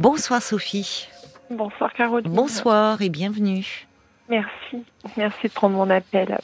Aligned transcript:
Bonsoir 0.00 0.42
Sophie. 0.42 1.08
Bonsoir 1.50 1.92
Caroline. 1.94 2.30
Bonsoir 2.30 3.00
et 3.00 3.08
bienvenue. 3.08 3.86
Merci. 4.28 4.84
Merci 5.16 5.46
de 5.48 5.52
prendre 5.52 5.74
mon 5.76 5.88
appel. 5.88 6.36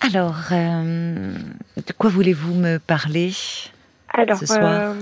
Alors, 0.00 0.36
euh, 0.52 1.32
de 1.76 1.92
quoi 1.98 2.08
voulez-vous 2.10 2.54
me 2.54 2.78
parler 2.78 3.32
Alors, 4.14 4.38
ce 4.38 4.46
soir? 4.46 4.60
euh, 4.62 4.94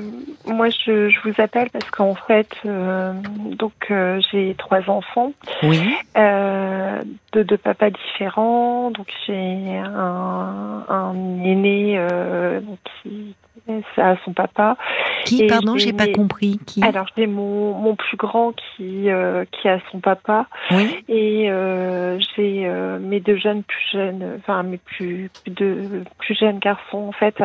moi, 0.46 0.70
je, 0.70 1.10
je 1.10 1.28
vous 1.28 1.34
appelle 1.42 1.68
parce 1.70 1.90
qu'en 1.90 2.14
fait, 2.14 2.48
euh, 2.64 3.12
donc 3.58 3.74
euh, 3.90 4.20
j'ai 4.32 4.54
trois 4.56 4.88
enfants, 4.88 5.32
Oui. 5.64 5.94
de 6.14 7.42
deux 7.42 7.58
papas 7.58 7.90
différents. 7.90 8.90
Donc 8.92 9.08
j'ai 9.26 9.76
un, 9.76 10.84
un 10.88 11.14
aîné 11.44 12.00
qui 13.02 13.34
à 13.96 14.16
son 14.24 14.32
papa. 14.32 14.76
Qui, 15.24 15.42
Et 15.42 15.46
pardon, 15.46 15.76
j'ai 15.76 15.92
pas 15.92 16.06
mes- 16.06 16.12
compris. 16.12 16.58
Qui? 16.66 16.82
Alors 16.82 17.06
j'ai 17.16 17.26
mon, 17.26 17.72
mon 17.74 17.94
plus 17.96 18.16
grand 18.16 18.52
qui 18.52 19.10
euh, 19.10 19.44
qui 19.52 19.68
a 19.68 19.78
son 19.90 20.00
papa 20.00 20.46
Oui. 20.70 21.04
et 21.08 21.50
euh, 21.50 22.18
j'ai 22.36 22.66
euh, 22.66 22.98
mes 22.98 23.20
deux 23.20 23.36
jeunes 23.36 23.62
plus 23.62 23.84
jeunes, 23.92 24.36
enfin 24.38 24.62
mes 24.62 24.78
plus 24.78 25.30
plus 25.42 25.50
deux 25.52 26.02
plus 26.18 26.34
jeunes 26.38 26.58
garçons 26.58 27.08
en 27.08 27.12
fait. 27.12 27.36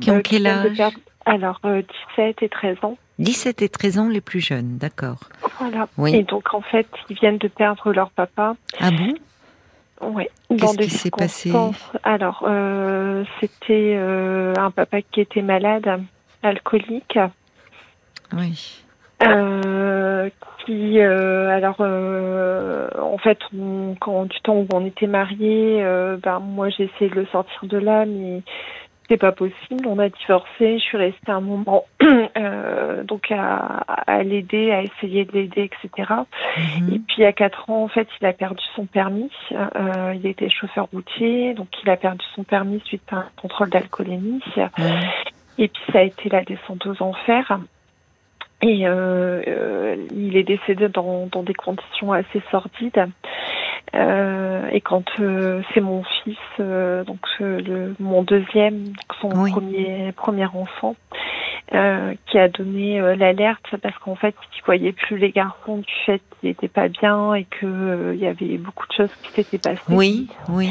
Qui 0.00 0.10
ont 0.10 0.20
quel 0.22 0.46
âge? 0.46 0.76
perdre- 0.76 0.98
Alors 1.26 1.60
euh, 1.64 1.82
17 2.16 2.42
et 2.42 2.48
13 2.48 2.76
ans. 2.82 2.96
17 3.18 3.62
et 3.62 3.68
13 3.68 3.98
ans 3.98 4.08
les 4.08 4.20
plus 4.20 4.40
jeunes, 4.40 4.78
d'accord. 4.78 5.18
Voilà. 5.58 5.88
Oui. 5.98 6.14
Et 6.14 6.22
donc 6.22 6.54
en 6.54 6.60
fait, 6.60 6.86
ils 7.10 7.16
viennent 7.16 7.38
de 7.38 7.48
perdre 7.48 7.92
leur 7.92 8.10
papa. 8.10 8.54
Ah 8.80 8.90
bon? 8.92 9.14
Ouais. 10.00 10.30
Qu'est-ce 10.48 10.78
qui 10.78 10.90
s'est 10.90 11.10
passé 11.10 11.52
Alors 12.04 12.44
euh, 12.46 13.24
c'était 13.40 13.94
euh, 13.96 14.54
un 14.56 14.70
papa 14.70 15.02
qui 15.02 15.20
était 15.20 15.42
malade, 15.42 16.02
alcoolique. 16.42 17.18
Oui. 18.32 18.82
Euh, 19.26 20.30
qui 20.64 21.00
alors 21.00 21.80
en 21.80 23.18
fait 23.18 23.38
on- 23.58 23.96
quand 24.00 24.26
du 24.26 24.38
temps 24.40 24.54
où 24.56 24.68
on 24.72 24.86
était 24.86 25.08
mariés 25.08 25.82
ben 26.22 26.38
moi 26.38 26.68
j'ai 26.68 26.84
essayé 26.84 27.10
de 27.10 27.16
le 27.16 27.26
sortir 27.26 27.58
de 27.64 27.78
là 27.78 28.04
mais 28.06 28.42
c'est 29.08 29.16
pas 29.16 29.32
possible 29.32 29.86
on 29.86 29.98
a 29.98 30.08
divorcé 30.08 30.78
je 30.78 30.82
suis 30.82 30.96
restée 30.98 31.30
un 31.30 31.40
moment 31.40 31.84
euh, 32.36 33.02
donc 33.04 33.30
à, 33.30 33.84
à 34.06 34.22
l'aider 34.22 34.70
à 34.70 34.82
essayer 34.82 35.24
de 35.24 35.32
l'aider 35.32 35.70
etc 35.70 36.08
Mhm. 36.56 36.94
et 36.94 36.98
puis 37.00 37.24
à 37.24 37.32
quatre 37.32 37.70
ans 37.70 37.84
en 37.84 37.88
fait 37.88 38.08
il 38.20 38.26
a 38.26 38.32
perdu 38.32 38.62
son 38.74 38.86
permis 38.86 39.30
euh, 39.52 40.14
il 40.14 40.26
était 40.26 40.48
chauffeur 40.50 40.88
routier 40.92 41.54
donc 41.54 41.68
il 41.82 41.90
a 41.90 41.96
perdu 41.96 42.24
son 42.34 42.42
permis 42.44 42.80
suite 42.84 43.02
à 43.12 43.16
un 43.16 43.26
contrôle 43.40 43.70
d'alcoolémie 43.70 44.40
Mhm. 44.56 45.00
et 45.58 45.68
puis 45.68 45.82
ça 45.92 45.98
a 46.00 46.02
été 46.02 46.28
la 46.28 46.42
descente 46.42 46.86
aux 46.86 47.02
enfers. 47.02 47.58
Et 48.60 48.88
euh, 48.88 49.40
euh, 49.46 49.96
il 50.12 50.36
est 50.36 50.42
décédé 50.42 50.88
dans, 50.88 51.28
dans 51.30 51.44
des 51.44 51.54
conditions 51.54 52.12
assez 52.12 52.42
sordides. 52.50 53.06
Euh, 53.94 54.68
et 54.70 54.80
quand 54.80 55.04
euh, 55.20 55.62
c'est 55.72 55.80
mon 55.80 56.02
fils, 56.22 56.36
euh, 56.60 57.04
donc 57.04 57.20
euh, 57.40 57.60
le, 57.60 57.94
mon 57.98 58.22
deuxième, 58.22 58.84
donc 58.84 59.14
son 59.20 59.30
Oui. 59.34 59.50
premier 59.50 60.12
premier 60.12 60.46
enfant, 60.46 60.94
euh, 61.74 62.14
qui 62.26 62.38
a 62.38 62.48
donné 62.48 63.00
euh, 63.00 63.16
l'alerte 63.16 63.76
parce 63.82 63.96
qu'en 63.98 64.14
fait 64.14 64.34
il 64.56 64.62
voyait 64.64 64.92
plus 64.92 65.16
les 65.16 65.30
garçons 65.30 65.78
du 65.78 65.92
fait 66.04 66.20
qu'il 66.40 66.50
n'était 66.50 66.68
pas 66.68 66.88
bien 66.88 67.34
et 67.34 67.44
que 67.44 68.12
il 68.14 68.20
y 68.20 68.26
avait 68.26 68.58
beaucoup 68.58 68.86
de 68.88 68.92
choses 68.92 69.10
qui 69.22 69.32
s'étaient 69.34 69.58
passées. 69.58 69.80
Oui, 69.88 70.28
oui. 70.48 70.70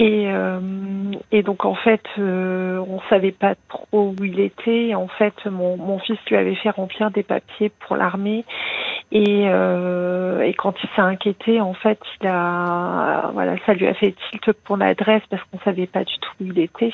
Et, 0.00 0.30
euh, 0.30 0.60
et 1.32 1.42
donc 1.42 1.64
en 1.64 1.74
fait, 1.74 2.04
euh, 2.18 2.78
on 2.88 3.00
savait 3.10 3.32
pas 3.32 3.56
trop 3.68 4.14
où 4.18 4.24
il 4.24 4.38
était. 4.38 4.94
En 4.94 5.08
fait, 5.08 5.34
mon, 5.46 5.76
mon 5.76 5.98
fils 5.98 6.18
lui 6.30 6.36
avait 6.36 6.54
fait 6.54 6.70
remplir 6.70 7.10
des 7.10 7.24
papiers 7.24 7.72
pour 7.80 7.96
l'armée. 7.96 8.44
Et, 9.10 9.46
euh, 9.48 10.42
et 10.42 10.54
quand 10.54 10.74
il 10.82 10.88
s'est 10.94 11.02
inquiété, 11.02 11.60
en 11.60 11.74
fait, 11.74 11.98
il 12.20 12.28
a, 12.28 13.30
voilà, 13.32 13.56
ça 13.66 13.74
lui 13.74 13.88
a 13.88 13.94
fait 13.94 14.14
tilt 14.30 14.52
pour 14.64 14.76
l'adresse 14.76 15.22
parce 15.30 15.42
qu'on 15.44 15.58
savait 15.60 15.86
pas 15.86 16.04
du 16.04 16.14
tout 16.20 16.30
où 16.40 16.44
il 16.44 16.58
était. 16.60 16.92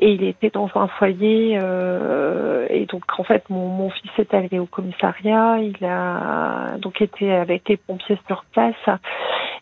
Et 0.00 0.12
il 0.12 0.24
était 0.24 0.50
dans 0.50 0.70
un 0.74 0.88
foyer. 0.88 1.56
euh, 1.62 2.66
et 2.70 2.86
donc 2.86 3.04
en 3.16 3.24
fait, 3.24 3.48
mon, 3.48 3.68
mon 3.68 3.90
fils 3.90 4.10
est 4.18 4.34
allé 4.34 4.58
au 4.58 4.66
commissariat. 4.66 5.58
Il 5.60 5.84
a 5.84 6.78
donc 6.78 7.00
été 7.00 7.32
avec 7.32 7.68
les 7.68 7.76
pompiers 7.76 8.18
sur 8.26 8.44
place. 8.52 8.74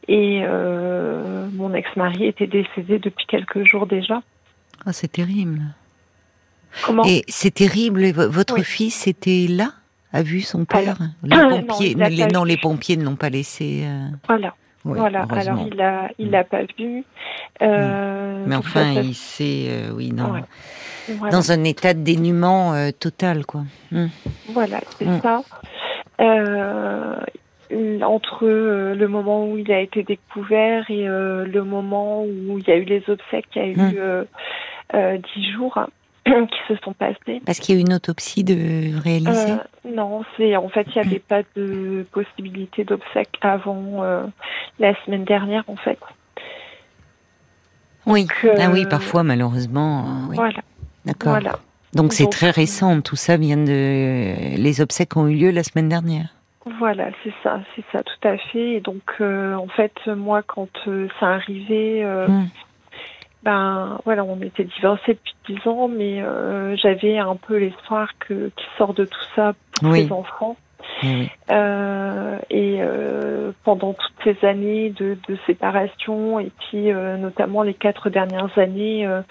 Et 0.08 0.42
euh, 0.44 1.48
mon 1.52 1.74
ex-mari 1.74 2.26
était 2.26 2.45
décédé 2.46 2.98
depuis 2.98 3.26
quelques 3.26 3.64
jours 3.64 3.86
déjà. 3.86 4.22
Ah, 4.84 4.92
c'est 4.92 5.08
terrible. 5.10 5.62
Comment 6.84 7.04
Et 7.06 7.24
c'est 7.28 7.52
terrible. 7.54 8.10
Votre 8.12 8.54
Oui. 8.54 8.64
fils 8.64 9.06
était 9.06 9.46
là 9.48 9.72
A 10.12 10.22
vu 10.22 10.40
son 10.40 10.64
père? 10.64 10.96
Les 11.22 11.36
non, 11.36 11.62
pompiers, 11.62 11.94
l'a 11.94 12.08
les, 12.08 12.26
non, 12.26 12.44
les 12.44 12.56
pompiers 12.56 12.96
ne 12.96 13.04
l'ont 13.04 13.16
pas 13.16 13.28
laissé. 13.30 13.82
euh, 13.84 14.08
Voilà, 14.28 14.54
oui, 14.84 14.98
voilà. 14.98 15.26
Alors 15.30 15.66
il 15.70 15.80
a, 15.80 16.10
il 16.18 16.30
l'a 16.30 16.44
pas 16.44 16.62
vu. 16.78 17.04
Euh, 17.62 18.44
Mais 18.46 18.54
donc 18.54 18.64
enfin, 18.66 18.94
ça, 18.94 18.94
ça- 18.94 19.02
il 19.02 19.14
s'est, 19.14 19.66
euh, 19.68 19.90
oui, 19.94 20.12
non, 20.12 20.32
Ouais. 20.32 20.42
voilà. 21.18 21.32
dans 21.36 21.50
un 21.52 21.64
état 21.64 21.92
de 21.94 22.00
dénuement 22.00 22.74
euh, 22.74 22.90
total, 22.98 23.44
quoi. 23.46 23.62
Hmm. 23.90 24.06
Voilà, 24.50 24.80
c'est 24.98 25.06
Mm. 25.06 25.20
ça. 25.22 25.42
Euh, 26.20 27.16
entre 28.02 28.44
euh, 28.46 28.94
le 28.94 29.08
moment 29.08 29.46
où 29.48 29.58
il 29.58 29.70
a 29.72 29.80
été 29.80 30.02
découvert 30.02 30.90
et 30.90 31.08
euh, 31.08 31.44
le 31.44 31.64
moment 31.64 32.22
où 32.22 32.58
il 32.58 32.66
y 32.66 32.70
a 32.70 32.76
eu 32.76 32.84
les 32.84 33.02
obsèques, 33.08 33.46
il 33.56 33.62
y 33.62 33.64
a 33.64 33.68
eu 33.68 33.98
Mm. 33.98 34.26
euh, 34.94 35.18
dix 35.34 35.50
jours 35.52 35.78
qui 36.26 36.58
se 36.68 36.76
sont 36.84 36.92
passés. 36.92 37.40
Parce 37.44 37.58
qu'il 37.58 37.74
y 37.74 37.78
a 37.78 37.80
eu 37.80 37.84
une 37.84 37.94
autopsie 37.94 38.44
de 38.44 38.98
réaliser? 39.00 39.52
Euh, 39.52 39.56
non, 39.94 40.22
c'est 40.36 40.54
en 40.56 40.68
fait 40.68 40.86
il 40.94 41.00
n'y 41.02 41.06
avait 41.08 41.18
pas 41.18 41.42
de 41.56 42.04
possibilité 42.12 42.84
d'obsèques 42.84 43.36
avant 43.42 44.02
euh, 44.04 44.24
la 44.78 44.94
semaine 45.04 45.24
dernière 45.24 45.64
en 45.68 45.76
fait. 45.76 45.98
oui. 48.06 48.26
Ah 48.58 48.70
oui, 48.72 48.86
parfois, 48.86 49.22
malheureusement. 49.24 50.04
oui. 50.30 50.36
Voilà, 50.36 50.60
D'accord. 51.04 51.30
voilà. 51.32 51.58
Donc 51.94 52.12
c'est 52.12 52.28
très 52.30 52.50
récent. 52.50 53.00
Tout 53.00 53.16
ça 53.16 53.36
vient 53.36 53.56
de. 53.56 54.56
Les 54.56 54.80
obsèques 54.80 55.16
ont 55.16 55.26
eu 55.28 55.34
lieu 55.36 55.50
la 55.50 55.62
semaine 55.62 55.88
dernière. 55.88 56.34
Voilà, 56.78 57.10
c'est 57.22 57.32
ça, 57.42 57.60
c'est 57.74 57.84
ça, 57.92 58.02
tout 58.02 58.28
à 58.28 58.36
fait. 58.36 58.72
Et 58.74 58.80
donc, 58.80 59.02
euh, 59.20 59.54
en 59.54 59.68
fait, 59.68 59.94
moi, 60.06 60.42
quand 60.42 60.68
euh, 60.88 61.08
ça 61.20 61.34
arrivait, 61.34 62.02
euh, 62.02 62.26
Hmm. 62.26 62.46
ben 63.44 64.00
voilà, 64.04 64.24
on 64.24 64.40
était 64.40 64.64
divorcés 64.64 65.14
depuis 65.14 65.34
dix 65.46 65.68
ans, 65.68 65.86
mais 65.86 66.20
euh, 66.22 66.74
j'avais 66.76 67.18
un 67.18 67.36
peu 67.36 67.56
l'espoir 67.58 68.08
que 68.18 68.50
qu'il 68.56 68.68
sort 68.76 68.94
de 68.94 69.04
tout 69.04 69.24
ça 69.36 69.54
pour 69.72 69.90
Oui. 69.92 70.06
ses 70.06 70.12
enfants. 70.12 70.56
Et 72.50 72.78
euh, 72.80 73.52
pendant 73.64 73.94
toutes 73.94 74.24
ces 74.24 74.46
années 74.46 74.90
de, 74.90 75.16
de 75.28 75.38
séparation, 75.46 76.40
et 76.40 76.50
puis 76.58 76.90
euh, 76.92 77.16
notamment 77.16 77.62
les 77.62 77.74
quatre 77.74 78.10
dernières 78.10 78.56
années, 78.58 79.06
euh, 79.06 79.22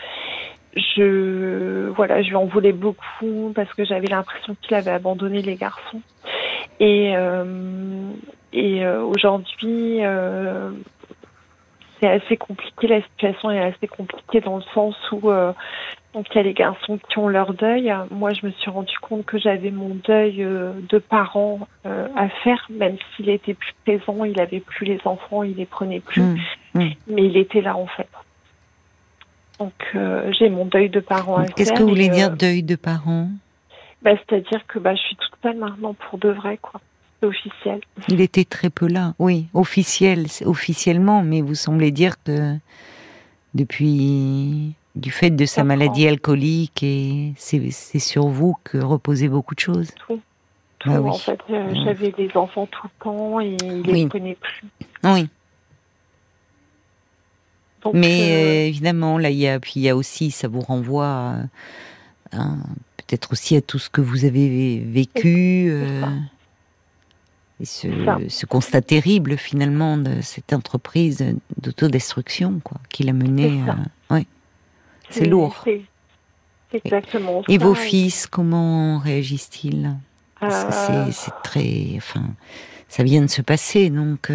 je 0.75 1.89
voilà, 1.89 2.21
je 2.21 2.29
lui 2.29 2.35
en 2.35 2.45
voulais 2.45 2.71
beaucoup 2.71 3.51
parce 3.55 3.71
que 3.73 3.83
j'avais 3.85 4.07
l'impression 4.07 4.55
qu'il 4.61 4.75
avait 4.75 4.91
abandonné 4.91 5.41
les 5.41 5.55
garçons. 5.55 6.01
Et 6.79 7.13
euh, 7.15 8.11
et 8.53 8.85
euh, 8.85 9.03
aujourd'hui, 9.03 10.05
euh, 10.05 10.71
c'est 11.99 12.09
assez 12.09 12.37
compliqué. 12.37 12.87
La 12.87 13.01
situation 13.01 13.51
est 13.51 13.61
assez 13.61 13.87
compliquée 13.87 14.41
dans 14.41 14.57
le 14.57 14.63
sens 14.73 14.95
où 15.11 15.29
euh, 15.29 15.53
donc 16.13 16.27
il 16.31 16.37
y 16.37 16.39
a 16.39 16.43
les 16.43 16.53
garçons 16.53 16.97
qui 17.09 17.17
ont 17.19 17.27
leur 17.27 17.53
deuil. 17.53 17.93
Moi, 18.11 18.31
je 18.33 18.45
me 18.45 18.51
suis 18.51 18.69
rendu 18.71 18.97
compte 18.99 19.25
que 19.25 19.37
j'avais 19.37 19.71
mon 19.71 19.95
deuil 19.95 20.43
euh, 20.43 20.71
de 20.89 20.97
parents 20.97 21.67
euh, 21.85 22.07
à 22.15 22.29
faire, 22.29 22.65
même 22.69 22.95
s'il 23.15 23.29
était 23.29 23.53
plus 23.53 23.73
présent, 23.85 24.23
il 24.23 24.39
avait 24.39 24.61
plus 24.61 24.85
les 24.85 24.99
enfants, 25.05 25.43
il 25.43 25.55
les 25.55 25.65
prenait 25.65 25.99
plus, 25.99 26.21
Hmm. 26.73 26.89
mais 27.07 27.23
il 27.23 27.37
était 27.37 27.61
là 27.61 27.77
en 27.77 27.87
fait. 27.87 28.09
Donc 29.59 29.73
euh, 29.95 30.31
j'ai 30.37 30.49
mon 30.49 30.65
deuil 30.65 30.89
de 30.89 30.99
parents 30.99 31.37
à 31.37 31.45
faire. 31.45 31.55
Qu'est-ce 31.55 31.73
que 31.73 31.83
vous 31.83 31.89
voulez 31.89 32.09
dire 32.09 32.31
deuil 32.35 32.63
de 32.63 32.75
parents? 32.75 33.29
Bah, 34.05 34.11
C'est-à-dire 34.29 34.65
que 34.67 34.79
bah, 34.79 34.95
je 34.95 35.01
suis 35.01 35.15
toute 35.17 35.33
seule 35.43 35.57
maintenant 35.57 35.93
pour 35.95 36.17
de 36.19 36.29
vrai, 36.29 36.57
quoi. 36.61 36.79
C'est 37.19 37.25
officiel. 37.27 37.81
Il 38.07 38.21
était 38.21 38.45
très 38.45 38.69
peu 38.69 38.87
là. 38.87 39.13
Oui, 39.19 39.47
officiel, 39.53 40.27
officiellement, 40.45 41.21
mais 41.23 41.41
vous 41.41 41.55
semblez 41.55 41.91
dire 41.91 42.21
que 42.23 42.55
depuis 43.53 44.73
du 44.95 45.11
fait 45.11 45.29
de 45.31 45.45
sa 45.45 45.63
maladie 45.63 46.07
alcoolique 46.07 46.83
et 46.83 47.33
c'est 47.37 47.71
sur 47.99 48.27
vous 48.27 48.55
que 48.63 48.77
reposaient 48.77 49.27
beaucoup 49.27 49.55
de 49.55 49.59
choses. 49.59 49.91
Tout. 50.07 50.21
Ah 50.85 51.01
oui. 51.01 51.09
En 51.09 51.13
fait, 51.17 51.39
euh, 51.49 51.71
Mm. 51.71 51.83
j'avais 51.83 52.11
des 52.11 52.29
enfants 52.35 52.67
tout 52.67 52.85
le 52.87 53.03
temps 53.03 53.39
et 53.41 53.57
il 53.61 53.81
les 53.81 53.91
Oui. 53.93 54.05
prenait 54.07 54.35
plus. 54.35 54.63
Oui. 55.03 55.27
Donc, 57.81 57.93
Mais 57.95 58.21
euh, 58.21 58.35
euh, 58.35 58.67
évidemment, 58.67 59.17
là, 59.17 59.29
il 59.29 59.37
y 59.37 59.47
a, 59.47 59.59
puis 59.59 59.73
il 59.77 59.81
y 59.83 59.89
a 59.89 59.95
aussi, 59.95 60.31
ça 60.31 60.47
vous 60.47 60.59
renvoie 60.61 61.07
à- 61.07 61.35
à- 62.33 62.55
peut-être 63.07 63.31
aussi 63.31 63.55
à 63.55 63.61
tout 63.61 63.79
ce 63.79 63.89
que 63.89 64.01
vous 64.01 64.25
avez 64.25 64.79
vécu, 64.79 65.67
euh, 65.69 66.05
et 67.59 67.65
ce, 67.65 68.45
constat 68.45 68.81
terrible 68.81 69.37
finalement 69.37 69.97
de 69.97 70.21
cette 70.21 70.53
entreprise 70.53 71.23
d'autodestruction, 71.57 72.59
quoi, 72.63 72.77
qu'il 72.89 73.09
a 73.09 73.13
mené. 73.13 73.59
C'est 73.59 73.65
ça. 73.65 73.77
euh, 73.77 74.15
ouais. 74.15 74.25
C'est 75.09 75.25
lourd. 75.25 75.61
C'est 75.63 75.83
c'est 76.71 76.81
exactement 76.83 77.43
Et 77.47 77.57
vos 77.57 77.75
fils, 77.75 78.27
comment 78.27 78.97
réagissent-ils? 78.97 79.95
C'est 80.41 81.31
très, 81.43 81.93
enfin, 81.97 82.23
ça 82.89 83.03
vient 83.03 83.21
de 83.21 83.27
se 83.27 83.41
passer. 83.41 83.89
Donc, 83.89 84.31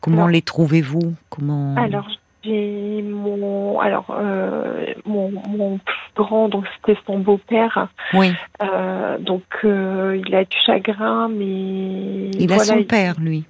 comment 0.00 0.26
les 0.26 0.42
trouvez-vous? 0.42 1.14
Comment 1.30 1.74
Alors, 1.76 2.08
j'ai 2.44 3.02
mon, 3.02 3.78
alors 3.78 4.06
euh, 4.10 4.86
mon, 5.04 5.30
mon, 5.30 5.78
plus 5.78 6.24
grand, 6.24 6.48
donc 6.48 6.64
c'était 6.76 6.98
son 7.06 7.18
beau-père. 7.18 7.88
Oui. 8.14 8.32
Euh, 8.62 9.18
donc 9.18 9.44
euh, 9.64 10.20
il 10.26 10.34
a 10.34 10.44
du 10.44 10.56
chagrin, 10.64 11.28
mais 11.28 12.30
il 12.30 12.52
a 12.52 12.58
son 12.58 12.82
père, 12.84 13.14
lui. 13.20 13.44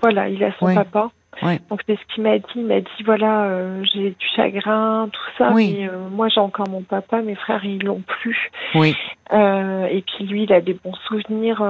Voilà, 0.00 0.28
il 0.28 0.42
a 0.42 0.52
son 0.58 0.74
papa. 0.74 1.10
Ouais. 1.42 1.60
Donc 1.70 1.80
c'est 1.86 1.96
ce 1.96 2.14
qu'il 2.14 2.22
m'a 2.22 2.38
dit. 2.38 2.44
Il 2.56 2.66
m'a 2.66 2.80
dit 2.80 3.02
voilà, 3.04 3.44
euh, 3.44 3.84
j'ai 3.92 4.10
du 4.10 4.26
chagrin, 4.34 5.08
tout 5.12 5.30
ça, 5.38 5.52
oui. 5.52 5.76
mais 5.78 5.88
euh, 5.88 6.08
moi 6.10 6.28
j'ai 6.28 6.40
encore 6.40 6.68
mon 6.68 6.82
papa, 6.82 7.22
mes 7.22 7.34
frères 7.34 7.64
ils 7.64 7.82
l'ont 7.82 8.02
plus. 8.06 8.50
Oui. 8.74 8.96
Euh, 9.32 9.86
et 9.86 10.02
puis 10.02 10.24
lui, 10.24 10.44
il 10.44 10.52
a 10.52 10.60
des 10.60 10.74
bons 10.74 10.96
souvenirs 11.06 11.62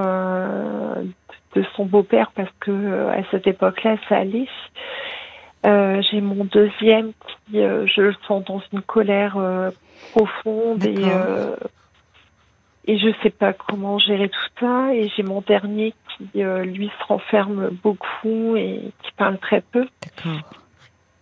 de 1.55 1.64
son 1.75 1.84
beau-père 1.84 2.31
parce 2.34 2.50
que 2.61 3.08
à 3.08 3.22
cette 3.31 3.46
époque-là, 3.46 3.96
ça 4.08 4.19
allait. 4.19 4.46
Euh, 5.66 6.00
j'ai 6.10 6.20
mon 6.20 6.44
deuxième 6.44 7.12
qui, 7.12 7.60
euh, 7.60 7.86
je 7.86 8.00
le 8.00 8.14
sens 8.26 8.44
dans 8.44 8.62
une 8.72 8.80
colère 8.80 9.36
euh, 9.36 9.70
profonde 10.12 10.82
et 10.86 10.96
euh, 11.04 11.54
et 12.86 12.98
je 12.98 13.08
sais 13.22 13.30
pas 13.30 13.52
comment 13.52 13.98
gérer 13.98 14.30
tout 14.30 14.48
ça. 14.58 14.94
Et 14.94 15.10
j'ai 15.14 15.22
mon 15.22 15.42
dernier 15.42 15.92
qui 16.16 16.42
lui 16.42 16.90
se 16.98 17.04
renferme 17.06 17.68
beaucoup 17.82 18.56
et 18.56 18.90
qui 19.02 19.12
parle 19.16 19.38
très 19.38 19.60
peu. 19.60 19.86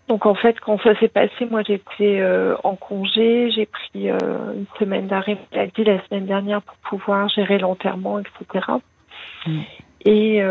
Donc 0.07 0.25
en 0.25 0.35
fait, 0.35 0.59
quand 0.61 0.81
ça 0.83 0.99
s'est 1.01 1.09
passé, 1.09 1.47
moi 1.51 1.63
j'étais 1.67 2.23
en 2.63 2.77
congé, 2.77 3.51
j'ai 3.51 3.67
pris 3.67 4.09
une 4.09 4.67
semaine 4.79 5.09
d'arrêt 5.09 5.37
maladie 5.53 5.85
la 5.85 6.03
semaine 6.07 6.27
dernière 6.27 6.63
pour 6.63 6.77
pouvoir 6.77 7.29
gérer 7.29 7.59
l'enterrement, 7.59 8.21
etc. 8.21 8.67
Mm. 9.47 9.61
Et 10.07 10.43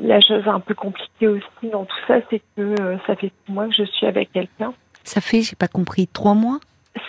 la 0.00 0.20
chose 0.20 0.46
un 0.46 0.60
peu 0.60 0.74
compliquée 0.74 1.28
aussi 1.28 1.70
dans 1.70 1.84
tout 1.84 1.96
ça, 2.06 2.16
c'est 2.30 2.40
que 2.56 2.62
euh, 2.80 2.96
ça 3.06 3.16
fait 3.16 3.32
six 3.46 3.52
mois 3.52 3.66
que 3.66 3.74
je 3.74 3.84
suis 3.84 4.06
avec 4.06 4.32
quelqu'un. 4.32 4.72
Ça 5.04 5.20
fait, 5.20 5.42
j'ai 5.42 5.56
pas 5.56 5.68
compris, 5.68 6.06
trois 6.06 6.34
mois? 6.34 6.58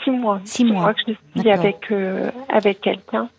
Six 0.04 0.12
mois. 0.12 0.42
Six, 0.46 0.66
mois. 0.66 0.94
que 0.94 1.00
je 1.08 1.40
suis 1.40 1.52
avec 1.52 1.92
euh, 1.92 2.30
avec 2.50 2.82
quelqu'un. 2.82 3.30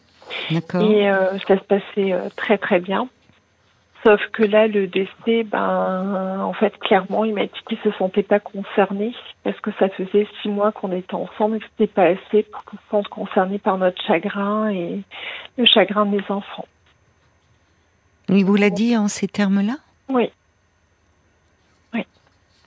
D'accord. 0.51 0.83
Et 0.83 1.11
euh, 1.11 1.39
ça 1.47 1.57
se 1.57 1.65
passait 1.65 2.15
très 2.37 2.59
très 2.59 2.81
bien. 2.81 3.09
Sauf 4.05 4.21
que 4.33 4.43
là, 4.43 4.67
le 4.67 4.89
décès, 4.89 5.45
ben, 5.45 6.41
en 6.41 6.53
fait, 6.55 6.77
clairement, 6.79 7.25
il 7.25 7.35
m'a 7.35 7.43
dit 7.43 7.61
qu'il 7.69 7.79
se 7.79 7.93
sentait 7.93 8.25
pas 8.25 8.41
concerné 8.41 9.15
parce 9.45 9.59
que 9.61 9.71
ça 9.79 9.89
faisait 9.91 10.27
six 10.43 10.49
mois 10.49 10.73
qu'on 10.73 10.91
était 10.91 11.15
ensemble 11.15 11.57
et 11.57 11.61
que 11.61 11.67
c'était 11.71 11.93
pas 11.93 12.07
assez 12.07 12.43
pour 12.43 12.65
qu'on 12.65 12.77
se 12.77 12.83
sente 12.91 13.09
concerné 13.09 13.59
par 13.59 13.79
notre 13.79 14.03
chagrin 14.05 14.71
et 14.71 15.03
le 15.57 15.67
chagrin 15.67 16.05
de 16.05 16.17
mes 16.17 16.31
enfants. 16.31 16.67
Il 18.29 18.45
vous 18.45 18.57
l'a 18.57 18.71
dit 18.71 18.97
en 18.97 19.09
ces 19.09 19.29
termes-là 19.29 19.77
Oui. 20.09 20.31
Oui. 21.93 22.05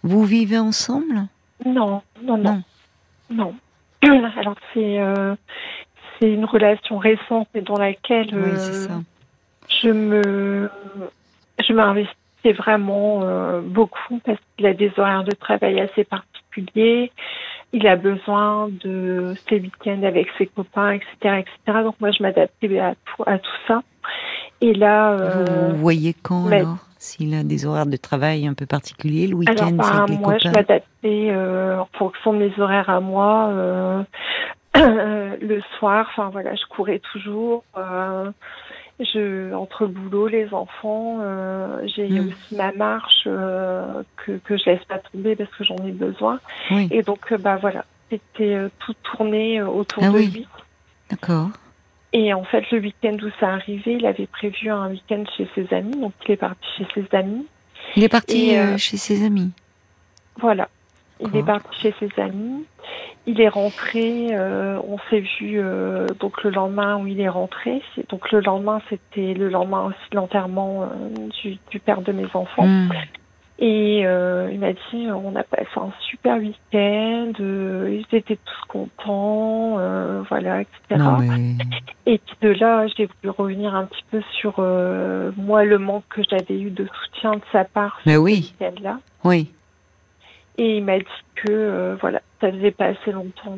Vous 0.03 0.23
vivez 0.23 0.57
ensemble 0.57 1.27
non, 1.63 2.01
non, 2.21 2.37
non, 2.37 2.63
non. 3.29 3.55
Alors 4.01 4.55
c'est 4.73 4.99
euh, 4.99 5.35
c'est 6.19 6.31
une 6.31 6.45
relation 6.45 6.97
récente 6.97 7.47
et 7.55 7.61
dans 7.61 7.77
laquelle 7.77 8.33
euh, 8.33 8.87
je 9.69 9.89
me 9.89 10.69
je 11.59 11.73
m'investis 11.73 12.13
vraiment 12.57 13.21
euh, 13.23 13.61
beaucoup 13.61 14.19
parce 14.25 14.39
qu'il 14.55 14.65
a 14.65 14.73
des 14.73 14.91
horaires 14.97 15.23
de 15.23 15.31
travail 15.31 15.79
assez 15.79 16.03
particuliers. 16.03 17.11
Il 17.73 17.87
a 17.87 17.95
besoin 17.95 18.69
de 18.69 19.33
ses 19.49 19.59
week-ends 19.59 20.03
avec 20.03 20.27
ses 20.37 20.45
copains, 20.47 20.91
etc., 20.91 21.39
etc. 21.39 21.79
Donc 21.83 21.99
moi 21.99 22.11
je 22.11 22.21
m'adaptais 22.21 22.79
à 22.79 22.95
à 23.25 23.39
tout 23.39 23.57
ça. 23.67 23.81
Et 24.65 24.73
là, 24.73 25.11
euh, 25.11 25.69
vous 25.73 25.77
voyez 25.77 26.15
quand 26.23 26.47
alors 26.47 26.77
S'il 26.97 27.35
a 27.35 27.43
des 27.43 27.67
horaires 27.67 27.85
de 27.85 27.97
travail 27.97 28.47
un 28.47 28.55
peu 28.55 28.65
particuliers, 28.65 29.27
le 29.27 29.35
week-end, 29.35 29.71
bah, 29.73 30.05
les 30.09 30.17
moi, 30.17 30.39
je 30.39 30.47
m'adaptais 30.47 31.29
euh, 31.29 31.79
en 31.79 31.87
fonction 31.95 32.33
de 32.33 32.39
mes 32.39 32.59
horaires 32.59 32.89
à 32.89 32.99
moi. 32.99 33.49
Euh, 33.49 34.03
le 34.75 35.61
soir, 35.77 36.07
enfin 36.09 36.29
voilà, 36.31 36.55
je 36.55 36.63
courais 36.67 36.99
toujours. 37.13 37.63
Euh, 37.77 38.31
je 38.99 39.53
entre 39.53 39.83
le 39.83 39.89
boulot, 39.89 40.27
les 40.29 40.51
enfants, 40.51 41.19
euh, 41.21 41.85
j'ai 41.85 42.09
hmm. 42.09 42.29
aussi 42.29 42.55
ma 42.55 42.71
marche 42.71 43.25
que 43.25 44.31
que 44.43 44.57
je 44.57 44.65
laisse 44.65 44.83
pas 44.85 44.97
tomber 44.97 45.35
parce 45.35 45.51
que 45.51 45.63
j'en 45.63 45.77
ai 45.85 45.91
besoin. 45.91 46.39
Oui. 46.71 46.87
Et 46.89 47.03
donc 47.03 47.31
bah 47.35 47.57
voilà, 47.57 47.85
c'était 48.09 48.57
tout 48.79 48.95
tourné 49.03 49.61
autour 49.61 50.01
ah 50.03 50.09
de 50.09 50.15
oui. 50.15 50.27
lui. 50.33 50.47
D'accord. 51.11 51.49
Et 52.17 52.33
en 52.33 52.45
fait, 52.45 52.63
le 52.71 52.79
week-end 52.79 53.17
où 53.21 53.29
ça 53.41 53.49
arrivait, 53.49 53.95
il 53.95 54.05
avait 54.05 54.27
prévu 54.27 54.69
un 54.69 54.89
week-end 54.89 55.25
chez 55.35 55.49
ses 55.53 55.67
amis, 55.75 55.99
donc 55.99 56.13
il 56.25 56.31
est 56.31 56.37
parti 56.37 56.65
chez 56.77 56.87
ses 56.95 57.05
amis. 57.13 57.45
Il 57.97 58.05
est 58.05 58.09
parti 58.09 58.55
euh, 58.55 58.77
chez 58.77 58.95
ses 58.95 59.25
amis. 59.25 59.51
Voilà. 60.39 60.69
Il 61.19 61.35
est 61.35 61.43
parti 61.43 61.67
chez 61.81 61.93
ses 61.99 62.09
amis. 62.21 62.63
Il 63.27 63.41
est 63.41 63.49
rentré. 63.49 64.29
Euh, 64.31 64.79
on 64.87 64.97
s'est 65.09 65.25
vu 65.39 65.59
euh, 65.59 66.07
donc 66.21 66.41
le 66.45 66.51
lendemain 66.51 66.97
où 66.97 67.05
il 67.05 67.19
est 67.19 67.27
rentré. 67.27 67.81
Donc 68.07 68.31
le 68.31 68.39
lendemain, 68.39 68.81
c'était 68.89 69.33
le 69.33 69.49
lendemain 69.49 69.83
aussi 69.87 70.09
de 70.11 70.15
l'enterrement 70.15 70.89
du, 71.43 71.57
du, 71.69 71.79
père 71.81 71.99
de 71.99 72.13
mes 72.13 72.27
enfants. 72.33 72.65
Hmm. 72.65 72.91
Et 73.57 74.05
euh, 74.05 74.49
il 74.51 74.59
m'a 74.59 74.73
dit, 74.73 75.07
on 75.09 75.33
a 75.35 75.43
passé 75.43 75.69
un 75.77 75.93
super 76.09 76.37
week-end, 76.37 77.31
euh, 77.39 78.01
ils 78.01 78.17
étaient 78.17 78.37
tous 78.43 78.67
contents, 78.67 79.79
euh, 79.79 80.23
voilà, 80.27 80.61
etc. 80.61 80.77
Non, 80.97 81.19
mais... 81.19 81.55
Et 82.05 82.17
puis 82.17 82.35
de 82.41 82.49
là, 82.49 82.85
j'ai 82.87 83.05
voulu 83.05 83.29
revenir 83.29 83.73
un 83.73 83.85
petit 83.85 84.03
peu 84.11 84.21
sur 84.39 84.59
moi 85.37 85.63
le 85.63 85.77
manque 85.77 86.03
que 86.09 86.21
j'avais 86.29 86.59
eu 86.59 86.69
de 86.69 86.85
soutien 86.85 87.31
de 87.35 87.41
sa 87.53 87.63
part 87.63 88.01
mais 88.05 88.15
ce 88.15 88.17
oui. 88.17 88.53
week-end-là. 88.59 88.99
Oui. 89.23 89.51
Et 90.57 90.77
il 90.77 90.83
m'a 90.83 90.99
dit 90.99 91.05
que 91.35 91.97
voilà, 92.01 92.21
ça 92.41 92.51
faisait 92.51 92.71
pas 92.71 92.87
assez 92.87 93.13
longtemps 93.13 93.57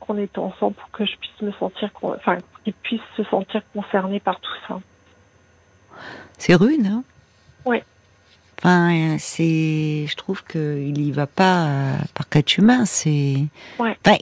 qu'on 0.00 0.18
était 0.18 0.38
ensemble 0.38 0.74
pour 0.74 0.90
que 0.90 1.06
je 1.06 1.16
puisse 1.16 1.40
me 1.40 1.52
sentir, 1.52 1.90
enfin, 2.02 2.36
qu'il 2.62 2.74
puisse 2.74 3.00
se 3.16 3.24
sentir 3.24 3.62
concerné 3.74 4.20
par 4.20 4.38
tout 4.38 4.52
ça. 4.68 4.80
C'est 6.36 6.54
rude, 6.54 6.86
hein? 6.86 7.02
Oui. 7.64 7.82
Enfin, 8.62 9.16
c'est, 9.18 10.04
je 10.06 10.14
trouve 10.16 10.44
qu'il 10.44 11.00
y 11.00 11.10
va 11.12 11.26
pas 11.26 11.64
euh, 11.66 11.96
par 12.12 12.28
quatre 12.28 12.58
humains. 12.58 12.84
C'est, 12.84 13.36
ouais. 13.78 13.96
enfin, 14.06 14.18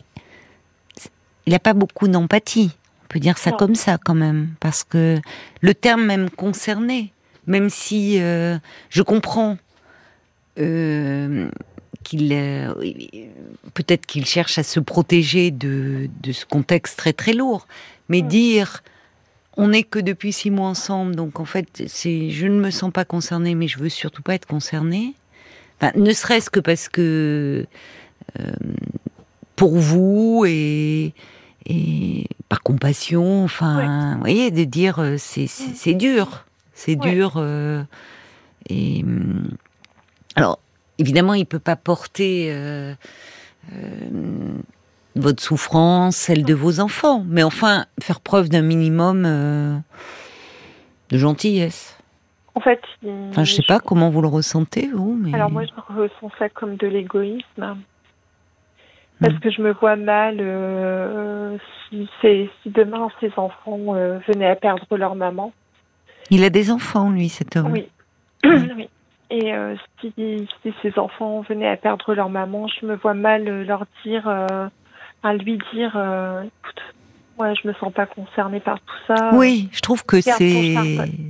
il 1.47 1.53
n'a 1.53 1.59
pas 1.59 1.73
beaucoup 1.75 2.07
d'empathie. 2.07 2.71
On 3.05 3.07
peut 3.09 3.19
dire 3.19 3.37
ça 3.37 3.51
Non. 3.51 3.57
comme 3.57 3.75
ça 3.75 3.99
quand 3.99 4.15
même, 4.15 4.51
parce 4.61 4.85
que 4.85 5.19
le 5.61 5.75
terme 5.75 6.05
même 6.05 6.31
concerné, 6.31 7.13
même 7.49 7.69
si 7.69 8.21
euh, 8.21 8.59
je 8.91 9.03
comprends 9.03 9.57
euh, 10.61 11.49
qu'il, 12.05 12.29
peut-être 13.75 14.07
qu'il 14.07 14.25
cherche 14.25 14.57
à 14.59 14.63
se 14.63 14.79
protéger 14.79 15.51
de, 15.51 16.09
de 16.23 16.31
ce 16.33 16.45
contexte 16.47 16.97
très 16.97 17.13
très 17.13 17.33
lourd, 17.33 17.67
mais 18.09 18.23
Mm. 18.23 18.29
dire 18.29 18.83
on 19.59 19.69
n'est 19.69 19.83
que 19.83 19.99
depuis 19.99 20.33
six 20.33 20.51
mois 20.51 20.69
ensemble, 20.69 21.15
donc 21.17 21.41
en 21.41 21.45
fait, 21.45 21.83
c'est, 21.89 22.31
je 22.31 22.47
ne 22.47 22.59
me 22.61 22.71
sens 22.71 22.93
pas 22.93 23.05
concernée, 23.05 23.55
mais 23.55 23.69
je 23.69 23.79
veux 23.79 23.89
surtout 23.91 24.23
pas 24.23 24.35
être 24.35 24.47
concernée. 24.47 25.15
Enfin, 25.81 25.93
ne 25.97 26.13
serait-ce 26.13 26.49
que 26.49 26.61
parce 26.61 26.89
que 26.89 27.67
euh, 28.39 28.53
pour 29.57 29.77
vous 29.77 30.45
et, 30.47 31.13
et 31.67 32.27
par 32.49 32.63
compassion, 32.63 33.45
enfin, 33.45 34.15
vous 34.15 34.21
voyez, 34.21 34.51
de 34.51 34.65
dire 34.65 35.01
euh, 35.01 35.17
c'est, 35.19 35.47
c'est, 35.47 35.75
c'est 35.75 35.95
dur, 35.95 36.47
c'est 36.73 36.97
Ouais. 36.97 37.13
dur. 37.13 37.35
euh, 37.37 37.83
et 38.71 39.05
alors, 40.37 40.59
évidemment, 40.99 41.35
il 41.35 41.47
peut 41.47 41.59
pas 41.59 41.77
porter. 41.77 42.49
euh, 42.53 42.95
votre 45.17 45.43
souffrance, 45.43 46.17
celle 46.17 46.45
de 46.45 46.55
vos 46.55 46.81
enfants, 46.81 47.25
mais 47.27 47.43
enfin 47.43 47.87
faire 48.01 48.21
preuve 48.21 48.49
d'un 48.49 48.63
minimum 48.63 49.25
euh, 49.27 49.77
de 51.11 51.19
gentillesse. 51.19 51.95
En 52.55 52.61
fait, 52.61 52.81
Enfin, 53.31 53.45
je 53.45 53.53
sais 53.55 53.63
pas 53.69 53.79
comment 53.79 54.11
vous 54.11 54.21
le 54.21 54.29
ressentez 54.29 54.89
vous, 54.93 55.17
mais 55.21 55.33
Alors 55.35 55.51
moi, 55.51 55.63
je 55.65 55.95
ressens 55.95 56.31
ça 56.39 56.49
comme 56.49 56.77
de 56.77 56.87
l'égoïsme. 56.89 57.77
Parce 59.21 59.35
Mm. 59.35 59.39
que 59.41 59.51
je 59.51 59.63
me 59.63 59.73
vois 59.73 59.97
mal 59.97 60.37
euh, 60.41 61.57
si, 61.89 62.09
demain 62.67 63.09
ces 63.21 63.33
enfants 63.37 63.95
euh, 63.95 64.19
venaient 64.29 64.49
à 64.49 64.57
perdre 64.57 64.97
leur 64.97 65.15
maman. 65.15 65.53
il 66.31 66.45
a 66.45 66.51
des 66.51 66.71
enfants 66.71 67.11
lui, 67.11 67.29
cet 67.29 67.57
homme. 67.57 67.73
Oui. 67.73 67.89
Mm. 68.45 68.69
oui. 68.77 68.89
Et 69.31 69.53
euh, 69.53 69.75
si, 70.01 70.13
si 70.17 70.75
ces 70.83 70.99
enfants 70.99 71.43
venaient 71.43 71.69
à 71.69 71.77
perdre 71.77 72.15
leur 72.15 72.29
maman, 72.31 72.67
je 72.69 72.87
me 72.87 72.97
vois 72.97 73.15
mal 73.15 73.45
leur 73.65 73.85
dire, 74.05 74.27
à 75.23 75.35
lui 75.35 75.59
dire, 75.73 75.93
euh, 75.97 76.43
écoute, 76.43 76.83
moi 77.37 77.55
je 77.55 77.69
me 77.69 77.75
sens 77.75 77.93
pas 77.93 78.07
concernée 78.07 78.61
par 78.61 78.79
tout 78.81 78.95
ça. 79.07 79.31
Oui, 79.35 79.69
je 79.73 79.81
trouve 79.81 80.05
que 80.05 80.21
c'est 80.21 80.75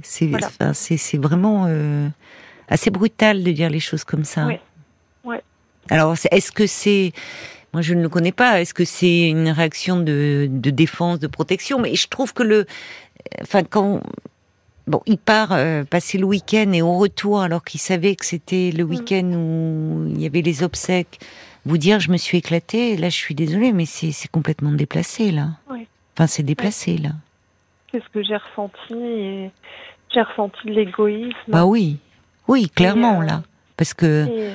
c'est 0.03 0.27
Voilà. 0.27 0.47
enfin, 0.47 0.73
c'est 0.73 0.97
c'est 0.97 1.19
vraiment 1.19 1.67
euh, 1.69 2.09
assez 2.69 2.91
brutal 2.91 3.43
de 3.43 3.51
dire 3.53 3.71
les 3.71 3.81
choses 3.81 4.05
comme 4.05 4.25
ça. 4.25 4.47
Oui. 4.47 4.59
Ouais. 5.25 5.43
Alors, 5.91 6.15
est-ce 6.31 6.53
que 6.53 6.67
c'est 6.67 7.13
moi 7.73 7.83
je 7.83 7.95
ne 7.95 8.03
le 8.03 8.09
connais 8.09 8.33
pas. 8.33 8.61
Est-ce 8.61 8.75
que 8.75 8.85
c'est 8.85 9.29
une 9.29 9.51
réaction 9.51 10.01
de, 10.01 10.49
de 10.51 10.71
défense, 10.71 11.19
de 11.19 11.27
protection? 11.27 11.79
Mais 11.79 11.95
je 11.95 12.09
trouve 12.09 12.33
que 12.33 12.43
le 12.43 12.67
enfin 13.43 13.63
quand 13.63 14.01
bon, 14.89 15.03
il 15.07 15.19
part 15.19 15.53
euh, 15.53 15.85
passer 15.85 16.19
le 16.19 16.25
week-end 16.25 16.73
et 16.73 16.83
au 16.83 16.97
retour, 16.97 17.41
alors 17.41 17.63
qu'il 17.63 17.81
savait 17.81 18.17
que 18.17 18.25
c'était 18.25 18.73
le 18.73 18.85
mm. 18.85 18.91
week-end 18.91 19.33
où 19.35 20.07
il 20.09 20.21
y 20.21 20.27
avait 20.27 20.43
les 20.43 20.63
obsèques, 20.63 21.21
vous 21.67 21.79
dire 21.79 22.01
je 22.01 22.11
me 22.11 22.17
suis 22.17 22.39
éclatée, 22.39 22.97
là 22.97 23.09
je 23.09 23.17
suis 23.17 23.35
désolée, 23.35 23.73
mais 23.73 23.87
c'est 23.87 24.13
complètement 24.31 24.73
déplacé 24.73 25.31
là. 25.31 25.49
Enfin, 26.15 26.27
c'est 26.27 26.43
déplacé 26.43 26.99
là. 26.99 27.11
C'est 27.93 28.03
ce 28.03 28.09
que 28.09 28.23
j'ai 28.23 28.37
ressenti 28.37 29.51
j'ai 30.13 30.23
ressenti 30.23 30.59
de 30.67 30.73
l'égoïsme. 30.73 31.37
Bah 31.49 31.65
oui, 31.65 31.99
oui, 32.47 32.69
clairement 32.71 33.21
euh, 33.21 33.27
là, 33.27 33.43
parce 33.77 33.95
que. 33.95 34.53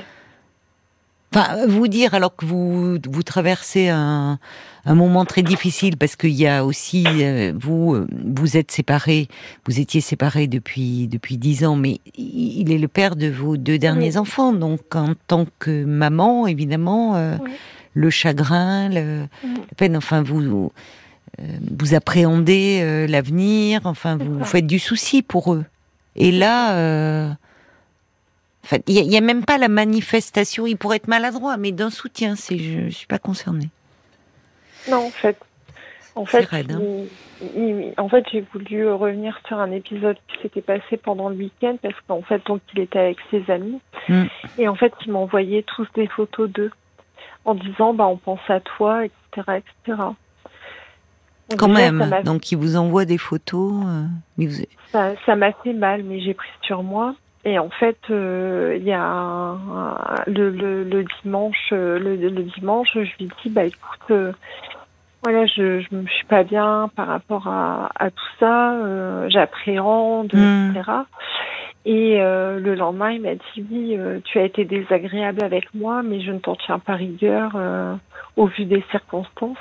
Enfin, 1.35 1.65
vous 1.67 1.87
dire 1.87 2.13
alors 2.13 2.35
que 2.35 2.45
vous 2.45 2.99
vous 3.09 3.23
traversez 3.23 3.89
un, 3.89 4.37
un 4.85 4.95
moment 4.95 5.25
très 5.25 5.41
difficile 5.41 5.97
parce 5.97 6.15
qu'il 6.15 6.31
y 6.31 6.45
a 6.45 6.63
aussi 6.63 7.05
euh, 7.07 7.53
vous 7.59 7.95
euh, 7.95 8.07
vous 8.11 8.55
êtes 8.57 8.71
séparés, 8.71 9.27
vous 9.65 9.79
étiez 9.79 9.99
séparés 9.99 10.47
depuis 10.47 11.07
depuis 11.07 11.37
dix 11.37 11.65
ans, 11.65 11.75
mais 11.75 12.01
il 12.15 12.71
est 12.71 12.77
le 12.77 12.87
père 12.87 13.15
de 13.15 13.27
vos 13.27 13.57
deux 13.57 13.79
derniers 13.79 14.17
enfants, 14.17 14.53
donc 14.53 14.95
en 14.95 15.13
tant 15.27 15.47
que 15.57 15.85
maman, 15.85 16.45
évidemment, 16.45 17.15
euh, 17.15 17.37
le 17.95 18.09
chagrin, 18.11 18.89
le, 18.89 19.21
la 19.43 19.75
peine, 19.75 19.97
enfin 19.97 20.21
vous 20.21 20.71
vous 21.39 21.93
appréhendez 21.95 23.07
l'avenir, 23.09 23.81
enfin 23.85 24.17
vous, 24.17 24.37
vous, 24.37 24.45
faites 24.45 24.67
du 24.67 24.77
souci 24.77 25.23
pour 25.23 25.53
eux. 25.53 25.65
Et 26.15 26.31
là. 26.31 27.35
Il 28.87 29.07
n'y 29.07 29.15
a, 29.15 29.17
a, 29.17 29.21
même 29.21 29.43
pas 29.43 29.57
la 29.57 29.67
manifestation, 29.67 30.65
il 30.65 30.77
pourrait 30.77 30.97
être 30.97 31.07
maladroit, 31.07 31.57
mais 31.57 31.71
d'un 31.71 31.89
soutien, 31.89 32.35
c'est 32.35 32.57
je, 32.57 32.79
ne 32.79 32.89
suis 32.89 33.07
pas 33.07 33.19
concernée. 33.19 33.69
Non, 34.89 35.07
en 35.07 35.11
fait. 35.11 35.37
En 36.15 36.25
fait, 36.25 36.47
hein. 36.53 36.79
en 37.97 38.07
fait, 38.09 38.23
j'ai 38.31 38.45
voulu 38.53 38.87
revenir 38.87 39.39
sur 39.47 39.57
un 39.59 39.71
épisode 39.71 40.17
qui 40.27 40.43
s'était 40.43 40.61
passé 40.61 40.97
pendant 40.97 41.27
le 41.27 41.35
week-end 41.35 41.75
parce 41.81 41.95
qu'en 42.07 42.21
fait, 42.21 42.45
donc, 42.45 42.61
il 42.75 42.81
était 42.81 42.99
avec 42.99 43.17
ses 43.31 43.49
amis 43.49 43.79
hmm. 44.09 44.25
et 44.59 44.67
en 44.67 44.75
fait, 44.75 44.93
il 45.05 45.11
m'envoyait 45.11 45.63
tous 45.63 45.87
des 45.95 46.07
photos 46.07 46.51
d'eux 46.51 46.71
en 47.45 47.55
disant, 47.55 47.95
bah, 47.95 48.05
on 48.05 48.17
pense 48.17 48.47
à 48.47 48.59
toi, 48.59 49.05
etc., 49.05 49.61
etc. 49.87 49.97
Quand 51.57 51.67
même. 51.67 52.21
Donc, 52.23 52.51
il 52.51 52.57
vous 52.57 52.75
envoie 52.75 53.05
des 53.05 53.17
photos. 53.17 53.83
Euh, 54.39 55.15
ça 55.25 55.35
m'a 55.35 55.51
fait 55.51 55.73
mal, 55.73 56.03
mais 56.03 56.21
j'ai 56.21 56.33
pris 56.33 56.49
sur 56.61 56.83
moi. 56.83 57.15
Et 57.45 57.59
en 57.59 57.69
fait, 57.69 57.97
euh, 58.09 58.77
il 58.79 58.85
y 58.85 58.93
a 58.93 59.55
le, 60.27 60.49
le, 60.49 60.83
le, 60.83 61.05
dimanche, 61.21 61.69
euh, 61.73 61.99
le, 61.99 62.15
le, 62.15 62.43
dimanche, 62.43 62.89
je 62.93 62.99
lui 63.19 63.29
dis 63.43 63.49
bah 63.49 63.65
écoute, 63.65 64.11
euh, 64.11 64.31
voilà, 65.23 65.45
je 65.45 65.81
je 65.81 65.95
me 65.95 66.07
suis 66.07 66.25
pas 66.25 66.43
bien 66.43 66.89
par 66.95 67.07
rapport 67.07 67.47
à, 67.47 67.89
à 67.95 68.11
tout 68.11 68.31
ça, 68.39 68.75
euh, 68.75 69.29
j'appréhende, 69.29 70.33
hmm. 70.33 70.71
etc. 70.71 70.91
Et 71.85 72.17
le 72.17 72.75
lendemain, 72.75 73.11
il 73.11 73.21
m'a 73.21 73.35
dit 73.35 73.65
oui, 73.69 73.97
tu 74.23 74.39
as 74.39 74.43
été 74.43 74.63
désagréable 74.63 75.43
avec 75.43 75.73
moi, 75.73 76.01
mais 76.01 76.21
je 76.21 76.31
ne 76.31 76.39
t'en 76.39 76.55
tiens 76.55 76.79
pas 76.79 76.93
rigueur 76.93 77.57
au 78.37 78.45
vu 78.45 78.63
des 78.63 78.85
circonstances. 78.89 79.57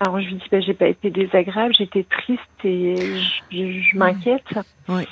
Alors 0.00 0.20
je 0.20 0.26
lui 0.26 0.34
dis 0.34 0.44
bah 0.52 0.60
j'ai 0.60 0.74
pas 0.74 0.88
été 0.88 1.08
désagréable, 1.08 1.74
j'étais 1.74 2.04
triste 2.04 2.42
et 2.62 2.94
je, 3.50 3.80
je, 3.80 3.96
m'inquiète. 3.96 4.52
Oui. 4.90 5.06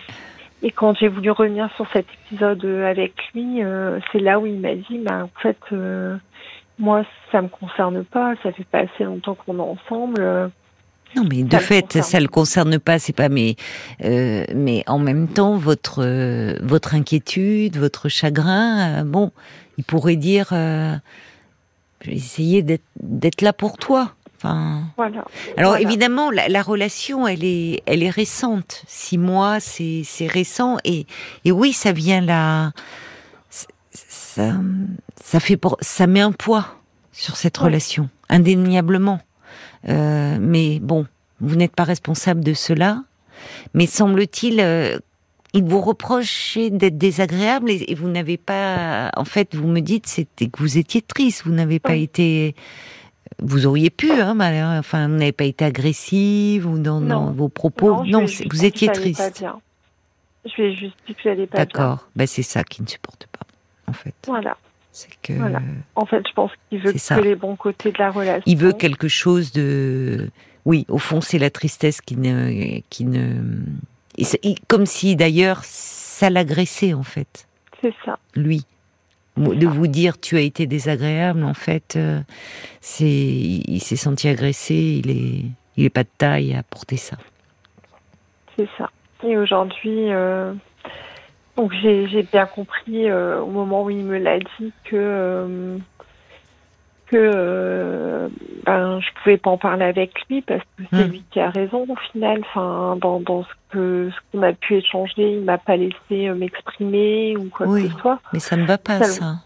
Et 0.62 0.71
quand 0.73 0.97
j'ai 0.99 1.09
voulu 1.09 1.31
revenir 1.31 1.71
sur 1.77 1.87
cet 1.93 2.07
épisode 2.27 2.65
euh, 2.65 2.91
avec 2.91 3.12
lui, 3.35 3.62
euh, 3.62 4.00
c'est 4.11 4.19
là 4.19 4.41
où 4.41 4.47
il 4.47 4.59
m'a 4.59 4.75
dit, 4.75 4.99
bah, 4.99 5.25
en 5.25 5.41
fait, 5.41 5.59
euh, 5.73 6.17
moi, 6.79 7.05
ça 7.31 7.43
me 7.43 7.49
concerne 7.49 8.05
pas, 8.05 8.35
ça 8.43 8.53
fait 8.53 8.65
pas 8.65 8.81
assez 8.81 9.05
longtemps 9.05 9.37
qu'on 9.37 9.59
est 9.59 9.61
ensemble. 9.61 10.50
non, 11.15 11.23
mais 11.31 11.45
de 11.45 11.57
fait, 11.59 11.93
ça 11.93 12.03
ça 12.03 12.21
le 12.21 12.29
concerne 12.29 12.79
pas, 12.81 12.99
c'est 12.99 13.12
pas. 13.12 13.29
Mais, 13.29 13.55
mais 14.00 14.83
en 14.87 14.99
même 14.99 15.29
temps, 15.29 15.57
votre 15.57 16.05
votre 16.62 16.95
inquiétude, 16.95 17.77
votre 17.77 18.09
chagrin, 18.09 19.05
bon, 19.05 19.31
il 19.77 19.85
pourrait 19.85 20.17
dire, 20.17 20.49
je 20.50 22.11
vais 22.11 22.17
essayer 22.17 22.62
d'être 22.62 23.43
là 23.43 23.53
pour 23.53 23.77
toi. 23.77 24.15
Enfin, 24.38 24.83
voilà. 24.97 25.25
Alors 25.57 25.76
évidemment, 25.76 26.30
la, 26.30 26.62
relation, 26.62 27.26
elle 27.26 27.45
est, 27.45 27.83
elle 27.87 28.04
est 28.04 28.11
récente. 28.11 28.85
Six 28.87 29.18
mois, 29.18 29.59
c'est, 29.59 30.02
c'est 30.04 30.28
récent. 30.28 30.76
Et, 30.85 31.07
et 31.45 31.50
oui, 31.50 31.73
ça 31.73 31.90
vient 31.92 32.21
là. 32.21 32.73
Ça, 33.90 34.54
ça 35.25 35.40
fait, 35.40 35.57
pour, 35.57 35.76
ça 35.80 36.07
met 36.07 36.21
un 36.21 36.30
poids 36.30 36.78
sur 37.11 37.37
cette 37.37 37.57
relation, 37.57 38.09
indéniablement. 38.28 39.21
Euh, 39.88 40.38
mais 40.40 40.78
bon, 40.80 41.07
vous 41.40 41.57
n'êtes 41.57 41.75
pas 41.75 41.85
responsable 41.85 42.45
de 42.45 42.54
cela. 42.54 43.02
Mais 43.75 43.87
semble-t-il, 43.87 44.61
euh, 44.61 44.99
il 45.52 45.64
vous 45.64 45.80
reproche 45.80 46.59
d'être 46.59 46.99
désagréable 46.99 47.71
et, 47.71 47.95
vous 47.95 48.09
n'avez 48.09 48.37
pas. 48.37 49.11
En 49.16 49.25
fait, 49.25 49.54
vous 49.54 49.66
me 49.66 49.80
dites, 49.80 50.07
c'était 50.07 50.49
que 50.49 50.59
vous 50.61 50.78
étiez 50.78 51.02
triste. 51.02 51.42
Vous 51.45 51.52
n'avez 51.52 51.78
pas 51.78 51.97
été 51.97 52.54
vous 53.40 53.66
auriez 53.66 53.90
pu, 53.90 54.11
hein, 54.12 54.78
enfin, 54.78 55.08
vous 55.08 55.14
n'avez 55.14 55.32
pas 55.32 55.44
été 55.44 55.64
agressive 55.64 56.66
ou 56.66 56.78
dans, 56.78 57.32
vos 57.32 57.49
propos. 57.49 58.04
Non, 58.04 58.25
vous 58.50 58.64
étiez 58.64 58.88
triste. 58.88 59.44
Je 60.44 60.62
lui 60.62 60.68
ai 60.68 60.76
juste 60.76 60.97
dit 61.06 61.14
que 61.14 61.20
j'allais 61.23 61.47
pas 61.47 61.58
bien. 61.58 61.64
D'accord, 61.66 62.08
ben, 62.16 62.26
c'est 62.26 62.42
ça 62.42 62.64
qu'il 62.64 62.85
ne 62.85 62.88
supporte 62.88 63.26
pas, 63.26 63.47
en 63.87 63.92
fait. 63.92 64.14
Voilà. 64.26 64.56
C'est 64.92 65.11
que. 65.23 65.32
En 65.94 66.06
fait, 66.06 66.23
je 66.26 66.32
pense 66.32 66.50
qu'il 66.68 66.80
veut 66.80 66.92
que 66.92 67.20
les 67.20 67.35
bons 67.35 67.56
côtés 67.56 67.92
de 67.92 67.99
la 67.99 68.11
relation. 68.11 68.42
Il 68.47 68.56
veut 68.56 68.73
quelque 68.73 69.08
chose 69.08 69.52
de. 69.52 70.30
Oui, 70.64 70.87
au 70.88 70.99
fond, 70.99 71.20
c'est 71.20 71.38
la 71.38 71.50
tristesse 71.50 72.00
qui 72.00 72.16
ne, 72.16 72.80
qui 72.88 73.04
ne. 73.04 73.35
Comme 74.66 74.87
si 74.87 75.14
d'ailleurs 75.14 75.61
ça 75.64 76.30
l'agressait 76.30 76.94
en 76.94 77.04
fait. 77.04 77.47
C'est 77.80 77.94
ça. 78.04 78.18
Lui 78.35 78.64
de 79.38 79.66
vous 79.66 79.87
dire 79.87 80.21
tu 80.21 80.37
as 80.37 80.40
été 80.40 80.66
désagréable, 80.66 81.45
en 81.45 81.54
fait, 81.54 81.95
euh, 81.97 82.21
c'est 82.80 83.07
il 83.07 83.80
s'est 83.80 83.97
senti 83.97 84.28
agressé, 84.28 84.75
il 84.75 85.11
est 85.11 85.45
il 85.76 85.85
est 85.85 85.90
pas 85.90 86.02
de 86.02 86.09
taille 86.18 86.54
à 86.54 86.62
porter 86.62 86.97
ça. 86.97 87.16
C'est 88.57 88.68
ça. 88.76 88.90
Et 89.25 89.37
aujourd'hui, 89.37 90.12
euh, 90.12 90.52
donc 91.57 91.73
j'ai 91.83 92.23
bien 92.33 92.47
compris 92.47 93.09
euh, 93.09 93.40
au 93.40 93.47
moment 93.47 93.85
où 93.85 93.90
il 93.90 94.04
me 94.04 94.18
l'a 94.18 94.38
dit 94.38 94.73
que 94.85 95.78
que 97.11 97.17
euh, 97.17 98.29
ben, 98.65 99.00
je 99.00 99.23
pouvais 99.23 99.37
pas 99.37 99.50
en 99.50 99.59
parler 99.59 99.85
avec 99.85 100.12
lui 100.29 100.43
parce 100.43 100.61
que 100.61 100.85
c'est 100.91 101.07
hmm. 101.07 101.11
lui 101.11 101.25
qui 101.31 101.41
a 101.41 101.50
raison 101.50 101.87
au 101.88 101.97
final. 102.12 102.41
Enfin, 102.41 102.97
dans, 103.00 103.21
dans 103.21 103.43
ce 103.45 103.49
que 103.71 104.11
ce 104.11 104.17
qu'on 104.31 104.43
a 104.43 104.53
pu 104.53 104.77
échanger, 104.77 105.35
il 105.35 105.45
m'a 105.45 105.59
pas 105.59 105.77
laissé 105.77 106.29
euh, 106.29 106.35
m'exprimer 106.35 107.37
ou 107.37 107.49
quoi 107.49 107.67
que 107.67 107.88
ce 107.88 107.99
soit. 107.99 108.19
Mais 108.33 108.41
ça 108.41 108.57
ne 108.57 108.65
va 108.65 108.79
pas 108.79 109.03
ça. 109.03 109.37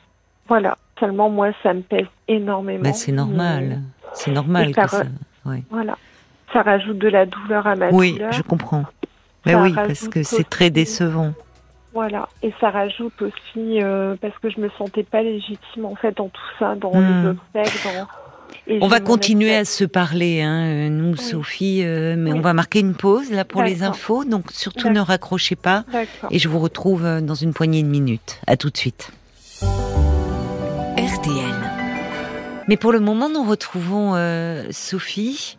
Voilà. 0.49 0.77
Seulement 1.01 1.31
moi, 1.31 1.51
ça 1.63 1.73
me 1.75 1.83
pèse 1.83 2.07
énormément. 2.29 2.83
Ben, 2.83 2.93
c'est 2.93 3.13
normal. 3.13 3.81
C'est 4.15 4.31
normal 4.31 4.75
que 4.75 4.89
ça. 4.89 5.03
Voilà. 5.71 5.97
Ça 6.53 6.63
rajoute 6.63 6.99
de 6.99 7.09
la 7.09 7.27
douleur 7.27 7.67
à 7.67 7.75
ma 7.75 7.91
oui, 7.91 8.13
douleur. 8.13 8.31
Oui, 8.31 8.37
je 8.37 8.43
comprends. 8.43 8.85
Mais 9.47 9.55
oui, 9.55 9.73
parce 9.75 10.09
que 10.09 10.23
c'est 10.23 10.49
très 10.49 10.71
décevant. 10.71 11.33
Voilà, 11.95 12.29
et 12.43 12.53
ça 12.59 12.71
rajoute 12.71 13.21
aussi 13.21 13.83
euh, 13.83 14.17
parce 14.21 14.37
que 14.39 14.49
je 14.49 14.61
me 14.61 14.71
sentais 14.79 15.03
pas 15.03 15.23
légitime 15.23 15.85
en 15.85 15.95
fait 15.95 16.17
dans 16.17 16.29
tout 16.29 16.41
ça, 16.59 16.75
dans 16.75 16.93
les 16.93 17.01
hmm. 17.01 17.37
obstacles. 17.55 18.07
Dans... 18.69 18.87
on 18.87 18.89
va 18.89 19.01
continuer 19.01 19.55
à 19.55 19.67
se 19.67 19.85
parler, 19.85 20.41
hein, 20.41 20.65
euh, 20.65 20.89
nous, 20.89 21.17
Sophie, 21.17 21.83
euh, 21.85 22.15
mais 22.17 22.33
on 22.33 22.41
va 22.41 22.55
marquer 22.55 22.81
une 22.81 22.95
pause 22.95 23.31
là 23.31 23.45
pour 23.45 23.63
les 23.63 23.83
infos, 23.83 24.25
donc 24.25 24.53
surtout 24.53 24.89
ne 24.89 25.01
raccrochez 25.01 25.57
pas, 25.57 25.85
et 26.31 26.39
je 26.39 26.49
vous 26.49 26.61
retrouve 26.61 27.21
dans 27.21 27.35
une 27.35 27.53
poignée 27.53 27.83
de 27.83 27.89
minutes. 27.89 28.41
À 28.47 28.57
tout 28.57 28.71
de 28.71 28.77
suite. 28.77 29.11
RTL. 30.97 31.55
Mais 32.69 32.79
pour 32.79 32.93
le 32.93 33.01
moment, 33.01 33.29
nous 33.29 33.45
retrouvons 33.45 34.15
Sophie. 34.71 35.59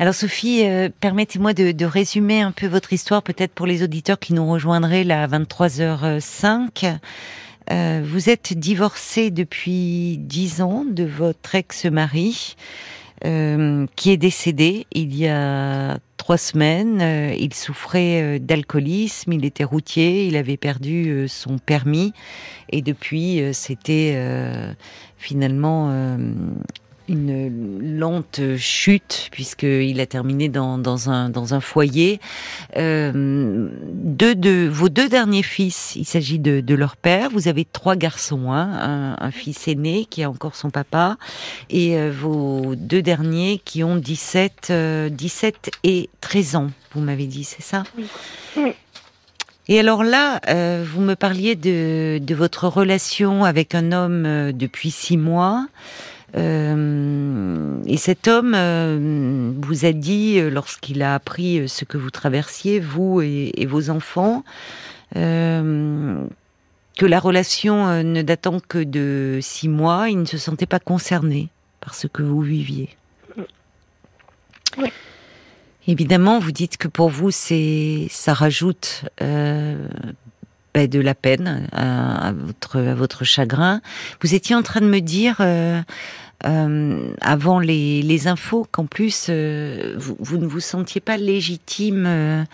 Alors 0.00 0.14
Sophie, 0.14 0.64
euh, 0.64 0.88
permettez-moi 1.00 1.54
de, 1.54 1.84
résumer 1.84 2.40
un 2.40 2.50
peu 2.50 2.66
votre 2.66 2.92
histoire, 2.92 3.22
peut-être 3.22 3.52
pour 3.52 3.64
les 3.64 3.84
auditeurs 3.84 4.18
qui 4.18 4.34
nous 4.34 4.50
rejoindraient 4.50 5.04
là 5.04 5.22
à 5.22 5.26
23h05. 5.28 6.98
Euh, 7.70 8.02
vous 8.04 8.28
êtes 8.28 8.58
divorcée 8.58 9.30
depuis 9.30 10.18
dix 10.18 10.62
ans 10.62 10.84
de 10.84 11.04
votre 11.04 11.54
ex-mari, 11.54 12.56
euh, 13.24 13.86
qui 13.94 14.10
est 14.10 14.16
décédé 14.16 14.86
il 14.90 15.14
y 15.14 15.28
a 15.28 15.98
trois 16.16 16.38
semaines. 16.38 17.00
il 17.38 17.54
souffrait 17.54 18.40
d'alcoolisme, 18.40 19.32
il 19.32 19.44
était 19.44 19.62
routier, 19.62 20.26
il 20.26 20.36
avait 20.36 20.56
perdu 20.56 21.28
son 21.28 21.58
permis, 21.58 22.12
et 22.70 22.82
depuis, 22.82 23.42
c'était 23.52 24.18
finalement 25.18 26.18
une 27.08 27.98
lente 27.98 28.40
chute 28.56 29.28
puisqu'il 29.30 30.00
a 30.00 30.06
terminé 30.06 30.48
dans, 30.48 30.78
dans, 30.78 31.10
un, 31.10 31.28
dans 31.28 31.54
un 31.54 31.60
foyer. 31.60 32.20
Euh, 32.76 33.68
deux 33.92 34.34
de 34.34 34.68
vos 34.70 34.88
deux 34.88 35.08
derniers 35.08 35.42
fils, 35.42 35.96
il 35.96 36.04
s'agit 36.04 36.38
de, 36.38 36.60
de, 36.60 36.74
leur 36.74 36.96
père. 36.96 37.30
Vous 37.30 37.48
avez 37.48 37.64
trois 37.64 37.96
garçons, 37.96 38.52
hein, 38.52 39.16
un, 39.18 39.26
un, 39.26 39.30
fils 39.30 39.68
aîné 39.68 40.06
qui 40.08 40.22
a 40.22 40.30
encore 40.30 40.56
son 40.56 40.70
papa, 40.70 41.16
et 41.70 41.96
euh, 41.96 42.10
vos 42.10 42.74
deux 42.76 43.02
derniers 43.02 43.60
qui 43.64 43.84
ont 43.84 43.96
17, 43.96 44.72
17 45.10 45.70
et 45.84 46.10
13 46.20 46.56
ans. 46.56 46.70
Vous 46.94 47.00
m'avez 47.00 47.26
dit, 47.26 47.44
c'est 47.44 47.62
ça? 47.62 47.84
Oui. 48.56 48.72
Et 49.66 49.80
alors 49.80 50.04
là, 50.04 50.40
euh, 50.48 50.84
vous 50.86 51.00
me 51.00 51.14
parliez 51.14 51.56
de, 51.56 52.18
de, 52.18 52.34
votre 52.34 52.68
relation 52.68 53.44
avec 53.44 53.74
un 53.74 53.92
homme 53.92 54.26
euh, 54.26 54.52
depuis 54.52 54.90
six 54.90 55.16
mois. 55.16 55.66
Euh, 56.36 57.76
et 57.86 57.96
cet 57.96 58.26
homme 58.26 58.54
euh, 58.56 59.52
vous 59.62 59.84
a 59.84 59.92
dit, 59.92 60.38
euh, 60.38 60.50
lorsqu'il 60.50 61.02
a 61.02 61.14
appris 61.14 61.68
ce 61.68 61.84
que 61.84 61.96
vous 61.96 62.10
traversiez, 62.10 62.80
vous 62.80 63.20
et, 63.20 63.52
et 63.54 63.66
vos 63.66 63.90
enfants, 63.90 64.44
euh, 65.16 66.24
que 66.98 67.06
la 67.06 67.20
relation 67.20 68.02
ne 68.02 68.22
datant 68.22 68.60
que 68.60 68.82
de 68.82 69.38
six 69.42 69.68
mois, 69.68 70.08
il 70.08 70.18
ne 70.18 70.24
se 70.24 70.38
sentait 70.38 70.66
pas 70.66 70.80
concerné 70.80 71.48
par 71.80 71.94
ce 71.94 72.06
que 72.06 72.22
vous 72.22 72.40
viviez. 72.40 72.90
Oui. 74.78 74.88
Évidemment, 75.86 76.38
vous 76.38 76.52
dites 76.52 76.76
que 76.78 76.88
pour 76.88 77.10
vous, 77.10 77.30
c'est 77.30 78.06
ça 78.10 78.32
rajoute 78.32 79.04
ben, 80.74 80.88
de 80.88 80.98
la 81.00 81.14
peine 81.14 81.68
à, 81.72 82.28
à, 82.28 82.32
votre 82.32 82.80
à 82.80 82.94
votre 82.94 83.24
chagrin. 83.24 83.80
Vous 84.20 84.34
étiez 84.34 84.56
en 84.56 84.62
train 84.62 84.80
de 84.80 84.88
me 84.88 85.00
dire 85.00 85.36
euh, 85.40 85.80
avant 86.42 87.58
les, 87.58 88.02
les 88.02 88.28
infos 88.28 88.66
qu'en 88.70 88.86
plus 88.86 89.28
euh, 89.30 89.94
vous, 89.96 90.16
vous, 90.18 90.38
ne 90.38 90.46
vous 90.46 90.60
sentiez 90.60 91.00
pas 91.00 91.16
légitime 91.16 92.04
euh, 92.06 92.44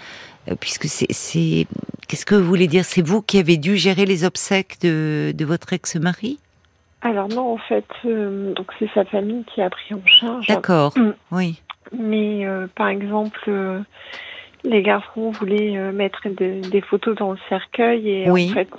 puisque 0.61 0.87
c'est 0.87 1.67
qu'est-ce 2.07 2.27
que 2.27 2.35
vous 2.35 2.47
voulez 2.47 2.69
dire? 2.69 2.85
C'est 2.85 3.07
vous 3.07 3.23
qui 3.23 3.39
avez 3.39 3.57
dû 3.57 3.77
gérer 3.77 4.07
les 4.07 4.25
obsèques 4.25 4.79
de, 4.81 5.33
de 5.37 5.45
votre 5.45 5.73
ex-mari? 5.73 6.39
Alors 7.03 7.29
non, 7.29 7.55
en 7.55 7.59
fait, 7.59 7.87
euh, 8.05 8.53
donc 8.55 8.67
c'est 8.79 8.91
sa 8.95 9.05
famille 9.07 9.45
qui 9.55 9.63
a 9.63 9.71
pris 9.71 9.95
en 9.95 10.07
charge. 10.07 10.47
D'accord, 10.47 10.93
mmh. 10.97 11.13
oui. 11.33 11.63
Mais 11.99 12.47
euh, 12.47 12.67
par 12.77 12.89
exemple, 12.89 13.41
euh, 13.49 13.81
les 14.65 14.83
garçons 14.83 15.31
voulaient 15.31 15.79
euh, 15.79 15.93
mettre 15.93 16.29
de, 16.29 16.61
des 16.69 16.81
photos 16.83 17.17
dans 17.17 17.33
le 17.33 17.39
cercueil 17.49 18.09
et 18.09 18.31
oui. 18.31 18.51
en 18.51 18.55
fait, 18.55 18.71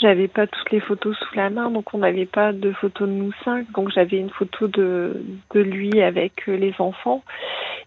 j'avais 0.00 0.28
pas 0.28 0.46
toutes 0.46 0.70
les 0.70 0.80
photos 0.80 1.16
sous 1.16 1.36
la 1.36 1.50
main, 1.50 1.70
donc 1.70 1.92
on 1.94 1.98
n'avait 1.98 2.26
pas 2.26 2.52
de 2.52 2.72
photos 2.72 3.08
de 3.08 3.14
nous 3.14 3.32
cinq. 3.44 3.70
Donc 3.72 3.90
j'avais 3.90 4.18
une 4.18 4.30
photo 4.30 4.68
de, 4.68 5.22
de 5.54 5.60
lui 5.60 6.02
avec 6.02 6.46
les 6.46 6.74
enfants 6.78 7.22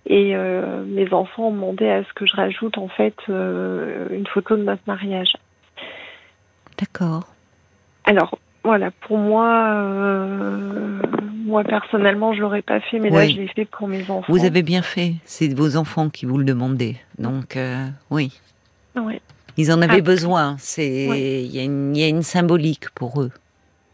et 0.06 0.36
mes 0.88 1.14
enfants 1.14 1.48
ont 1.48 1.52
demandé 1.52 1.88
à 1.90 2.04
ce 2.04 2.14
que 2.14 2.26
je 2.26 2.36
rajoute 2.36 2.78
en 2.78 2.88
fait 2.88 3.16
une 3.28 4.26
photo 4.28 4.58
de 4.58 4.64
notre 4.64 4.84
mariage. 4.88 5.34
D'accord. 6.78 7.28
Alors 8.06 8.38
voilà, 8.64 8.92
pour 8.92 9.18
moi, 9.18 9.74
euh, 9.74 11.02
moi 11.46 11.64
personnellement, 11.64 12.34
je 12.34 12.42
l'aurais 12.42 12.62
pas 12.62 12.80
fait, 12.80 13.00
mais 13.00 13.10
là, 13.10 13.28
je 13.28 13.38
l'ai 13.38 13.48
fait 13.48 13.66
pour 13.66 13.88
mes 13.88 14.04
enfants. 14.10 14.32
Vous 14.32 14.46
avez 14.46 14.62
bien 14.62 14.82
fait. 14.82 15.14
C'est 15.26 15.54
vos 15.54 15.78
enfants 15.78 16.10
qui 16.10 16.26
vous 16.26 16.38
le 16.38 16.44
demandaient, 16.44 16.96
donc 17.18 17.56
euh, 17.56 17.88
oui. 18.12 18.40
Oui. 18.96 19.20
Ils 19.62 19.72
en 19.72 19.82
avaient 19.82 19.98
ah. 20.00 20.02
besoin. 20.02 20.56
C'est, 20.58 20.88
il 20.88 21.56
y, 21.56 21.60
a 21.60 21.64
une, 21.64 21.96
y 21.96 22.04
a 22.04 22.08
une 22.08 22.24
symbolique 22.24 22.90
pour 22.96 23.22
eux. 23.22 23.32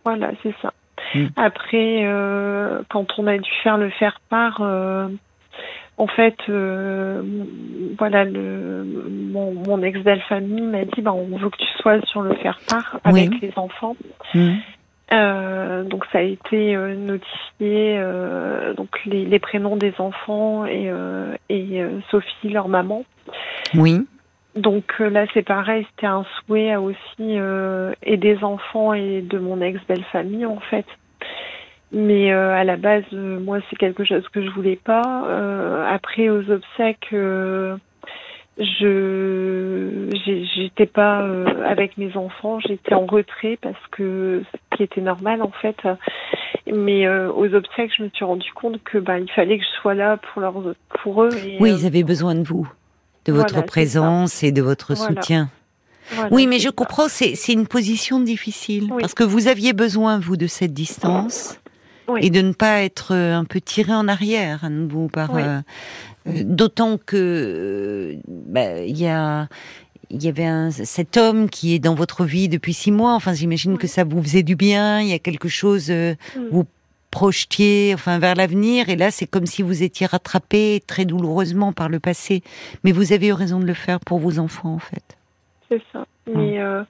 Voilà, 0.06 0.32
c'est 0.42 0.56
ça. 0.62 0.72
Mm. 1.14 1.26
Après, 1.36 2.06
euh, 2.06 2.82
quand 2.90 3.08
on 3.18 3.28
a 3.28 3.38
dû 3.38 3.50
faire 3.64 3.78
le 3.78 3.90
faire 3.90 4.22
part, 4.30 4.60
euh, 4.62 5.08
en 5.98 6.08
fait, 6.08 6.38
euh, 6.48 7.22
voilà, 7.98 8.24
le, 8.24 8.86
mon, 9.34 9.54
mon 9.54 9.84
ex-belle-famille 9.84 10.62
m'a 10.62 10.86
dit, 10.86 11.02
bah, 11.02 11.14
on 11.14 11.38
veut 11.38 11.50
que 11.50 11.58
tu 11.58 11.68
sois 11.82 12.00
sur 12.06 12.22
le 12.22 12.34
faire-part 12.36 13.00
avec 13.04 13.30
oui. 13.32 13.40
les 13.42 13.52
enfants. 13.58 13.98
Mmh. 14.34 14.56
Euh, 15.14 15.84
donc 15.84 16.06
ça 16.12 16.20
a 16.20 16.22
été 16.22 16.76
euh, 16.76 16.94
notifié, 16.94 17.98
euh, 17.98 18.74
donc 18.74 18.90
les, 19.06 19.24
les, 19.24 19.40
prénoms 19.40 19.78
des 19.78 19.94
enfants 20.00 20.66
et, 20.66 20.92
et 21.50 21.82
Sophie, 22.12 22.50
leur 22.50 22.68
maman. 22.68 23.04
Oui. 23.74 24.06
Donc 24.58 25.00
là 25.00 25.26
c'est 25.34 25.46
pareil, 25.46 25.86
c'était 25.92 26.08
un 26.08 26.26
souhait 26.46 26.76
aussi 26.76 27.38
et 28.04 28.18
des 28.18 28.44
enfants 28.44 28.94
et 28.94 29.22
de 29.22 29.40
mon 29.40 29.62
ex-belle-famille 29.62 30.46
en 30.46 30.60
fait. 30.60 30.86
Mais 31.92 32.34
euh, 32.34 32.54
à 32.54 32.64
la 32.64 32.76
base, 32.76 33.04
euh, 33.14 33.40
moi, 33.40 33.60
c'est 33.70 33.78
quelque 33.78 34.04
chose 34.04 34.28
que 34.30 34.44
je 34.44 34.50
voulais 34.50 34.76
pas. 34.76 35.24
Euh, 35.28 35.86
après, 35.88 36.30
aux 36.30 36.50
obsèques, 36.52 37.08
euh, 37.14 37.78
je 38.58 40.10
j'étais 40.56 40.86
pas 40.86 41.22
euh, 41.22 41.46
avec 41.66 41.98
mes 41.98 42.18
enfants, 42.18 42.60
j'étais 42.60 42.94
en 42.94 43.06
retrait 43.06 43.58
parce 43.62 43.80
que 43.92 44.44
ce 44.52 44.76
qui 44.76 44.84
était 44.84 45.02
normal 45.02 45.42
en 45.42 45.52
fait. 45.52 45.78
Mais 46.66 47.08
euh, 47.08 47.32
aux 47.32 47.54
obsèques, 47.54 47.92
je 47.98 48.04
me 48.04 48.10
suis 48.10 48.26
rendu 48.26 48.52
compte 48.54 48.84
que 48.84 48.98
bah 48.98 49.20
il 49.20 49.32
fallait 49.32 49.58
que 49.58 49.64
je 49.64 49.80
sois 49.82 49.94
là 49.94 50.18
pour 50.18 50.42
leur 50.42 50.56
pour 51.02 51.24
eux. 51.24 51.30
Et, 51.46 51.58
oui, 51.62 51.72
ils 51.72 51.86
avaient 51.86 52.04
besoin 52.04 52.36
de 52.36 52.44
vous, 52.44 52.68
de 53.28 53.34
votre 53.34 53.54
voilà, 53.54 53.68
présence 53.68 54.44
et 54.44 54.52
de 54.52 54.62
votre 54.62 54.96
voilà. 54.96 55.22
soutien. 55.22 55.50
Voilà, 56.12 56.34
oui, 56.34 56.48
mais 56.48 56.60
je 56.60 56.68
ça. 56.68 56.72
comprends, 56.72 57.08
c'est 57.10 57.36
une 57.50 57.68
position 57.68 58.20
difficile 58.20 58.90
oui. 58.92 59.02
parce 59.02 59.14
que 59.14 59.24
vous 59.24 59.48
aviez 59.48 59.74
besoin 59.74 60.20
vous 60.20 60.38
de 60.38 60.48
cette 60.48 60.74
distance. 60.74 61.60
Oui. 62.10 62.22
et 62.24 62.30
de 62.30 62.40
ne 62.40 62.54
pas 62.54 62.84
être 62.84 63.14
un 63.14 63.44
peu 63.44 63.60
tiré 63.60 63.94
en 63.94 64.08
arrière 64.08 64.64
à 64.64 64.70
nouveau 64.70 65.10
par 65.10 65.34
oui. 65.34 65.42
euh, 65.44 65.62
d'autant 66.26 66.98
que 66.98 68.16
bah, 68.28 68.80
il 68.86 68.98
y 68.98 69.08
a 69.08 69.50
il 70.10 70.24
y 70.24 70.30
avait 70.30 70.46
un, 70.46 70.72
cet 70.72 71.18
homme 71.18 71.50
qui 71.50 71.74
est 71.74 71.80
dans 71.80 71.96
votre 71.96 72.24
vie 72.24 72.48
depuis 72.48 72.74
six 72.74 72.92
mois. 72.92 73.14
Enfin, 73.14 73.34
j'imagine 73.34 73.74
oui. 73.74 73.78
que 73.78 73.88
ça 73.88 74.04
vous 74.04 74.22
faisait 74.24 74.44
du 74.44 74.56
bien. 74.56 75.02
Il 75.02 75.08
y 75.08 75.14
a 75.14 75.20
quelque 75.20 75.50
chose 75.50 75.88
euh, 75.90 76.16
vous 76.52 76.66
projetiez 77.18 77.94
enfin 77.96 78.20
vers 78.20 78.36
l'avenir. 78.36 78.90
Et 78.90 78.96
là 78.96 79.10
c'est 79.10 79.26
comme 79.26 79.48
si 79.48 79.64
vous 79.64 79.82
étiez 79.82 80.06
rattrapé 80.06 80.82
très 80.86 81.06
douloureusement 81.06 81.74
par 81.74 81.90
le 81.90 82.00
passé. 82.00 82.44
Mais 82.84 82.92
vous 82.92 83.12
avez 83.12 83.28
eu 83.28 83.34
raison 83.34 83.60
de 83.60 83.66
le 83.66 83.74
faire 83.74 84.00
pour 84.00 84.20
vos 84.20 84.38
enfants 84.38 84.74
en 84.74 84.80
fait. 84.80 85.18
C'est 85.68 85.82
ça. 85.92 86.06
Mais 86.28 86.60
euh, 86.60 86.84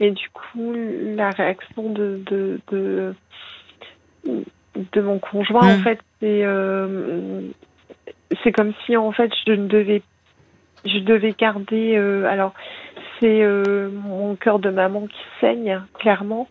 mais 0.00 0.10
du 0.10 0.28
coup 0.30 0.72
la 1.20 1.30
réaction 1.30 1.90
de, 1.90 2.20
de, 2.26 2.60
de 2.72 3.14
de 4.92 5.00
mon 5.00 5.18
conjoint, 5.18 5.74
en 5.74 5.78
fait, 5.78 6.00
c'est 6.20 6.42
euh, 6.44 7.40
c'est 8.42 8.52
comme 8.52 8.72
si 8.84 8.96
en 8.96 9.12
fait 9.12 9.30
je 9.46 9.52
ne 9.52 9.68
devais 9.68 10.02
je 10.84 10.98
devais 10.98 11.34
garder. 11.38 11.96
Euh, 11.96 12.26
alors 12.26 12.52
c'est 13.20 13.44
mon 13.92 14.36
cœur 14.36 14.58
de 14.58 14.70
maman 14.70 15.06
qui 15.06 15.22
saigne 15.40 15.82
clairement. 15.94 16.48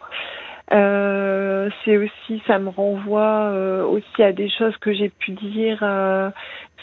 Euh, 0.73 1.69
c'est 1.83 1.97
aussi 1.97 2.41
ça 2.45 2.59
me 2.59 2.69
renvoie 2.69 3.51
euh, 3.51 3.85
aussi 3.85 4.21
à 4.21 4.33
des 4.33 4.49
choses 4.49 4.75
que 4.77 4.93
j'ai 4.93 5.07
pu 5.07 5.31
dire 5.31 5.79
euh, 5.81 6.29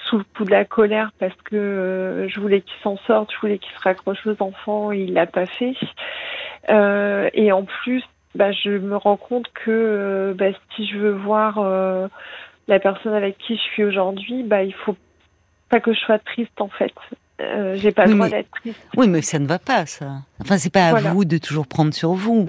sous 0.07 0.17
le 0.19 0.25
coup 0.37 0.45
de 0.45 0.51
la 0.51 0.65
colère 0.65 1.13
parce 1.19 1.37
que 1.45 2.27
je 2.29 2.41
voulais 2.41 2.63
qu'il 2.63 2.81
s'en 2.83 2.97
sorte, 3.07 3.31
je 3.33 3.39
voulais 3.41 3.59
qu'il 3.59 3.73
se 3.75 3.83
raccroche 3.83 4.27
aux 4.27 4.43
enfants, 4.43 4.91
et 4.91 5.01
il 5.01 5.13
l'a 5.13 5.27
pas 5.27 5.47
fait. 5.47 5.75
et 6.69 7.53
en 7.53 7.65
plus 7.65 8.03
bah, 8.35 8.51
je 8.53 8.71
me 8.71 8.97
rends 8.97 9.17
compte 9.17 9.47
que 9.55 9.71
euh, 9.71 10.35
bah, 10.35 10.57
si 10.75 10.87
je 10.87 10.99
veux 10.99 11.13
voir 11.13 11.59
euh, 11.59 12.09
la 12.67 12.81
personne 12.81 13.15
avec 13.15 13.39
qui 13.39 13.57
je 13.57 13.63
suis 13.63 13.85
aujourd'hui, 13.85 14.43
bah, 14.43 14.63
il 14.63 14.75
faut 14.75 14.97
pas 15.69 15.81
que 15.81 15.93
je 15.93 16.01
sois 16.01 16.19
triste 16.19 16.61
en 16.61 16.69
fait. 16.69 16.93
Euh, 17.41 17.75
J'ai 17.77 17.91
pas 17.91 18.05
oui, 18.05 18.11
le 18.11 18.15
droit 18.17 18.29
d'être 18.29 18.51
triste. 18.51 18.89
Oui, 18.97 19.09
mais 19.09 19.23
ça 19.23 19.39
ne 19.39 19.47
va 19.47 19.59
pas, 19.59 19.87
ça. 19.87 20.07
Enfin, 20.41 20.57
c'est 20.59 20.73
pas 20.73 20.87
à 20.87 20.91
voilà. 20.91 21.11
vous 21.11 21.25
de 21.25 21.39
toujours 21.39 21.67
prendre 21.67 21.93
sur 21.93 22.13
vous. 22.13 22.49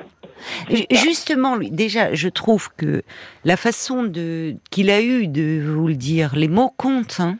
Justement, 0.91 1.55
lui, 1.55 1.71
déjà, 1.71 2.13
je 2.13 2.29
trouve 2.29 2.69
que 2.77 3.03
la 3.43 3.57
façon 3.57 4.03
de 4.03 4.55
qu'il 4.69 4.89
a 4.89 5.01
eu 5.01 5.27
de 5.27 5.63
vous 5.65 5.87
le 5.87 5.95
dire, 5.95 6.35
les 6.35 6.47
mots 6.47 6.73
comptent. 6.77 7.19
Hein. 7.19 7.37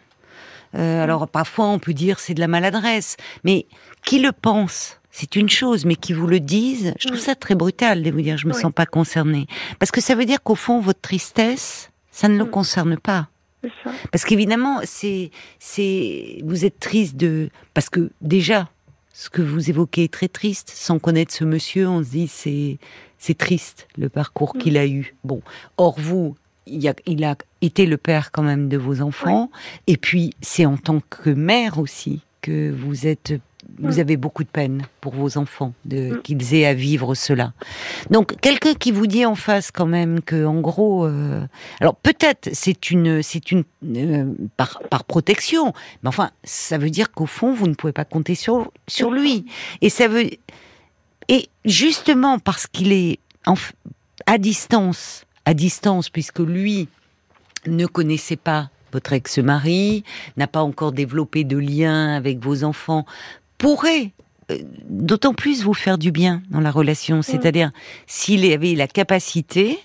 Euh, 0.76 1.04
alors 1.04 1.28
parfois, 1.28 1.68
on 1.68 1.80
peut 1.80 1.94
dire 1.94 2.20
c'est 2.20 2.34
de 2.34 2.40
la 2.40 2.48
maladresse, 2.48 3.18
mais 3.44 3.66
qui 4.06 4.20
le 4.20 4.32
pense 4.32 5.00
c'est 5.18 5.38
une 5.38 5.48
chose, 5.48 5.86
mais 5.86 5.96
qui 5.96 6.12
vous 6.12 6.28
le 6.28 6.42
disent, 6.42 6.94
je 7.00 7.08
trouve 7.08 7.20
ça 7.22 7.36
très 7.36 7.56
brutal 7.56 8.04
de 8.04 8.12
vous 8.12 8.22
dire 8.22 8.38
je 8.38 8.48
me 8.48 8.54
oui. 8.54 8.60
sens 8.60 8.74
pas 8.74 8.86
concernée. 8.86 9.48
Parce 9.80 9.90
que 9.90 10.02
ça 10.02 10.14
veut 10.14 10.26
dire 10.26 10.44
qu'au 10.44 10.56
fond, 10.56 10.82
votre 10.82 11.00
tristesse, 11.00 11.90
ça 12.12 12.28
ne 12.28 12.38
le 12.38 12.44
concerne 12.44 12.98
pas. 12.98 13.30
Parce 14.12 14.26
qu'évidemment, 14.26 14.82
c'est, 14.84 15.32
c'est, 15.58 16.42
vous 16.44 16.66
êtes 16.66 16.80
triste 16.82 17.16
de, 17.16 17.50
parce 17.74 17.90
que 17.90 18.12
déjà, 18.20 18.68
ce 19.16 19.30
que 19.30 19.42
vous 19.42 19.70
évoquez 19.70 20.04
est 20.04 20.14
très 20.14 20.28
triste. 20.28 20.72
Sans 20.76 21.00
connaître 21.00 21.34
ce 21.34 21.46
monsieur, 21.46 21.88
on 21.88 22.04
se 22.04 22.10
dit 22.10 22.28
c'est, 22.28 22.78
c'est 23.18 23.38
triste 23.38 23.88
le 23.98 24.10
parcours 24.10 24.56
mmh. 24.56 24.60
qu'il 24.60 24.78
a 24.78 24.86
eu. 24.86 25.16
Bon, 25.24 25.42
or 25.78 25.98
vous, 25.98 26.36
il 26.68 26.86
a, 26.88 26.94
il 27.06 27.24
a, 27.24 27.38
été 27.62 27.86
le 27.86 27.98
père 27.98 28.32
quand 28.32 28.44
même 28.44 28.68
de 28.68 28.78
vos 28.78 29.02
enfants, 29.02 29.50
oui. 29.52 29.94
et 29.94 29.98
puis 29.98 30.34
c'est 30.42 30.66
en 30.66 30.78
tant 30.78 31.00
que 31.10 31.30
mère 31.30 31.80
aussi 31.80 32.22
que 32.42 32.70
vous 32.72 33.08
êtes 33.08 33.34
vous 33.80 34.00
avez 34.00 34.18
beaucoup 34.18 34.44
de 34.44 34.50
peine 34.50 34.84
pour 35.02 35.14
vos 35.14 35.38
enfants, 35.38 35.74
de 35.86 36.16
qu'ils 36.24 36.54
aient 36.54 36.66
à 36.66 36.74
vivre 36.74 37.16
cela. 37.16 37.54
Donc 38.10 38.40
quelqu'un 38.40 38.74
qui 38.74 38.92
vous 38.92 39.08
dit 39.08 39.26
en 39.26 39.36
face 39.36 39.72
quand 39.72 39.86
même 39.86 40.22
que, 40.22 40.46
en 40.46 40.62
gros, 40.62 41.06
euh, 41.06 41.46
alors 41.80 41.96
peut-être 41.96 42.50
c'est 42.54 42.92
une, 42.92 43.22
c'est 43.22 43.52
une 43.52 43.64
euh, 43.86 44.34
par, 44.58 44.82
par 44.90 45.04
protection, 45.04 45.74
mais 46.04 46.10
enfin 46.10 46.32
ça 46.44 46.78
veut 46.78 46.90
dire 46.90 47.12
qu'au 47.12 47.26
fond 47.26 47.54
vous 47.54 47.68
ne 47.68 47.74
pouvez 47.74 47.94
pas 47.94 48.06
compter 48.06 48.36
sur 48.36 48.72
sur 48.88 49.12
lui. 49.12 49.46
Et 49.82 49.90
ça 49.90 50.08
veut 50.08 50.30
et 51.28 51.50
justement 51.66 52.40
parce 52.40 52.68
qu'il 52.68 52.92
est 52.92 53.20
en, 53.46 53.56
à 54.26 54.38
distance, 54.38 55.26
à 55.46 55.54
distance 55.54 56.10
puisque 56.10 56.40
lui 56.40 56.88
ne 57.68 57.86
connaissait 57.86 58.36
pas 58.36 58.70
votre 58.94 59.12
ex-mari, 59.12 60.06
n'a 60.38 60.48
pas 60.48 60.62
encore 60.62 60.94
développé 60.94 61.44
de 61.44 61.58
lien 61.58 62.16
avec 62.16 62.40
vos 62.40 62.64
enfants, 62.64 63.06
pourrait 63.66 64.12
euh, 64.52 64.60
d'autant 64.88 65.34
plus 65.34 65.64
vous 65.64 65.74
faire 65.74 65.98
du 65.98 66.12
bien 66.12 66.44
dans 66.52 66.60
la 66.60 66.70
relation. 66.70 67.24
C'est-à-dire, 67.24 67.72
s'il 68.06 68.46
avait 68.54 68.76
la 68.76 68.88
capacité 68.88 69.80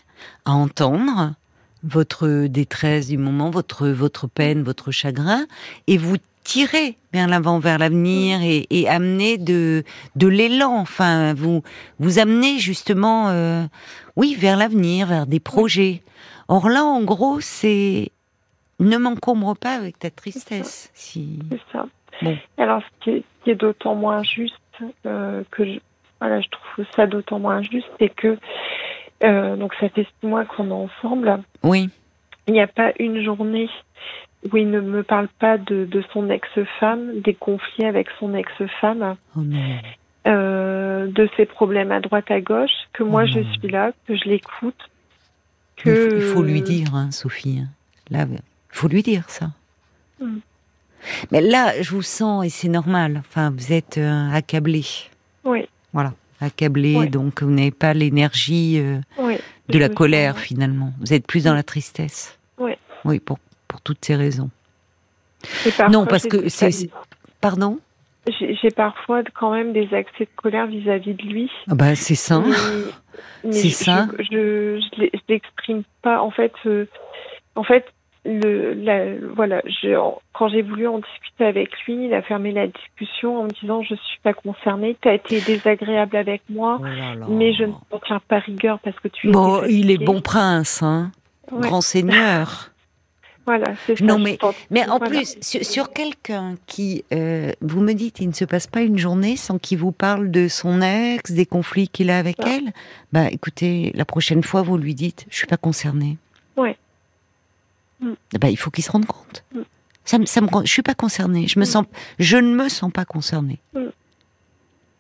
à 0.45 0.53
entendre 0.53 1.33
votre 1.83 2.47
détresse 2.47 3.09
du 3.09 3.17
moment, 3.17 3.49
votre, 3.49 3.89
votre 3.89 4.27
peine, 4.27 4.63
votre 4.63 4.91
chagrin, 4.91 5.47
et 5.87 5.97
vous 5.97 6.19
tirer 6.45 6.99
vers 7.15 7.27
l'avant, 7.27 7.59
vers 7.59 7.79
l'avenir 7.79 8.41
et, 8.43 8.87
amener 8.87 9.39
de, 9.39 9.83
de 10.15 10.27
l'élan. 10.27 10.77
Enfin, 10.77 11.33
vous, 11.33 11.63
vous 12.01 12.19
amener 12.19 12.59
justement, 12.59 13.31
euh, 13.31 13.65
oui, 14.17 14.37
vers 14.39 14.59
l'avenir, 14.59 15.07
vers 15.07 15.27
des 15.27 15.41
projets. 15.41 16.03
Or 16.49 16.69
là, 16.69 16.85
en 16.85 17.03
gros, 17.03 17.41
c'est 17.41 18.13
ne 18.79 18.99
m'encombre 18.99 19.57
pas 19.57 19.75
avec 19.75 19.99
ta 19.99 20.11
tristesse. 20.11 20.91
Si... 20.93 21.39
C'est 21.51 21.61
ça. 21.73 21.87
Alors, 22.59 22.83
ce 23.05 23.11
qui 23.11 23.51
est, 23.51 23.55
d'autant 23.55 23.95
moins 23.95 24.23
juste 24.23 24.55
euh, 25.07 25.43
que 25.51 25.65
je, 25.65 25.79
voilà, 26.21 26.41
je 26.41 26.49
trouve 26.49 26.85
ça 26.95 27.07
d'autant 27.07 27.39
moins 27.39 27.63
juste, 27.63 27.89
c'est 27.99 28.09
que 28.09 28.39
euh, 29.23 29.57
donc 29.57 29.75
ça 29.75 29.89
fait 29.91 30.07
six 30.21 30.27
mois 30.27 30.45
qu'on 30.45 30.69
est 30.69 30.73
ensemble. 30.73 31.41
Oui. 31.63 31.89
Il 32.47 32.55
n'y 32.55 32.61
a 32.61 32.67
pas 32.67 32.93
une 32.99 33.23
journée 33.23 33.69
où 34.51 34.57
il 34.57 34.71
ne 34.71 34.81
me 34.81 35.03
parle 35.03 35.29
pas 35.39 35.59
de, 35.59 35.85
de 35.85 36.03
son 36.13 36.31
ex-femme, 36.31 37.21
des 37.21 37.35
conflits 37.35 37.85
avec 37.85 38.09
son 38.19 38.35
ex-femme, 38.35 39.17
oh 39.37 39.41
euh, 40.27 41.07
de 41.07 41.29
ses 41.37 41.47
problèmes 41.47 41.93
à 41.93 42.01
droite 42.01 42.31
à 42.31 42.41
gauche, 42.41 42.71
que 42.93 43.03
moi 43.03 43.23
oh 43.25 43.31
je 43.35 43.41
suis 43.59 43.69
là, 43.69 43.93
que 44.07 44.17
je 44.17 44.25
l'écoute. 44.25 44.91
Que... 45.77 46.17
Il 46.17 46.23
faut 46.23 46.43
lui 46.43 46.63
dire, 46.63 46.95
hein, 46.95 47.11
Sophie. 47.11 47.63
Là, 48.11 48.27
il 48.29 48.39
faut 48.69 48.89
lui 48.89 49.03
dire 49.03 49.29
ça. 49.29 49.51
Hmm. 50.21 50.39
Mais 51.31 51.41
là, 51.41 51.81
je 51.81 51.91
vous 51.91 52.03
sens, 52.03 52.45
et 52.45 52.49
c'est 52.49 52.69
normal, 52.69 53.19
enfin, 53.19 53.51
vous 53.51 53.73
êtes 53.73 53.99
euh, 53.99 54.31
accablé. 54.33 54.85
Oui. 55.45 55.69
Voilà, 55.93 56.13
accablé, 56.41 57.07
donc 57.07 57.43
vous 57.43 57.51
n'avez 57.51 57.71
pas 57.71 57.95
l'énergie 57.95 58.79
euh, 58.79 58.99
de 59.69 59.79
la 59.79 59.89
colère 59.89 60.39
finalement. 60.39 60.93
Vous 61.01 61.13
êtes 61.13 61.27
plus 61.27 61.45
dans 61.45 61.55
la 61.55 61.63
tristesse. 61.63 62.39
Oui. 62.59 62.73
Oui, 63.05 63.19
pour, 63.19 63.39
pour 63.67 63.81
toutes 63.81 64.05
ces 64.05 64.15
raisons. 64.15 64.51
Non, 65.91 66.07
parce 66.07 66.27
que 66.27 66.49
c'est. 66.49 66.91
Pardon? 67.41 67.79
J'ai 68.29 68.71
parfois 68.71 69.23
quand 69.35 69.51
même 69.51 69.73
des 69.73 69.95
accès 69.95 70.25
de 70.25 70.31
colère 70.37 70.67
vis-à-vis 70.67 71.15
de 71.15 71.23
lui. 71.23 71.51
Ah 71.71 71.75
bah 71.75 71.95
c'est 71.95 72.15
ça. 72.15 72.43
C'est 73.51 73.71
ça. 73.71 74.07
Je, 74.19 74.79
je, 74.79 75.19
l'exprime 75.29 75.83
pas. 76.03 76.21
En 76.21 76.31
fait, 76.31 76.53
euh, 76.67 76.87
en 77.55 77.65
fait, 77.65 77.87
le, 78.25 78.75
la, 78.75 79.17
voilà, 79.35 79.63
je, 79.65 79.97
quand 80.35 80.49
j'ai 80.49 80.63
voulu 80.63 80.87
en 80.87 80.99
discuter 80.99 81.45
avec 81.45 81.71
lui, 81.87 82.07
il 82.07 82.15
a 82.15 82.23
fermé 82.23 82.53
la 82.53 82.67
discussion 82.67 83.41
en 83.41 83.45
me 83.45 83.51
disant 83.61 83.83
je 83.83 83.95
suis 83.95 84.21
pas 84.23 84.35
concernée, 84.35 84.97
tu 85.01 85.09
as 85.09 85.15
été 85.15 85.41
désagréable 85.41 86.17
avec 86.17 86.43
moi, 86.51 86.79
oh 86.81 86.85
mais 87.31 87.55
je 87.55 87.65
ne 87.65 87.73
t'en 87.89 87.99
tiens 88.07 88.21
pas 88.29 88.39
rigueur 88.39 88.79
parce 88.81 88.99
que 89.01 89.09
tu. 89.09 89.31
Bon, 89.31 89.63
il 89.69 89.91
est 89.91 90.05
bon 90.05 90.21
prince, 90.21 90.83
hein, 90.83 91.13
grand 91.51 91.81
seigneur. 91.81 92.71
voilà, 93.47 93.73
c'est 93.87 93.97
ça. 93.97 94.05
Non, 94.05 94.19
mais, 94.19 94.39
mais 94.71 94.87
en 94.87 94.99
plus, 94.99 95.37
sur, 95.41 95.91
quelqu'un 95.91 96.57
qui, 96.67 97.05
euh, 97.15 97.53
vous 97.63 97.81
me 97.81 97.95
dites, 97.95 98.21
il 98.21 98.29
ne 98.29 98.35
se 98.35 98.45
passe 98.45 98.67
pas 98.67 98.83
une 98.83 98.99
journée 98.99 99.37
sans 99.37 99.59
qu'il 99.59 99.79
vous 99.79 99.93
parle 99.93 100.31
de 100.31 100.47
son 100.47 100.83
ex, 100.83 101.33
des 101.33 101.47
conflits 101.47 101.89
qu'il 101.89 102.11
a 102.11 102.19
avec 102.19 102.37
elle. 102.47 102.73
Bah, 103.13 103.29
écoutez, 103.31 103.93
la 103.95 104.05
prochaine 104.05 104.43
fois, 104.43 104.61
vous 104.61 104.77
lui 104.77 104.95
dites, 104.95 105.27
je 105.31 105.37
suis 105.39 105.47
pas 105.47 105.57
concernée. 105.57 106.19
Ouais. 108.03 108.15
Bah, 108.41 108.51
il 108.51 108.57
faut 108.57 108.71
qu'il 108.71 108.85
se 108.85 108.91
rende 108.91 109.07
compte. 109.07 109.45
Ça, 110.05 110.19
ça 110.25 110.41
me, 110.41 110.49
je 110.65 110.73
suis 110.73 110.83
pas 110.83 110.95
concernée. 110.95 111.47
Je 111.47 111.59
me 111.59 111.65
sens, 111.65 111.85
je 112.19 112.37
ne 112.37 112.55
me 112.55 112.69
sens 112.69 112.91
pas 112.93 113.05
concernée. 113.05 113.61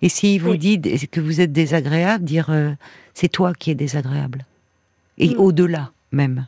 Et 0.02 0.08
s'il 0.08 0.40
vous 0.40 0.56
dit 0.56 0.80
que 0.80 1.20
vous 1.20 1.40
êtes 1.40 1.52
désagréable, 1.52 2.24
dire 2.24 2.50
euh, 2.50 2.72
c'est 3.14 3.28
toi 3.28 3.52
qui 3.52 3.70
es 3.70 3.74
désagréable. 3.74 4.44
Et 5.18 5.36
au-delà 5.36 5.92
même. 6.12 6.46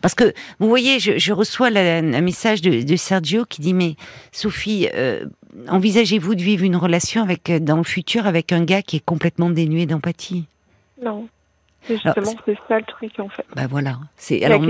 Parce 0.00 0.14
que, 0.14 0.32
vous 0.60 0.68
voyez, 0.68 0.98
je, 0.98 1.32
reçois 1.32 1.68
un 1.68 2.20
message 2.20 2.62
de, 2.62 2.96
Sergio 2.96 3.44
qui 3.44 3.60
dit, 3.60 3.74
mais 3.74 3.96
Sophie, 4.32 4.88
euh, 4.94 5.26
envisagez-vous 5.68 6.34
de 6.34 6.42
vivre 6.42 6.64
une 6.64 6.76
relation 6.76 7.22
avec, 7.22 7.50
dans 7.62 7.76
le 7.76 7.82
futur 7.82 8.26
avec 8.26 8.52
un 8.52 8.64
gars 8.64 8.82
qui 8.82 8.96
est 8.96 9.04
complètement 9.04 9.50
dénué 9.50 9.84
d'empathie? 9.84 10.46
Non. 11.02 11.28
Justement, 11.88 12.34
c'est 12.44 12.58
ça 12.68 12.78
le 12.78 12.84
truc 12.84 13.18
en 13.18 13.28
fait. 13.28 13.44
Bah 13.56 13.66
voilà. 13.68 13.98
C'est 14.16 14.44
alors 14.44 14.62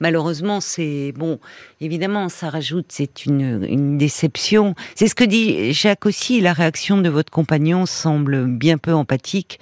malheureusement, 0.00 0.60
c'est 0.60 1.12
bon. 1.12 1.38
Évidemment, 1.80 2.28
ça 2.28 2.50
rajoute, 2.50 2.86
c'est 2.88 3.26
une, 3.26 3.64
une 3.68 3.98
déception. 3.98 4.74
C'est 4.94 5.08
ce 5.08 5.14
que 5.14 5.24
dit 5.24 5.72
Jacques 5.72 6.06
aussi. 6.06 6.40
La 6.40 6.52
réaction 6.52 6.98
de 6.98 7.08
votre 7.08 7.32
compagnon 7.32 7.86
semble 7.86 8.46
bien 8.46 8.78
peu 8.78 8.92
empathique, 8.92 9.60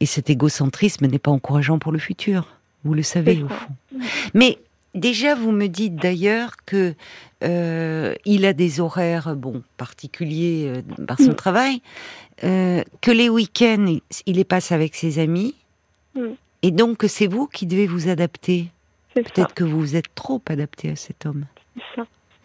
et 0.00 0.06
cet 0.06 0.30
égocentrisme 0.30 1.06
n'est 1.06 1.18
pas 1.18 1.30
encourageant 1.30 1.78
pour 1.78 1.92
le 1.92 1.98
futur. 1.98 2.48
Vous 2.84 2.94
le 2.94 3.02
savez 3.02 3.42
au 3.42 3.48
fond. 3.48 3.72
Mais 4.34 4.58
déjà, 4.94 5.34
vous 5.34 5.52
me 5.52 5.66
dites 5.66 5.96
d'ailleurs 5.96 6.52
que 6.64 6.94
euh, 7.44 8.14
il 8.24 8.44
a 8.46 8.52
des 8.52 8.80
horaires 8.80 9.36
bon 9.36 9.62
particuliers 9.76 10.72
euh, 10.74 11.04
par 11.04 11.18
son 11.18 11.32
mm. 11.32 11.36
travail, 11.36 11.82
euh, 12.44 12.82
que 13.00 13.10
les 13.10 13.28
week-ends 13.28 13.96
il 14.26 14.36
les 14.36 14.44
passe 14.44 14.72
avec 14.72 14.94
ses 14.94 15.18
amis 15.18 15.54
Mm. 16.16 16.34
Et 16.62 16.70
donc, 16.70 17.04
c'est 17.06 17.26
vous 17.26 17.46
qui 17.46 17.66
devez 17.66 17.86
vous 17.86 18.08
adapter. 18.08 18.66
Peut-être 19.14 19.54
que 19.54 19.64
vous 19.64 19.96
êtes 19.96 20.14
trop 20.14 20.42
adapté 20.48 20.90
à 20.90 20.96
cet 20.96 21.24
homme. 21.24 21.46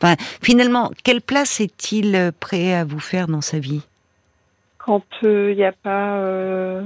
Enfin, 0.01 0.15
finalement, 0.41 0.91
quelle 1.03 1.21
place 1.21 1.59
est-il 1.59 2.15
euh, 2.15 2.31
prêt 2.37 2.73
à 2.73 2.85
vous 2.85 2.99
faire 2.99 3.27
dans 3.27 3.41
sa 3.41 3.59
vie? 3.59 3.81
Quand 4.77 5.03
il 5.21 5.27
euh, 5.27 5.55
n'y 5.55 5.63
a 5.63 5.73
pas 5.73 6.17
euh, 6.17 6.81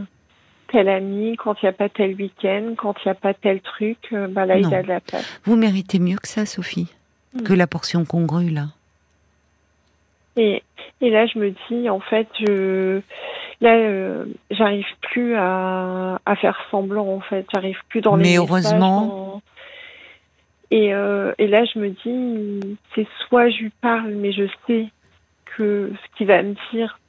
tel 0.70 0.90
ami, 0.90 1.38
quand 1.38 1.56
il 1.62 1.66
n'y 1.66 1.70
a 1.70 1.74
pas 1.74 1.88
tel 1.88 2.16
week-end, 2.16 2.74
quand 2.78 2.96
il 3.04 3.08
n'y 3.08 3.12
a 3.12 3.16
pas 3.16 3.34
tel 3.34 3.62
truc, 3.62 3.98
bah 4.12 4.46
là, 4.46 4.58
il 4.58 4.74
a 4.74 4.84
de 4.84 4.88
la 4.88 5.00
place. 5.00 5.40
Vous 5.46 5.56
méritez 5.56 6.00
mieux 6.00 6.18
que 6.18 6.28
ça, 6.28 6.46
Sophie, 6.46 6.92
mm. 7.34 7.44
que 7.44 7.54
la 7.54 7.68
portion 7.68 8.04
congrue, 8.06 8.50
là. 8.50 8.68
Et, 10.36 10.62
et 11.00 11.10
là, 11.10 11.26
je 11.28 11.40
me 11.40 11.54
dis, 11.70 11.90
en 11.90 12.02
fait, 12.02 12.28
je 12.40 13.02
Là, 13.62 13.76
euh, 13.76 14.26
j'arrive 14.52 14.86
plus 15.02 15.36
à, 15.36 16.20
à, 16.26 16.36
faire 16.36 16.60
semblant, 16.72 17.08
en 17.08 17.22
fait. 17.22 17.46
J'arrive 17.54 17.80
plus 17.90 18.02
dans 18.02 18.16
les. 18.16 18.24
Mais 18.24 18.38
heureusement. 18.38 19.42
Et, 20.72 20.94
euh, 20.94 21.34
et 21.38 21.48
là, 21.48 21.64
je 21.66 21.80
me 21.80 21.90
dis, 21.90 22.78
c'est 22.94 23.08
soit 23.28 23.50
je 23.50 23.64
lui 23.64 23.72
parle, 23.82 24.12
mais 24.16 24.32
je 24.32 24.44
sais 24.68 24.88
que 25.46 25.92
ce 25.94 26.18
qu'il 26.18 26.28
va 26.28 26.42
me 26.42 26.56
dire, 26.74 27.00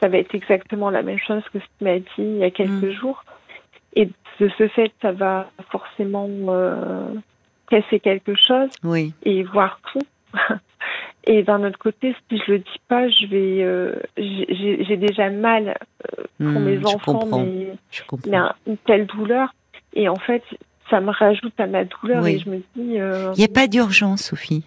ça 0.00 0.08
va 0.08 0.18
être 0.18 0.34
exactement 0.34 0.90
la 0.90 1.02
même 1.02 1.18
chose 1.18 1.42
que 1.52 1.58
ce 1.60 1.64
qu'il 1.78 1.86
m'a 1.86 1.98
dit 1.98 2.06
il 2.18 2.38
y 2.38 2.44
a 2.44 2.50
quelques 2.50 2.70
mm. 2.70 2.92
jours. 2.92 3.24
Et 3.94 4.06
de 4.06 4.50
ce 4.56 4.68
fait, 4.68 4.92
ça 5.02 5.12
va 5.12 5.50
forcément 5.70 6.28
euh, 6.48 7.06
casser 7.68 8.00
quelque 8.00 8.34
chose 8.34 8.70
oui. 8.82 9.12
et 9.22 9.42
voir 9.42 9.80
tout. 9.92 10.06
Et 11.24 11.42
d'un 11.42 11.62
autre 11.64 11.78
côté, 11.78 12.14
si 12.28 12.38
je 12.46 12.52
le 12.52 12.58
dis 12.60 12.80
pas, 12.88 13.08
je 13.08 13.26
vais, 13.26 13.62
euh, 13.62 13.94
j'ai 14.16 14.96
déjà 14.96 15.28
mal 15.28 15.76
euh, 16.18 16.24
pour 16.38 16.60
hmm, 16.60 16.64
mes 16.64 16.86
enfants, 16.86 17.26
mais, 17.26 17.68
mais 18.26 18.38
une 18.66 18.76
telle 18.78 19.06
douleur. 19.06 19.54
Et 19.92 20.08
en 20.08 20.16
fait, 20.16 20.42
ça 20.88 21.00
me 21.00 21.10
rajoute 21.10 21.58
à 21.58 21.66
ma 21.66 21.84
douleur 21.84 22.26
et 22.26 22.38
je 22.38 22.48
me 22.48 22.56
dis. 22.74 22.98
Euh, 22.98 23.32
il 23.36 23.38
n'y 23.38 23.44
a 23.44 23.48
pas 23.48 23.66
d'urgence, 23.66 24.22
Sophie. 24.22 24.64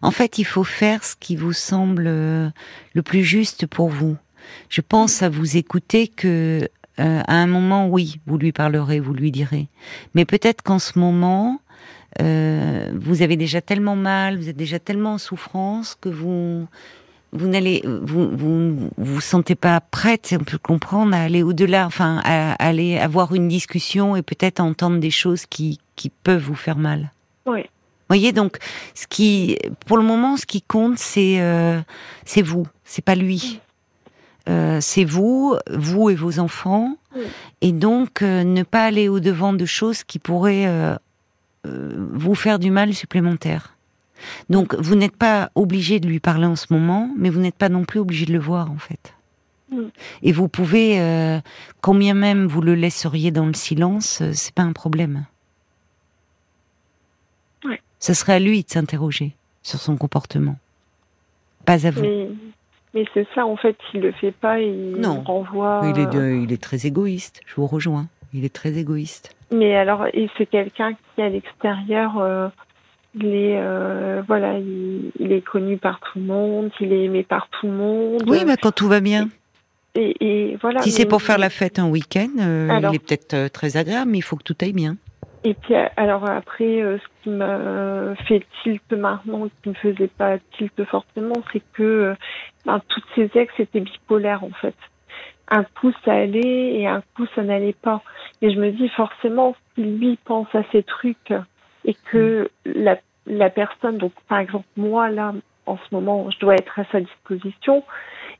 En 0.00 0.10
fait, 0.10 0.38
il 0.38 0.44
faut 0.44 0.64
faire 0.64 1.04
ce 1.04 1.14
qui 1.16 1.36
vous 1.36 1.52
semble 1.52 2.04
le 2.04 3.02
plus 3.02 3.22
juste 3.22 3.66
pour 3.66 3.88
vous. 3.88 4.16
Je 4.68 4.80
pense 4.80 5.22
à 5.22 5.28
vous 5.28 5.56
écouter 5.56 6.08
que 6.08 6.68
à 6.98 7.34
un 7.34 7.46
moment, 7.46 7.88
oui, 7.88 8.20
vous 8.26 8.38
lui 8.38 8.52
parlerez, 8.52 9.00
vous 9.00 9.14
lui 9.14 9.30
direz. 9.30 9.68
Mais 10.14 10.24
peut-être 10.24 10.62
qu'en 10.62 10.78
ce 10.78 10.98
moment, 10.98 11.58
euh, 12.20 12.90
vous 12.94 13.22
avez 13.22 13.36
déjà 13.36 13.60
tellement 13.60 13.96
mal, 13.96 14.36
vous 14.36 14.48
êtes 14.48 14.56
déjà 14.56 14.78
tellement 14.78 15.14
en 15.14 15.18
souffrance 15.18 15.96
que 16.00 16.08
vous 16.08 16.66
vous 17.34 17.46
n'allez 17.46 17.82
vous, 17.84 18.28
vous 18.36 18.90
vous 18.98 19.20
sentez 19.20 19.54
pas 19.54 19.80
prête, 19.80 20.34
on 20.38 20.44
peut 20.44 20.58
comprendre, 20.58 21.14
à 21.14 21.22
aller 21.22 21.42
au-delà, 21.42 21.86
enfin 21.86 22.20
à, 22.24 22.52
aller 22.54 22.98
avoir 22.98 23.34
une 23.34 23.48
discussion 23.48 24.16
et 24.16 24.22
peut-être 24.22 24.60
entendre 24.60 24.98
des 24.98 25.10
choses 25.10 25.46
qui 25.46 25.80
qui 25.96 26.10
peuvent 26.10 26.42
vous 26.42 26.54
faire 26.54 26.76
mal. 26.76 27.10
Oui. 27.46 27.64
voyez, 28.08 28.32
donc, 28.32 28.58
ce 28.94 29.06
qui, 29.06 29.58
pour 29.86 29.96
le 29.96 30.02
moment, 30.04 30.36
ce 30.36 30.46
qui 30.46 30.62
compte, 30.62 30.98
c'est 30.98 31.40
euh, 31.40 31.80
c'est 32.24 32.42
vous, 32.42 32.66
c'est 32.84 33.04
pas 33.04 33.14
lui. 33.14 33.60
Euh, 34.48 34.78
c'est 34.80 35.04
vous, 35.04 35.56
vous 35.70 36.10
et 36.10 36.14
vos 36.16 36.40
enfants, 36.40 36.96
et 37.60 37.70
donc 37.70 38.22
euh, 38.22 38.42
ne 38.42 38.64
pas 38.64 38.84
aller 38.84 39.08
au 39.08 39.20
devant 39.20 39.52
de 39.52 39.64
choses 39.64 40.02
qui 40.02 40.18
pourraient 40.18 40.66
euh, 40.66 40.96
vous 41.64 42.34
faire 42.34 42.58
du 42.58 42.70
mal 42.70 42.92
supplémentaire. 42.94 43.76
Donc 44.50 44.74
vous 44.74 44.94
n'êtes 44.94 45.16
pas 45.16 45.50
obligé 45.54 45.98
de 46.00 46.06
lui 46.06 46.20
parler 46.20 46.46
en 46.46 46.56
ce 46.56 46.72
moment, 46.72 47.10
mais 47.16 47.28
vous 47.30 47.40
n'êtes 47.40 47.56
pas 47.56 47.68
non 47.68 47.84
plus 47.84 47.98
obligé 48.00 48.26
de 48.26 48.32
le 48.32 48.38
voir 48.38 48.70
en 48.70 48.78
fait. 48.78 49.14
Mm. 49.70 49.82
Et 50.22 50.32
vous 50.32 50.48
pouvez, 50.48 51.00
euh, 51.00 51.40
combien 51.80 52.14
même 52.14 52.46
vous 52.46 52.60
le 52.62 52.74
laisseriez 52.74 53.30
dans 53.30 53.46
le 53.46 53.54
silence, 53.54 54.20
euh, 54.22 54.30
c'est 54.34 54.54
pas 54.54 54.62
un 54.62 54.72
problème. 54.72 55.24
Ouais. 57.64 57.80
Ce 57.98 58.14
serait 58.14 58.34
à 58.34 58.38
lui 58.38 58.62
de 58.62 58.70
s'interroger 58.70 59.34
sur 59.62 59.78
son 59.80 59.96
comportement, 59.96 60.56
pas 61.64 61.86
à 61.86 61.90
vous. 61.90 62.02
Mais, 62.02 62.28
mais 62.94 63.04
c'est 63.14 63.26
ça, 63.34 63.46
en 63.46 63.56
fait, 63.56 63.76
il 63.94 64.00
le 64.02 64.12
fait 64.12 64.32
pas, 64.32 64.60
il 64.60 64.96
Non. 65.00 65.22
renvoie. 65.22 65.80
Il 65.84 65.98
est, 66.00 66.06
de- 66.06 66.18
euh, 66.18 66.42
il 66.42 66.52
est 66.52 66.62
très 66.62 66.86
égoïste. 66.86 67.40
Je 67.46 67.54
vous 67.56 67.66
rejoins. 67.66 68.06
Il 68.32 68.44
est 68.44 68.54
très 68.54 68.78
égoïste. 68.78 69.34
Mais 69.52 69.76
alors, 69.76 70.06
c'est 70.38 70.46
quelqu'un 70.46 70.94
qui, 71.14 71.22
à 71.22 71.28
l'extérieur, 71.28 72.18
euh, 72.18 72.48
il 73.14 73.26
est, 73.26 73.58
euh, 73.60 74.22
voilà, 74.26 74.58
il, 74.58 75.10
il 75.18 75.32
est 75.32 75.42
connu 75.42 75.76
par 75.76 76.00
tout 76.00 76.18
le 76.18 76.24
monde, 76.24 76.70
il 76.80 76.92
est 76.92 77.04
aimé 77.04 77.22
par 77.22 77.48
tout 77.48 77.66
le 77.66 77.72
monde. 77.72 78.22
Oui, 78.26 78.44
mais 78.46 78.56
quand 78.56 78.72
tout 78.72 78.88
va 78.88 79.00
bien. 79.00 79.28
Et, 79.94 80.16
et 80.20 80.56
voilà. 80.62 80.80
Si 80.80 80.90
c'est 80.90 81.04
pour 81.04 81.20
faire 81.20 81.36
la 81.36 81.50
fête 81.50 81.78
un 81.78 81.88
week-end, 81.90 82.30
euh, 82.40 82.70
Alors- 82.70 82.92
il 82.92 82.96
est 82.96 82.98
peut-être 82.98 83.52
très 83.52 83.76
agréable, 83.76 84.10
mais 84.10 84.18
il 84.18 84.22
faut 84.22 84.36
que 84.36 84.42
tout 84.44 84.56
aille 84.62 84.72
bien. 84.72 84.96
Et 85.44 85.54
puis, 85.54 85.74
alors 85.96 86.24
après, 86.24 86.80
ce 86.80 87.22
qui 87.22 87.30
m'a 87.30 88.14
fait 88.28 88.42
tilt 88.62 88.92
maintenant, 88.92 89.48
qui 89.62 89.70
me 89.70 89.74
faisait 89.74 90.06
pas 90.08 90.38
tilt 90.56 90.84
forcément, 90.84 91.34
c'est 91.52 91.62
que 91.72 92.14
ben, 92.64 92.80
toutes 92.88 93.04
ces 93.16 93.28
ex 93.34 93.52
étaient 93.58 93.80
bipolaires, 93.80 94.44
en 94.44 94.50
fait. 94.60 94.76
Un 95.54 95.64
coup, 95.78 95.92
ça 96.04 96.12
allait 96.14 96.74
et 96.80 96.86
un 96.86 97.02
coup, 97.14 97.26
ça 97.34 97.42
n'allait 97.42 97.74
pas. 97.74 98.00
Et 98.40 98.50
je 98.52 98.58
me 98.58 98.70
dis, 98.70 98.88
forcément, 98.88 99.54
si 99.74 99.82
lui 99.82 100.18
pense 100.24 100.46
à 100.54 100.62
ces 100.72 100.82
trucs 100.82 101.32
et 101.84 101.94
que 102.10 102.48
la, 102.64 102.98
la 103.26 103.50
personne, 103.50 103.98
donc 103.98 104.12
par 104.28 104.38
exemple, 104.38 104.64
moi, 104.78 105.10
là, 105.10 105.34
en 105.66 105.76
ce 105.76 105.94
moment, 105.94 106.30
je 106.30 106.38
dois 106.38 106.54
être 106.54 106.78
à 106.78 106.84
sa 106.90 107.00
disposition 107.00 107.84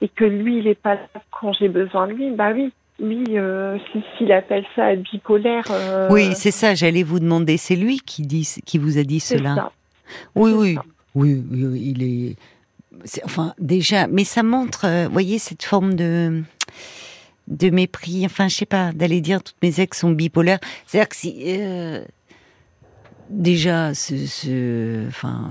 et 0.01 0.09
que 0.09 0.25
lui, 0.25 0.59
il 0.59 0.67
est 0.69 0.75
pas 0.81 0.95
là 0.95 1.07
quand 1.31 1.53
j'ai 1.53 1.69
besoin 1.69 2.07
de 2.07 2.13
lui, 2.15 2.31
bah 2.31 2.53
oui, 2.55 2.73
lui, 2.99 3.25
euh, 3.37 3.79
si- 3.93 4.03
s'il 4.17 4.33
appelle 4.33 4.65
ça 4.75 4.95
bipolaire... 4.97 5.67
euh, 5.71 6.09
Oui, 6.11 6.35
c'est 6.35 6.51
ça. 6.51 6.75
J'allais 6.75 7.03
vous 7.03 7.21
demander. 7.21 7.57
C'est 7.59 7.77
lui 7.77 7.99
qui 8.01 8.23
dit, 8.23 8.49
qui 8.65 8.79
vous 8.79 8.97
a 8.99 9.03
dit 9.03 9.21
cela. 9.21 9.55
ça. 9.55 9.73
Oui, 10.35 10.53
oui, 10.55 10.75
ça. 10.77 10.83
oui, 11.15 11.43
oui, 11.51 11.95
il 11.97 12.03
est. 12.03 12.37
Enfin, 13.25 13.55
déjà, 13.59 14.07
mais 14.07 14.25
ça 14.25 14.43
montre, 14.43 14.85
euh, 14.87 15.09
voyez, 15.11 15.39
cette 15.39 15.63
forme 15.65 15.95
de 15.95 16.43
de 17.49 17.71
mépris. 17.71 18.25
Enfin, 18.25 18.47
je 18.49 18.55
sais 18.57 18.67
pas, 18.67 18.93
d'aller 18.93 19.21
dire 19.21 19.43
toutes 19.43 19.57
mes 19.63 19.81
ex 19.81 19.99
sont 19.99 20.11
bipolaires. 20.13 20.61
C'est-à-dire 20.87 21.09
que 21.09 21.17
si 21.17 21.35
euh, 21.47 22.05
déjà, 23.31 23.95
ce, 23.95 24.27
ce- 24.27 25.09
enfin, 25.09 25.51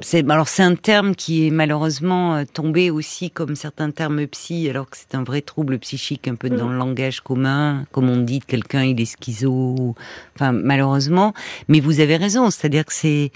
c'est 0.00 0.28
alors 0.30 0.46
c'est 0.48 0.62
un 0.62 0.74
terme 0.76 1.14
qui 1.16 1.46
est 1.46 1.50
malheureusement 1.50 2.36
euh, 2.36 2.44
tombé 2.44 2.90
aussi 2.90 3.30
comme 3.30 3.56
certains 3.56 3.90
termes 3.90 4.24
psy, 4.28 4.68
alors 4.70 4.88
que 4.88 4.96
c'est 4.96 5.14
un 5.16 5.24
vrai 5.24 5.40
trouble 5.40 5.78
psychique, 5.80 6.28
un 6.28 6.34
peu 6.36 6.48
Mm. 6.48 6.56
dans 6.56 6.68
le 6.68 6.76
langage 6.78 7.20
commun, 7.20 7.84
comme 7.92 8.08
on 8.08 8.18
dit 8.18 8.38
de 8.38 8.44
quelqu'un, 8.44 8.84
il 8.84 9.00
est 9.00 9.04
schizo. 9.20 9.94
Enfin, 10.36 10.52
malheureusement. 10.52 11.34
Mais 11.68 11.80
vous 11.80 11.98
avez 12.00 12.16
raison, 12.16 12.50
c'est-à-dire 12.50 12.84
que 12.84 12.92
c'est 12.92 13.32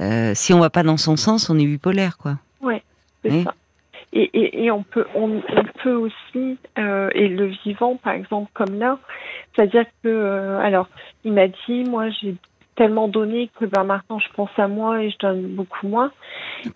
euh, 0.00 0.32
si 0.34 0.52
on 0.52 0.58
va 0.58 0.70
pas 0.70 0.82
dans 0.82 0.96
son 0.96 1.16
sens, 1.16 1.48
on 1.48 1.58
est 1.58 1.66
bipolaire, 1.66 2.16
quoi. 2.18 2.38
C'est 3.24 3.42
ça. 3.44 3.54
Et, 4.12 4.30
et, 4.32 4.64
et 4.64 4.70
on 4.70 4.82
peut 4.84 5.06
on, 5.16 5.38
on 5.38 5.64
peut 5.82 5.94
aussi 5.94 6.56
euh, 6.78 7.10
et 7.14 7.26
le 7.26 7.46
vivant 7.64 7.96
par 7.96 8.12
exemple 8.12 8.50
comme 8.54 8.78
là, 8.78 8.98
c'est-à-dire 9.54 9.86
que 10.02 10.08
euh, 10.08 10.58
alors 10.60 10.88
il 11.24 11.32
m'a 11.32 11.48
dit 11.48 11.84
moi 11.84 12.10
j'ai 12.10 12.36
tellement 12.76 13.08
donné 13.08 13.50
que 13.58 13.64
ben 13.64 13.82
maintenant 13.84 14.18
je 14.20 14.28
pense 14.34 14.50
à 14.56 14.68
moi 14.68 15.02
et 15.02 15.10
je 15.10 15.18
donne 15.18 15.42
beaucoup 15.54 15.88
moins. 15.88 16.12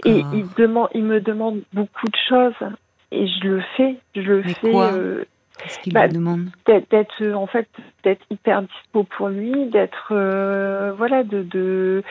Et 0.04 0.24
il 0.32 0.48
demande 0.56 0.88
il 0.94 1.04
me 1.04 1.20
demande 1.20 1.60
beaucoup 1.72 2.06
de 2.08 2.16
choses 2.28 2.70
et 3.12 3.26
je 3.28 3.46
le 3.46 3.62
fais 3.76 3.96
je 4.16 4.20
le 4.22 4.42
Mais 4.42 4.54
fais 4.54 4.70
quoi? 4.72 4.86
euh, 4.92 5.24
Qu'est-ce 5.62 5.78
qu'il 5.80 5.92
bah, 5.92 6.06
vous 6.06 6.14
demande? 6.14 6.46
d'être 6.66 7.24
en 7.34 7.46
fait 7.46 7.68
d'être 8.08 8.24
hyper 8.30 8.62
dispo 8.62 9.04
pour 9.04 9.28
lui 9.28 9.66
d'être 9.66 10.08
euh, 10.12 10.92
voilà 10.96 11.22
de 11.24 11.42
de 11.42 12.02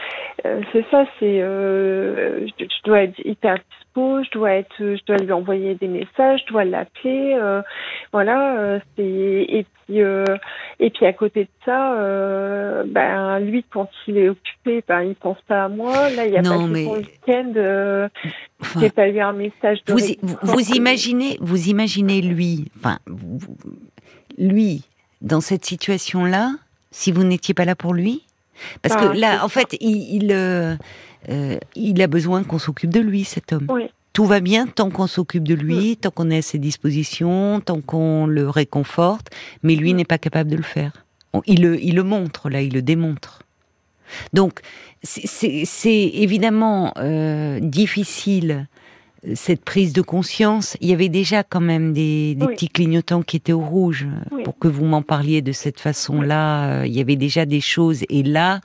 euh, 0.45 0.61
c'est 0.71 0.85
ça 0.91 1.05
c'est 1.19 1.41
euh, 1.41 2.45
je, 2.59 2.65
je 2.65 2.83
dois 2.85 3.01
être 3.03 3.19
hyper 3.25 3.55
dispo 3.55 4.21
je 4.23 4.29
dois 4.31 4.51
être 4.51 4.75
je 4.79 5.03
dois 5.05 5.17
lui 5.17 5.31
envoyer 5.31 5.73
des 5.75 5.87
messages 5.87 6.41
je 6.45 6.51
dois 6.51 6.65
l'appeler 6.65 7.37
voilà 8.13 8.79
c'est 8.95 9.03
et 9.03 9.65
puis 9.87 9.99
et 10.79 10.89
puis 10.91 11.05
à 11.05 11.13
côté 11.13 11.45
de 11.45 11.49
ça 11.65 11.95
ben 12.85 13.39
lui 13.39 13.63
quand 13.71 13.89
il 14.07 14.17
est 14.17 14.29
occupé 14.29 14.83
ben 14.87 15.01
il 15.01 15.15
pense 15.15 15.41
pas 15.47 15.63
à 15.65 15.69
moi. 15.69 16.09
Là 16.11 16.25
il 16.27 16.33
y 16.33 16.37
a 16.37 16.41
Non, 16.41 16.61
pas 16.61 16.67
mais- 16.67 16.83
son 16.85 16.95
week-end 16.97 18.09
Enfin, 18.59 18.79
j'ai 18.79 18.89
pas 18.89 19.07
eu 19.07 19.19
un 19.19 19.33
message 19.33 19.83
de 19.85 19.93
vous, 19.93 19.99
vous, 20.23 20.37
vous 20.41 20.71
imaginez, 20.75 21.37
vous 21.41 21.69
imaginez 21.69 22.21
lui, 22.21 22.65
enfin, 22.77 22.97
vous- 23.05 23.39
lui, 24.39 24.83
dans 25.21 25.41
cette 25.41 25.65
situation-là, 25.65 26.53
si 26.91 27.11
vous 27.11 27.23
n'étiez 27.23 27.53
pas 27.53 27.65
là 27.65 27.75
pour 27.75 27.93
lui, 27.93 28.23
parce 28.81 28.95
que 28.95 29.17
là, 29.17 29.37
c'est 29.37 29.43
en 29.43 29.49
fait, 29.49 29.77
il, 29.81 30.15
il, 30.15 30.31
euh, 30.31 30.75
euh, 31.29 31.57
il 31.75 32.01
a 32.01 32.07
besoin 32.07 32.43
qu'on 32.43 32.59
s'occupe 32.59 32.91
de 32.91 32.99
lui, 32.99 33.23
cet 33.23 33.53
homme. 33.53 33.67
Oui. 33.69 33.83
Tout 34.13 34.25
va 34.25 34.39
bien 34.39 34.65
tant 34.65 34.89
qu'on 34.89 35.05
s'occupe 35.05 35.47
de 35.47 35.53
lui, 35.53 35.95
tant 35.97 36.09
qu'on 36.09 36.31
est 36.31 36.37
à 36.39 36.41
ses 36.41 36.57
dispositions, 36.57 37.59
tant 37.61 37.81
qu'on 37.81 38.25
le 38.25 38.49
réconforte, 38.49 39.27
mais 39.61 39.75
lui 39.75 39.93
n'est 39.93 40.05
pas 40.05 40.17
capable 40.17 40.49
de 40.49 40.55
le 40.55 40.63
faire. 40.63 41.05
Il 41.45 41.61
le, 41.61 41.79
il 41.83 41.93
le 41.95 42.01
montre, 42.03 42.49
là, 42.49 42.61
il 42.61 42.73
le 42.73 42.81
démontre. 42.81 43.43
Donc, 44.33 44.61
c'est- 45.03 45.65
évidemment 46.13 46.93
euh, 46.97 47.59
difficile 47.59 48.67
cette 49.33 49.63
prise 49.65 49.93
de 49.93 50.01
conscience. 50.01 50.77
Il 50.81 50.89
y 50.89 50.93
avait 50.93 51.09
déjà 51.09 51.43
quand 51.43 51.61
même 51.61 51.93
des, 51.93 52.35
des 52.35 52.45
Oui. 52.45 52.53
petits 52.53 52.69
clignotants 52.69 53.21
qui 53.23 53.37
étaient 53.37 53.53
au 53.53 53.59
rouge 53.61 54.07
Oui. 54.31 54.43
pour 54.43 54.57
que 54.57 54.67
vous 54.67 54.85
m'en 54.85 55.01
parliez 55.01 55.41
de 55.41 55.51
cette 55.51 55.79
façon-là. 55.79 56.81
Euh, 56.81 56.87
Il 56.87 56.93
y 56.93 57.01
avait 57.01 57.15
déjà 57.15 57.45
des 57.45 57.61
choses. 57.61 58.03
Et 58.09 58.23
là, 58.23 58.61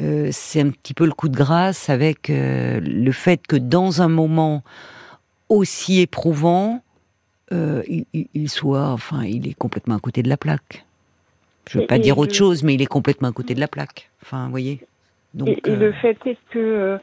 euh, 0.00 0.28
c'est 0.32 0.60
un 0.60 0.70
petit 0.70 0.94
peu 0.94 1.04
le 1.06 1.12
coup 1.12 1.28
de 1.28 1.36
grâce 1.36 1.90
avec 1.90 2.30
euh, 2.30 2.80
le 2.80 3.12
fait 3.12 3.46
que 3.46 3.56
dans 3.56 4.00
un 4.00 4.08
moment 4.08 4.62
aussi 5.48 6.00
éprouvant, 6.00 6.82
euh, 7.52 7.82
il, 8.12 8.48
soit, 8.48 8.88
enfin, 8.90 9.24
il 9.24 9.48
est 9.48 9.54
complètement 9.54 9.96
à 9.96 10.00
côté 10.00 10.22
de 10.22 10.28
la 10.28 10.36
plaque. 10.36 10.84
Je 11.68 11.78
veux 11.78 11.84
Et- 11.84 11.86
pas 11.88 11.96
et 11.96 12.00
dire 12.00 12.16
autre 12.18 12.32
je- 12.32 12.38
chose, 12.38 12.62
mais 12.62 12.74
il 12.74 12.82
est 12.82 12.86
complètement 12.86 13.28
à 13.28 13.32
côté 13.32 13.54
de 13.54 13.60
la 13.60 13.68
plaque. 13.68 14.08
Enfin, 14.22 14.44
vous 14.44 14.50
voyez. 14.50 14.80
Donc, 15.34 15.48
et, 15.48 15.60
et 15.64 15.76
le 15.76 15.92
fait 15.92 16.16
est 16.26 16.38
que 16.50 16.98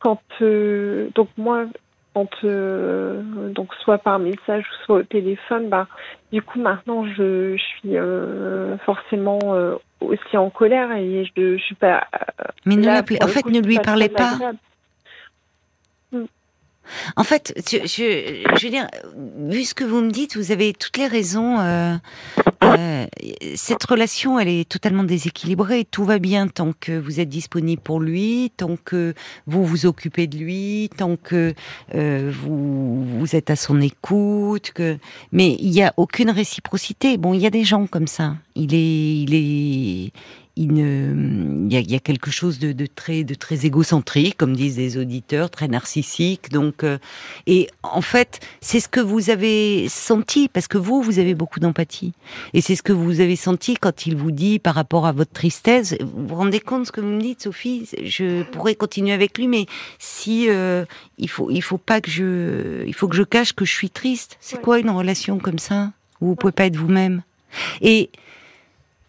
quand 0.00 0.20
donc 1.14 1.28
moi 1.36 1.66
quand 2.16 2.44
euh, 2.44 3.20
donc 3.50 3.74
soit 3.84 3.98
par 3.98 4.18
message 4.18 4.64
ou 4.64 4.84
soit 4.86 4.96
au 5.00 5.02
téléphone, 5.02 5.68
bah 5.68 5.86
du 6.32 6.40
coup 6.40 6.58
maintenant 6.58 7.04
je, 7.04 7.56
je 7.58 7.62
suis 7.62 7.98
euh, 7.98 8.78
forcément 8.86 9.38
euh, 9.44 9.74
aussi 10.00 10.36
en 10.38 10.48
colère 10.48 10.92
et 10.92 11.26
je, 11.36 11.58
je 11.58 11.62
suis 11.62 11.74
pas. 11.74 12.06
mais 12.64 12.76
ne 12.76 12.86
l'appelez- 12.86 13.22
en 13.22 13.26
fait, 13.28 13.42
coup, 13.42 13.50
ne 13.50 13.60
lui 13.60 13.78
parlez 13.80 14.08
pas. 14.08 14.38
En 17.16 17.24
fait, 17.24 17.52
je, 17.68 17.78
je, 17.78 18.46
je 18.56 18.64
veux 18.64 18.70
dire, 18.70 18.86
vu 19.50 19.64
ce 19.64 19.74
que 19.74 19.84
vous 19.84 20.00
me 20.00 20.10
dites, 20.10 20.36
vous 20.36 20.52
avez 20.52 20.72
toutes 20.72 20.96
les 20.96 21.08
raisons. 21.08 21.58
euh, 21.60 21.94
euh, 22.62 23.06
cette 23.54 23.84
relation, 23.84 24.38
elle 24.38 24.48
est 24.48 24.68
totalement 24.68 25.04
déséquilibrée. 25.04 25.84
Tout 25.84 26.04
va 26.04 26.18
bien 26.18 26.48
tant 26.48 26.72
que 26.78 26.98
vous 26.98 27.20
êtes 27.20 27.28
disponible 27.28 27.82
pour 27.82 28.00
lui, 28.00 28.52
tant 28.56 28.76
que 28.76 29.14
vous 29.46 29.64
vous 29.64 29.86
occupez 29.86 30.26
de 30.26 30.36
lui, 30.38 30.90
tant 30.96 31.16
que 31.16 31.54
euh, 31.94 32.32
vous, 32.34 33.04
vous 33.18 33.36
êtes 33.36 33.50
à 33.50 33.56
son 33.56 33.80
écoute. 33.80 34.72
Que... 34.74 34.98
Mais 35.32 35.56
il 35.60 35.70
n'y 35.70 35.82
a 35.82 35.92
aucune 35.96 36.30
réciprocité. 36.30 37.16
Bon, 37.16 37.34
il 37.34 37.40
y 37.40 37.46
a 37.46 37.50
des 37.50 37.64
gens 37.64 37.86
comme 37.86 38.06
ça. 38.06 38.36
Il 38.54 38.74
est, 38.74 39.22
il 39.22 39.34
est, 39.34 40.12
il 40.58 40.72
ne, 40.72 41.66
il 41.66 41.72
y 41.72 41.76
a, 41.76 41.80
il 41.80 41.90
y 41.90 41.94
a 41.94 41.98
quelque 42.00 42.30
chose 42.30 42.58
de, 42.58 42.72
de 42.72 42.86
très, 42.86 43.24
de 43.24 43.34
très 43.34 43.66
égocentrique, 43.66 44.36
comme 44.38 44.56
disent 44.56 44.78
les 44.78 44.96
auditeurs, 44.96 45.50
très 45.50 45.68
narcissique. 45.68 46.50
Donc, 46.50 46.82
euh, 46.82 46.96
et 47.46 47.68
en 47.82 48.00
fait, 48.00 48.40
c'est 48.62 48.80
ce 48.80 48.88
que 48.88 49.00
vous 49.00 49.28
avez 49.28 49.86
senti 49.90 50.48
parce 50.48 50.66
que 50.66 50.78
vous, 50.78 51.02
vous 51.02 51.18
avez 51.18 51.34
beaucoup 51.34 51.60
d'empathie, 51.60 52.14
et 52.54 52.60
c'est 52.62 52.74
ce 52.74 52.82
que 52.82 52.92
vous 52.94 53.20
avez 53.20 53.36
senti 53.36 53.74
quand 53.76 54.06
il 54.06 54.16
vous 54.16 54.30
dit 54.30 54.58
par 54.58 54.74
rapport 54.74 55.06
à 55.06 55.12
votre 55.12 55.32
tristesse. 55.32 55.94
Vous 56.00 56.26
vous 56.28 56.34
rendez 56.34 56.60
compte 56.60 56.82
de 56.82 56.86
ce 56.86 56.92
que 56.92 57.00
vous 57.02 57.08
me 57.08 57.20
dites, 57.20 57.42
Sophie 57.42 57.86
Je 58.02 58.42
pourrais 58.44 58.74
continuer 58.74 59.12
avec 59.12 59.36
lui, 59.36 59.48
mais 59.48 59.66
si 59.98 60.48
euh, 60.48 60.84
il 61.18 61.28
faut, 61.28 61.50
il 61.50 61.60
faut 61.62 61.78
pas 61.78 62.00
que 62.00 62.10
je, 62.10 62.82
il 62.86 62.94
faut 62.94 63.08
que 63.08 63.16
je 63.16 63.22
cache 63.24 63.52
que 63.52 63.64
je 63.66 63.72
suis 63.72 63.90
triste. 63.90 64.38
C'est 64.40 64.56
Ouais. 64.56 64.62
quoi 64.62 64.78
une 64.78 64.88
relation 64.90 65.38
comme 65.38 65.58
ça? 65.58 65.92
Où 66.22 66.28
vous 66.28 66.34
pouvez 66.36 66.52
pas 66.52 66.64
être 66.64 66.76
vous-même 66.76 67.22
Et 67.82 68.08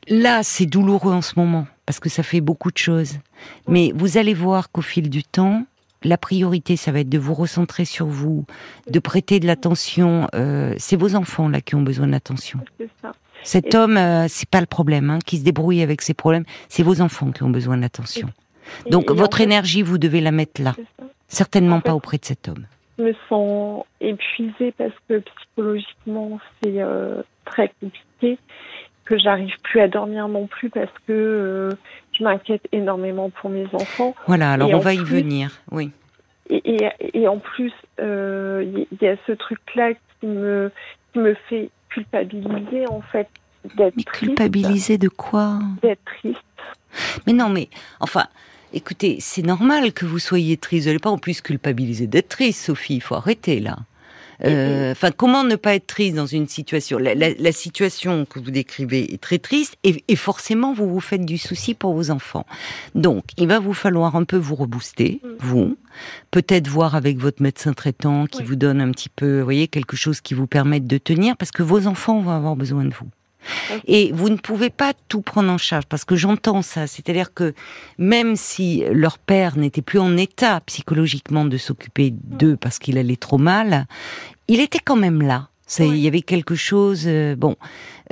là, 0.09 0.43
c'est 0.43 0.65
douloureux 0.65 1.13
en 1.13 1.21
ce 1.21 1.33
moment 1.37 1.67
parce 1.85 1.99
que 1.99 2.09
ça 2.09 2.23
fait 2.23 2.41
beaucoup 2.41 2.71
de 2.71 2.77
choses. 2.77 3.19
Mais 3.67 3.91
vous 3.95 4.17
allez 4.17 4.33
voir 4.33 4.71
qu'au 4.71 4.81
fil 4.81 5.09
du 5.09 5.23
temps, 5.23 5.65
la 6.03 6.17
priorité, 6.17 6.75
ça 6.75 6.91
va 6.91 6.99
être 6.99 7.09
de 7.09 7.17
vous 7.17 7.33
recentrer 7.33 7.85
sur 7.85 8.05
vous, 8.05 8.45
de 8.89 8.99
prêter 8.99 9.39
de 9.39 9.47
l'attention. 9.47 10.27
Euh, 10.35 10.73
c'est 10.77 10.95
vos 10.95 11.15
enfants 11.15 11.49
là 11.49 11.61
qui 11.61 11.75
ont 11.75 11.81
besoin 11.81 12.07
d'attention. 12.07 12.59
Cet 13.43 13.75
homme, 13.75 13.97
euh, 13.97 14.25
c'est 14.27 14.49
pas 14.49 14.59
le 14.59 14.65
problème, 14.65 15.09
hein, 15.09 15.19
qui 15.25 15.37
se 15.37 15.43
débrouille 15.43 15.81
avec 15.81 16.01
ses 16.01 16.13
problèmes. 16.13 16.43
C'est 16.69 16.83
vos 16.83 17.01
enfants 17.01 17.31
qui 17.31 17.43
ont 17.43 17.49
besoin 17.49 17.77
d'attention. 17.77 18.29
Donc 18.89 19.11
votre 19.11 19.41
énergie, 19.41 19.81
vous 19.81 19.97
devez 19.97 20.21
la 20.21 20.31
mettre 20.31 20.61
là. 20.61 20.75
Certainement 21.29 21.79
pas 21.79 21.93
auprès 21.93 22.17
de 22.17 22.25
cet 22.25 22.47
homme. 22.47 22.65
Je 22.97 23.03
me 23.03 23.13
sens 23.29 23.85
épuisée 24.01 24.73
parce 24.77 24.93
que 25.07 25.19
psychologiquement, 25.19 26.39
c'est 26.61 26.81
euh, 26.81 27.21
très 27.45 27.71
compliqué, 27.79 28.39
que 29.07 29.17
j'arrive 29.17 29.53
plus 29.63 29.79
à 29.79 29.87
dormir 29.87 30.27
non 30.27 30.47
plus 30.47 30.69
parce 30.69 30.91
que 31.07 31.13
euh, 31.13 31.71
je 32.11 32.23
m'inquiète 32.23 32.67
énormément 32.71 33.29
pour 33.29 33.49
mes 33.49 33.65
enfants. 33.73 34.15
Voilà, 34.27 34.51
alors 34.51 34.69
on 34.71 34.79
va 34.79 34.93
y 34.93 35.03
venir, 35.03 35.61
oui. 35.71 35.91
Et, 36.49 36.87
et, 37.13 37.27
en 37.27 37.39
plus, 37.39 37.73
euh, 37.99 38.63
il 38.91 38.97
y, 39.01 39.07
a 39.07 39.15
ce 39.25 39.33
truc-là 39.33 39.93
qui 39.93 40.27
me, 40.27 40.71
qui 41.11 41.19
me 41.19 41.33
fait 41.49 41.69
culpabiliser, 41.89 42.87
en 42.87 43.01
fait, 43.01 43.27
d'être 43.75 43.95
triste. 43.95 44.35
Culpabiliser 44.35 44.97
de 44.97 45.09
quoi? 45.09 45.59
D'être 45.81 46.03
triste. 46.05 46.39
Mais 47.25 47.33
non, 47.33 47.49
mais 47.49 47.67
enfin, 47.99 48.27
écoutez, 48.71 49.17
c'est 49.19 49.41
normal 49.41 49.91
que 49.91 50.05
vous 50.05 50.19
soyez 50.19 50.55
triste. 50.55 50.83
Vous 50.83 50.89
n'allez 50.89 50.99
pas 50.99 51.09
en 51.09 51.17
plus 51.17 51.41
culpabiliser 51.41 52.07
d'être 52.07 52.29
triste, 52.29 52.63
Sophie. 52.63 52.95
Il 52.95 53.01
faut 53.01 53.15
arrêter 53.15 53.59
là. 53.59 53.77
Euh, 54.45 54.91
enfin, 54.91 55.11
comment 55.11 55.43
ne 55.43 55.55
pas 55.55 55.75
être 55.75 55.87
triste 55.87 56.15
dans 56.15 56.25
une 56.25 56.47
situation? 56.47 56.97
La, 56.99 57.51
situation 57.51 58.25
que 58.25 58.39
vous 58.39 58.51
décrivez 58.51 59.13
est 59.13 59.21
très 59.21 59.39
triste 59.39 59.77
et, 59.83 60.03
et, 60.07 60.15
forcément 60.15 60.73
vous 60.73 60.87
vous 60.87 60.99
faites 60.99 61.25
du 61.25 61.37
souci 61.37 61.73
pour 61.73 61.93
vos 61.93 62.11
enfants. 62.11 62.45
Donc, 62.93 63.23
il 63.37 63.47
va 63.47 63.59
vous 63.59 63.73
falloir 63.73 64.15
un 64.15 64.25
peu 64.25 64.37
vous 64.37 64.55
rebooster, 64.55 65.21
mm. 65.23 65.27
vous, 65.39 65.77
peut-être 66.31 66.67
voir 66.67 66.95
avec 66.95 67.17
votre 67.17 67.41
médecin 67.41 67.73
traitant 67.73 68.27
qui 68.27 68.43
vous 68.43 68.55
donne 68.55 68.81
un 68.81 68.91
petit 68.91 69.09
peu, 69.09 69.39
vous 69.39 69.43
voyez, 69.43 69.67
quelque 69.67 69.95
chose 69.95 70.21
qui 70.21 70.33
vous 70.33 70.47
permette 70.47 70.85
de 70.85 70.97
tenir, 70.97 71.35
parce 71.37 71.51
que 71.51 71.63
vos 71.63 71.87
enfants 71.87 72.19
vont 72.19 72.31
avoir 72.31 72.55
besoin 72.55 72.85
de 72.85 72.93
vous. 72.93 73.07
Et 73.85 74.11
vous 74.13 74.29
ne 74.29 74.37
pouvez 74.37 74.69
pas 74.69 74.93
tout 75.07 75.21
prendre 75.21 75.51
en 75.51 75.57
charge 75.57 75.85
parce 75.85 76.05
que 76.05 76.15
j'entends 76.15 76.61
ça. 76.61 76.87
C'est-à-dire 76.87 77.33
que 77.33 77.53
même 77.97 78.35
si 78.35 78.83
leur 78.91 79.17
père 79.17 79.57
n'était 79.57 79.81
plus 79.81 79.99
en 79.99 80.17
état 80.17 80.61
psychologiquement 80.61 81.45
de 81.45 81.57
s'occuper 81.57 82.11
d'eux 82.11 82.57
parce 82.57 82.79
qu'il 82.79 82.97
allait 82.97 83.15
trop 83.15 83.37
mal, 83.37 83.87
il 84.47 84.59
était 84.59 84.79
quand 84.83 84.95
même 84.95 85.21
là. 85.21 85.49
Il 85.79 85.97
y 85.97 86.07
avait 86.07 86.21
quelque 86.21 86.55
chose. 86.55 87.03
Euh, 87.07 87.35
bon, 87.35 87.55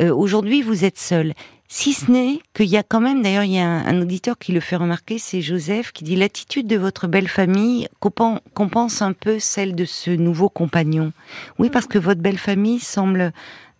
euh, 0.01 0.13
aujourd'hui 0.13 0.61
vous 0.61 0.83
êtes 0.83 0.99
seul. 0.99 1.33
Si 1.67 1.93
ce 1.93 2.11
n'est 2.11 2.39
qu'il 2.53 2.67
y 2.67 2.77
a 2.77 2.83
quand 2.83 3.01
même, 3.01 3.23
d'ailleurs, 3.23 3.43
il 3.43 3.53
y 3.53 3.59
a 3.59 3.67
un, 3.67 4.01
auditeur 4.01 4.37
qui 4.37 4.51
le 4.51 4.59
fait 4.59 4.75
remarquer, 4.75 5.17
c'est 5.17 5.41
Joseph, 5.41 5.91
qui 5.91 6.03
dit 6.03 6.15
l'attitude 6.15 6.67
de 6.67 6.77
votre 6.77 7.07
belle 7.07 7.27
famille 7.27 7.87
compense 7.99 9.01
un 9.01 9.13
peu 9.13 9.39
celle 9.39 9.73
de 9.73 9.83
ce 9.83 10.11
nouveau 10.11 10.47
compagnon. 10.47 11.11
Oui, 11.57 11.71
parce 11.71 11.87
que 11.87 11.97
votre 11.97 12.21
belle 12.21 12.37
famille 12.37 12.79
semble 12.79 13.33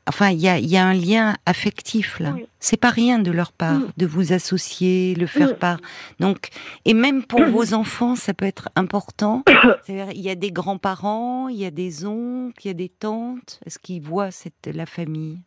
Enfin, 0.07 0.29
il 0.29 0.39
y 0.39 0.77
a, 0.77 0.85
un 0.85 0.93
lien 0.93 1.35
affectif 1.45 2.19
là. 2.19 2.35
C'est 2.59 2.79
pas 2.79 2.89
rien 2.89 3.17
de 3.19 3.31
leur 3.31 3.51
part 3.51 3.79
mm. 3.79 3.91
de 3.97 4.05
vous 4.05 4.33
associer, 4.33 5.15
le 5.15 5.25
faire 5.25 5.53
mm. 5.53 5.57
part. 5.57 5.79
Donc, 6.19 6.49
et 6.85 6.93
même 6.93 7.23
pour 7.23 7.43
vos 7.45 7.73
enfants, 7.73 8.15
ça 8.15 8.33
peut 8.33 8.45
être 8.45 8.69
important. 8.75 9.43
Il 9.87 10.21
y 10.21 10.29
a 10.29 10.35
des 10.35 10.51
grands-parents, 10.51 11.47
il 11.47 11.57
y 11.57 11.65
a 11.65 11.71
des 11.71 12.05
oncles, 12.05 12.59
il 12.63 12.67
y 12.67 12.71
a 12.71 12.73
des 12.73 12.89
tantes. 12.89 13.59
Est-ce 13.65 13.79
qu'ils 13.79 14.01
voient 14.01 14.31
cette 14.31 14.69
la 14.73 14.85
famille? 14.85 15.39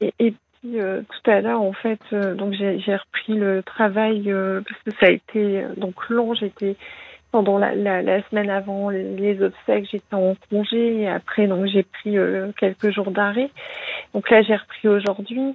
Et, 0.00 0.12
puis 0.60 0.80
euh, 0.80 1.02
tout 1.02 1.30
à 1.30 1.40
l'heure, 1.40 1.62
en 1.62 1.72
fait, 1.72 2.00
euh, 2.12 2.34
donc 2.34 2.54
j'ai 2.54 2.96
repris 2.96 3.34
le 3.34 3.62
travail 3.62 4.30
euh, 4.30 4.60
parce 4.68 4.82
que 4.82 4.90
ça 5.00 5.06
a 5.06 5.10
été 5.10 5.64
donc 5.76 6.08
long. 6.08 6.34
J'étais 6.34 6.76
pendant 7.30 7.58
la, 7.58 7.74
la, 7.74 8.02
la, 8.02 8.22
semaine 8.28 8.50
avant 8.50 8.90
les 8.90 9.42
obsèques, 9.42 9.88
j'étais 9.90 10.14
en 10.14 10.34
congé 10.50 11.02
et 11.02 11.08
après 11.08 11.46
donc 11.46 11.66
j'ai 11.66 11.82
pris 11.82 12.16
euh, 12.16 12.52
quelques 12.58 12.90
jours 12.90 13.10
d'arrêt. 13.10 13.50
Donc 14.14 14.30
là 14.30 14.42
j'ai 14.42 14.56
repris 14.56 14.88
aujourd'hui. 14.88 15.54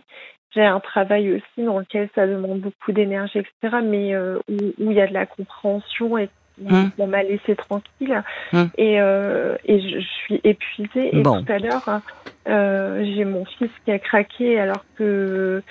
J'ai 0.54 0.64
un 0.64 0.80
travail 0.80 1.34
aussi 1.34 1.66
dans 1.66 1.80
lequel 1.80 2.10
ça 2.14 2.28
demande 2.28 2.60
beaucoup 2.60 2.92
d'énergie, 2.92 3.40
etc. 3.40 3.78
Mais 3.84 4.14
euh, 4.14 4.38
où, 4.50 4.92
il 4.92 4.94
y 4.94 5.02
a 5.02 5.08
de 5.08 5.14
la 5.14 5.26
compréhension 5.26 6.18
Mmh. 6.62 7.06
M'a 7.08 7.24
laissé 7.24 7.56
tranquille 7.56 8.24
mmh. 8.52 8.64
et, 8.78 9.02
euh, 9.02 9.56
et 9.66 9.80
je, 9.80 10.00
suis 10.00 10.40
épuisée. 10.44 11.18
Et 11.18 11.24
tout 11.24 11.46
à 11.48 11.58
l'heure, 11.58 12.02
euh, 12.48 13.04
j'ai 13.16 13.26
mon 13.26 13.44
fils 13.46 13.72
qui 13.84 13.92
a 13.92 13.98
craqué 13.98 14.60
alors 14.60 14.86
que 14.96 15.64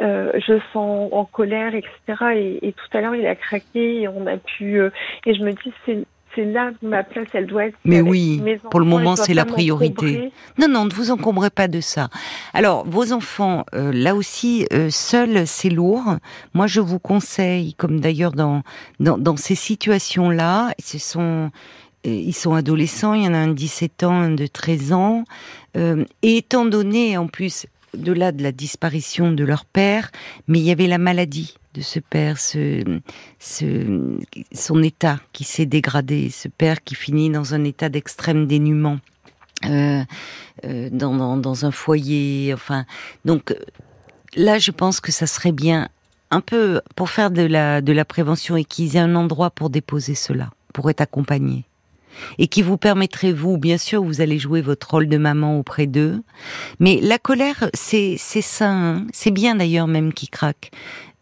euh, 0.00 0.32
je 0.34 0.58
sens 0.72 1.10
en 1.12 1.24
colère, 1.26 1.74
etc. 1.74 1.90
Et, 2.34 2.68
et 2.68 2.72
tout 2.72 2.96
à 2.96 3.00
l'heure, 3.00 3.14
il 3.14 3.26
a 3.26 3.34
craqué 3.34 4.02
et 4.02 4.08
on 4.08 4.26
a 4.26 4.38
pu. 4.38 4.80
Euh, 4.80 4.90
et 5.26 5.34
je 5.34 5.42
me 5.42 5.52
dis, 5.52 5.72
c'est 5.84 5.98
c'est 6.34 6.44
là 6.44 6.70
que 6.80 6.86
ma 6.86 7.02
place, 7.02 7.28
elle 7.34 7.46
doit 7.46 7.66
être. 7.66 7.76
Mais 7.84 8.00
oui, 8.00 8.42
pour 8.70 8.80
le 8.80 8.86
moment, 8.86 9.16
c'est 9.16 9.34
la 9.34 9.44
priorité. 9.44 10.32
Non, 10.58 10.68
non, 10.68 10.84
ne 10.84 10.92
vous 10.92 11.10
encombrez 11.10 11.50
pas 11.50 11.68
de 11.68 11.80
ça. 11.80 12.08
Alors, 12.54 12.86
vos 12.86 13.12
enfants, 13.12 13.64
euh, 13.74 13.92
là 13.92 14.14
aussi, 14.14 14.66
euh, 14.72 14.90
seuls, 14.90 15.46
c'est 15.46 15.70
lourd. 15.70 16.16
Moi, 16.54 16.66
je 16.66 16.80
vous 16.80 16.98
conseille, 16.98 17.74
comme 17.74 18.00
d'ailleurs 18.00 18.32
dans, 18.32 18.62
dans, 19.00 19.18
dans 19.18 19.36
ces 19.36 19.54
situations-là, 19.54 20.72
ce 20.78 20.98
sont 20.98 21.50
euh, 22.06 22.10
ils 22.10 22.34
sont 22.34 22.54
adolescents, 22.54 23.14
il 23.14 23.24
y 23.24 23.28
en 23.28 23.34
a 23.34 23.38
un 23.38 23.48
de 23.48 23.54
17 23.54 24.04
ans, 24.04 24.20
un 24.20 24.30
de 24.30 24.46
13 24.46 24.92
ans. 24.92 25.24
Euh, 25.76 26.04
et 26.22 26.38
étant 26.38 26.64
donné, 26.64 27.16
en 27.16 27.26
plus, 27.26 27.66
de 27.94 28.12
là 28.12 28.32
de 28.32 28.42
la 28.42 28.52
disparition 28.52 29.32
de 29.32 29.44
leur 29.44 29.64
père, 29.64 30.10
mais 30.48 30.58
il 30.58 30.64
y 30.64 30.70
avait 30.70 30.86
la 30.86 30.98
maladie 30.98 31.56
de 31.74 31.80
ce 31.80 32.00
père, 32.00 32.38
ce, 32.38 32.82
son 34.52 34.82
état 34.82 35.20
qui 35.32 35.44
s'est 35.44 35.66
dégradé, 35.66 36.30
ce 36.30 36.48
père 36.48 36.82
qui 36.82 36.94
finit 36.94 37.30
dans 37.30 37.54
un 37.54 37.64
état 37.64 37.88
d'extrême 37.88 38.46
dénuement, 38.46 38.98
euh, 39.66 40.02
euh, 40.64 40.88
dans, 40.90 41.64
un 41.64 41.70
foyer, 41.70 42.52
enfin, 42.54 42.86
donc 43.24 43.54
là, 44.34 44.58
je 44.58 44.70
pense 44.70 45.00
que 45.00 45.12
ça 45.12 45.26
serait 45.26 45.52
bien 45.52 45.88
un 46.30 46.40
peu 46.40 46.80
pour 46.96 47.10
faire 47.10 47.30
de 47.30 47.42
la 47.42 47.80
de 47.80 47.92
la 47.92 48.04
prévention 48.04 48.56
et 48.56 48.64
qu'ils 48.64 48.96
aient 48.96 49.00
un 49.00 49.16
endroit 49.16 49.50
pour 49.50 49.68
déposer 49.68 50.14
cela, 50.14 50.50
pour 50.72 50.90
être 50.90 51.00
accompagnés 51.00 51.64
et 52.38 52.48
qui 52.48 52.62
vous 52.62 52.76
permettrait 52.76 53.32
vous, 53.32 53.58
bien 53.58 53.78
sûr, 53.78 54.02
vous 54.02 54.20
allez 54.20 54.38
jouer 54.38 54.60
votre 54.60 54.90
rôle 54.90 55.08
de 55.08 55.16
maman 55.16 55.58
auprès 55.58 55.86
d'eux, 55.86 56.22
mais 56.78 56.98
la 57.02 57.18
colère, 57.18 57.70
c'est 57.74 58.16
c'est 58.18 58.42
sain, 58.42 58.96
hein. 58.96 59.06
c'est 59.12 59.30
bien 59.30 59.56
d'ailleurs 59.56 59.86
même 59.86 60.12
qui 60.12 60.28
craque. 60.28 60.70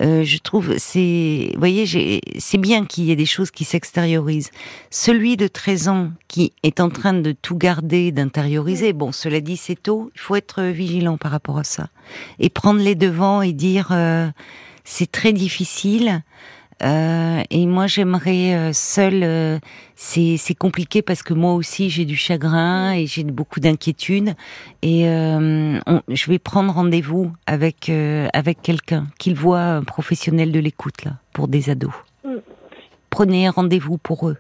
Euh, 0.00 0.22
je 0.22 0.38
trouve, 0.38 0.78
c'est, 0.78 1.52
voyez, 1.56 2.20
c'est 2.38 2.58
bien 2.58 2.84
qu'il 2.84 3.04
y 3.04 3.10
ait 3.10 3.16
des 3.16 3.26
choses 3.26 3.50
qui 3.50 3.64
s'extériorisent. 3.64 4.50
Celui 4.90 5.36
de 5.36 5.48
13 5.48 5.88
ans 5.88 6.10
qui 6.28 6.52
est 6.62 6.80
en 6.80 6.88
train 6.88 7.14
de 7.14 7.32
tout 7.32 7.56
garder, 7.56 8.12
d'intérioriser, 8.12 8.92
bon, 8.92 9.10
cela 9.10 9.40
dit, 9.40 9.56
c'est 9.56 9.82
tôt, 9.82 10.10
il 10.14 10.20
faut 10.20 10.36
être 10.36 10.62
vigilant 10.62 11.16
par 11.16 11.32
rapport 11.32 11.58
à 11.58 11.64
ça. 11.64 11.88
Et 12.38 12.48
prendre 12.48 12.80
les 12.80 12.94
devants 12.94 13.42
et 13.42 13.52
dire, 13.52 13.88
euh, 13.90 14.28
c'est 14.84 15.10
très 15.10 15.32
difficile, 15.32 16.22
euh, 16.82 17.42
et 17.50 17.66
moi, 17.66 17.86
j'aimerais 17.86 18.54
euh, 18.54 18.72
seul. 18.72 19.22
Euh, 19.22 19.58
c'est 19.96 20.54
compliqué 20.56 21.02
parce 21.02 21.24
que 21.24 21.34
moi 21.34 21.54
aussi 21.54 21.90
j'ai 21.90 22.04
du 22.04 22.14
chagrin 22.14 22.92
et 22.92 23.06
j'ai 23.06 23.24
beaucoup 23.24 23.58
d'inquiétudes. 23.58 24.34
Et 24.82 25.02
je 25.02 26.30
vais 26.30 26.38
prendre 26.38 26.72
rendez-vous 26.72 27.32
avec 27.46 27.90
avec 28.32 28.62
quelqu'un 28.62 29.06
qu'il 29.18 29.34
voit 29.34 29.60
un 29.60 29.82
professionnel 29.82 30.52
de 30.52 30.60
l'écoute 30.60 31.04
là 31.04 31.14
pour 31.32 31.48
des 31.48 31.68
ados. 31.68 31.92
Mm. 32.24 32.36
Prenez 33.10 33.48
rendez-vous 33.48 33.98
pour 33.98 34.28
eux. 34.28 34.36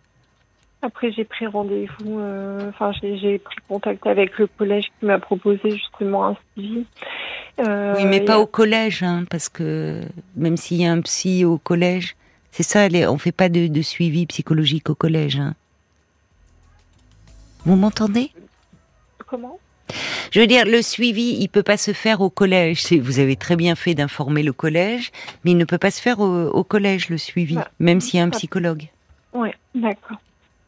Après, 0.80 1.10
j'ai 1.10 1.24
pris 1.24 1.48
rendez-vous. 1.48 2.20
Enfin, 2.68 2.92
j'ai 3.02 3.38
pris 3.38 3.56
contact 3.68 4.06
avec 4.06 4.38
le 4.38 4.46
collège 4.46 4.84
qui 5.00 5.06
m'a 5.06 5.18
proposé 5.18 5.72
justement 5.72 6.24
un 6.24 6.36
suivi. 6.54 6.84
oui, 7.58 8.04
mais 8.06 8.20
pas 8.20 8.38
au 8.38 8.46
collège, 8.46 9.02
hein, 9.02 9.24
parce 9.28 9.48
que 9.48 10.02
même 10.36 10.56
s'il 10.56 10.80
y 10.80 10.86
a 10.86 10.92
un 10.92 11.00
psy 11.00 11.44
au 11.44 11.58
collège, 11.58 12.14
c'est 12.52 12.62
ça, 12.62 12.88
on 13.08 13.12
ne 13.12 13.18
fait 13.18 13.32
pas 13.32 13.48
de, 13.48 13.82
suivi 13.82 14.26
psychologique 14.26 14.90
au 14.90 14.94
collège. 14.94 15.36
Hein. 15.36 15.54
Vous 17.64 17.76
m'entendez? 17.76 18.32
Comment? 19.26 19.58
Je 20.30 20.40
veux 20.40 20.46
dire, 20.46 20.66
le 20.66 20.82
suivi, 20.82 21.36
il 21.40 21.48
peut 21.48 21.62
pas 21.62 21.76
se 21.76 21.92
faire 21.92 22.20
au 22.20 22.30
collège. 22.30 22.92
Vous 22.92 23.18
avez 23.18 23.36
très 23.36 23.56
bien 23.56 23.74
fait 23.74 23.94
d'informer 23.94 24.42
le 24.42 24.52
collège, 24.52 25.12
mais 25.44 25.52
il 25.52 25.56
ne 25.56 25.64
peut 25.64 25.78
pas 25.78 25.90
se 25.90 26.00
faire 26.00 26.20
au, 26.20 26.64
collège 26.64 27.08
le 27.08 27.18
suivi, 27.18 27.54
bah, 27.54 27.68
même 27.78 28.00
s'il 28.00 28.18
y 28.18 28.20
a 28.20 28.24
un 28.24 28.30
psychologue. 28.30 28.88
Oui, 29.32 29.50
d'accord. 29.74 30.18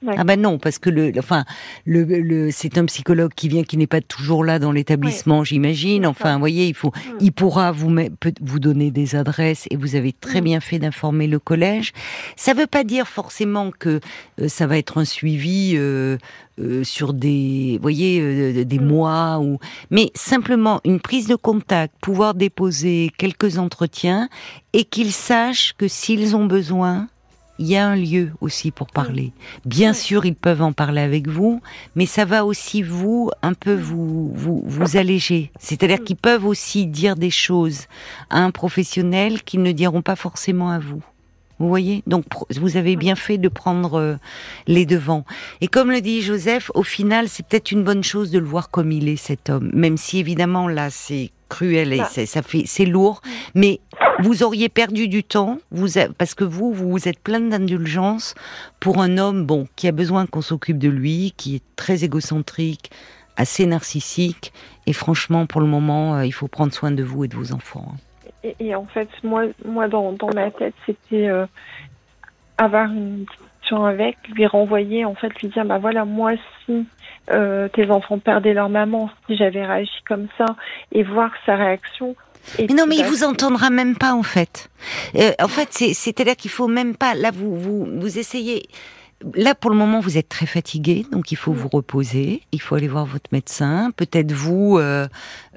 Ah 0.06 0.24
ben 0.24 0.40
non, 0.40 0.58
parce 0.58 0.78
que 0.78 0.88
le, 0.88 1.12
enfin, 1.18 1.44
le, 1.84 2.04
le 2.04 2.50
c'est 2.50 2.78
un 2.78 2.86
psychologue 2.86 3.32
qui 3.34 3.48
vient, 3.48 3.64
qui 3.64 3.76
n'est 3.76 3.86
pas 3.86 4.00
toujours 4.00 4.44
là 4.44 4.58
dans 4.58 4.72
l'établissement, 4.72 5.44
j'imagine. 5.44 6.06
Enfin, 6.06 6.34
vous 6.34 6.40
voyez, 6.40 6.68
il 6.68 6.74
faut, 6.74 6.88
mm. 6.88 7.16
il 7.20 7.32
pourra 7.32 7.70
vous 7.70 7.94
vous 8.40 8.58
donner 8.60 8.90
des 8.90 9.14
adresses 9.14 9.66
et 9.70 9.76
vous 9.76 9.96
avez 9.96 10.14
très 10.14 10.40
mm. 10.40 10.44
bien 10.44 10.60
fait 10.60 10.78
d'informer 10.78 11.26
le 11.26 11.38
collège. 11.38 11.92
Ça 12.36 12.54
veut 12.54 12.66
pas 12.66 12.82
dire 12.82 13.06
forcément 13.06 13.70
que 13.70 14.00
euh, 14.40 14.48
ça 14.48 14.66
va 14.66 14.78
être 14.78 14.96
un 14.96 15.04
suivi 15.04 15.74
euh, 15.76 16.16
euh, 16.58 16.82
sur 16.82 17.12
des, 17.12 17.78
voyez, 17.82 18.64
des 18.64 18.78
mm. 18.78 18.84
mois 18.84 19.38
ou, 19.40 19.58
mais 19.90 20.10
simplement 20.14 20.80
une 20.86 21.00
prise 21.00 21.26
de 21.26 21.36
contact, 21.36 21.94
pouvoir 22.00 22.32
déposer 22.32 23.10
quelques 23.18 23.58
entretiens 23.58 24.30
et 24.72 24.84
qu'ils 24.84 25.12
sachent 25.12 25.74
que 25.76 25.88
s'ils 25.88 26.34
ont 26.34 26.46
besoin 26.46 27.08
il 27.60 27.66
y 27.66 27.76
a 27.76 27.86
un 27.86 27.94
lieu 27.94 28.32
aussi 28.40 28.70
pour 28.70 28.86
parler. 28.86 29.32
Bien 29.66 29.92
sûr, 29.92 30.24
ils 30.24 30.34
peuvent 30.34 30.62
en 30.62 30.72
parler 30.72 31.02
avec 31.02 31.28
vous, 31.28 31.60
mais 31.94 32.06
ça 32.06 32.24
va 32.24 32.46
aussi 32.46 32.82
vous 32.82 33.30
un 33.42 33.52
peu 33.52 33.74
vous 33.74 34.32
vous, 34.34 34.62
vous 34.64 34.96
alléger. 34.96 35.52
C'est-à-dire 35.60 36.02
qu'ils 36.02 36.16
peuvent 36.16 36.46
aussi 36.46 36.86
dire 36.86 37.16
des 37.16 37.30
choses 37.30 37.86
à 38.30 38.42
un 38.42 38.50
professionnel 38.50 39.42
qu'ils 39.42 39.62
ne 39.62 39.72
diront 39.72 40.00
pas 40.00 40.16
forcément 40.16 40.70
à 40.70 40.78
vous. 40.78 41.02
Vous 41.60 41.68
voyez 41.68 42.02
Donc 42.06 42.24
vous 42.56 42.78
avez 42.78 42.96
bien 42.96 43.14
fait 43.14 43.36
de 43.36 43.48
prendre 43.48 43.94
euh, 43.94 44.16
les 44.66 44.86
devants. 44.86 45.26
Et 45.60 45.68
comme 45.68 45.90
le 45.90 46.00
dit 46.00 46.22
Joseph, 46.22 46.70
au 46.74 46.82
final, 46.82 47.28
c'est 47.28 47.46
peut-être 47.46 47.70
une 47.70 47.84
bonne 47.84 48.02
chose 48.02 48.30
de 48.30 48.38
le 48.38 48.46
voir 48.46 48.70
comme 48.70 48.90
il 48.90 49.08
est 49.08 49.16
cet 49.16 49.50
homme, 49.50 49.70
même 49.74 49.98
si 49.98 50.18
évidemment 50.18 50.68
là 50.68 50.88
c'est 50.88 51.30
cruel 51.50 51.92
et 51.92 51.98
bah. 51.98 52.08
ça 52.08 52.42
fait 52.42 52.62
c'est 52.64 52.86
lourd, 52.86 53.20
mais 53.54 53.80
vous 54.20 54.42
auriez 54.42 54.70
perdu 54.70 55.06
du 55.06 55.22
temps, 55.22 55.58
vous 55.70 55.88
parce 56.16 56.34
que 56.34 56.44
vous 56.44 56.72
vous 56.72 57.08
êtes 57.08 57.18
plein 57.18 57.40
d'indulgence 57.40 58.34
pour 58.78 59.02
un 59.02 59.18
homme 59.18 59.44
bon 59.44 59.68
qui 59.76 59.86
a 59.86 59.92
besoin 59.92 60.24
qu'on 60.26 60.42
s'occupe 60.42 60.78
de 60.78 60.88
lui, 60.88 61.34
qui 61.36 61.56
est 61.56 61.62
très 61.76 62.04
égocentrique, 62.04 62.90
assez 63.36 63.66
narcissique 63.66 64.54
et 64.86 64.94
franchement 64.94 65.44
pour 65.46 65.60
le 65.60 65.66
moment 65.66 66.14
euh, 66.14 66.24
il 66.24 66.32
faut 66.32 66.48
prendre 66.48 66.72
soin 66.72 66.90
de 66.90 67.02
vous 67.02 67.24
et 67.24 67.28
de 67.28 67.36
vos 67.36 67.52
enfants. 67.52 67.96
Et, 68.42 68.74
en 68.74 68.86
fait 68.86 69.08
moi 69.22 69.44
moi 69.64 69.88
dans, 69.88 70.12
dans 70.12 70.30
ma 70.34 70.50
tête 70.50 70.74
c'était 70.86 71.28
euh, 71.28 71.46
avoir 72.56 72.86
une 72.86 73.24
discussion 73.24 73.84
avec, 73.84 74.16
lui 74.34 74.46
renvoyer 74.46 75.04
en 75.04 75.14
fait 75.14 75.28
lui 75.40 75.48
dire 75.48 75.64
bah 75.64 75.78
voilà 75.78 76.04
moi 76.04 76.32
si 76.64 76.86
euh, 77.30 77.68
tes 77.68 77.90
enfants 77.90 78.18
perdaient 78.18 78.54
leur 78.54 78.68
maman, 78.68 79.10
si 79.26 79.36
j'avais 79.36 79.64
réagi 79.64 80.02
comme 80.06 80.26
ça, 80.36 80.46
et 80.90 81.04
voir 81.04 81.30
sa 81.46 81.54
réaction. 81.54 82.16
mais 82.58 82.66
non, 82.74 82.86
mais 82.88 82.96
il 82.96 83.04
vous 83.04 83.22
entendra 83.22 83.70
même 83.70 83.96
pas 83.96 84.14
en 84.14 84.24
fait. 84.24 84.68
Euh, 85.14 85.30
en 85.40 85.48
fait, 85.48 85.68
c'est-à-dire 85.70 86.34
qu'il 86.34 86.50
faut 86.50 86.66
même 86.66 86.96
pas. 86.96 87.14
Là, 87.14 87.30
vous 87.30 87.54
vous 87.54 87.86
vous 88.00 88.18
essayez. 88.18 88.68
Là, 89.34 89.54
pour 89.54 89.70
le 89.70 89.76
moment, 89.76 90.00
vous 90.00 90.16
êtes 90.16 90.28
très 90.28 90.46
fatigué, 90.46 91.04
donc 91.12 91.30
il 91.30 91.36
faut 91.36 91.52
vous 91.52 91.68
reposer. 91.68 92.42
Il 92.52 92.60
faut 92.60 92.74
aller 92.74 92.88
voir 92.88 93.04
votre 93.04 93.30
médecin, 93.32 93.90
peut-être 93.96 94.32
vous 94.32 94.78
euh, 94.78 95.08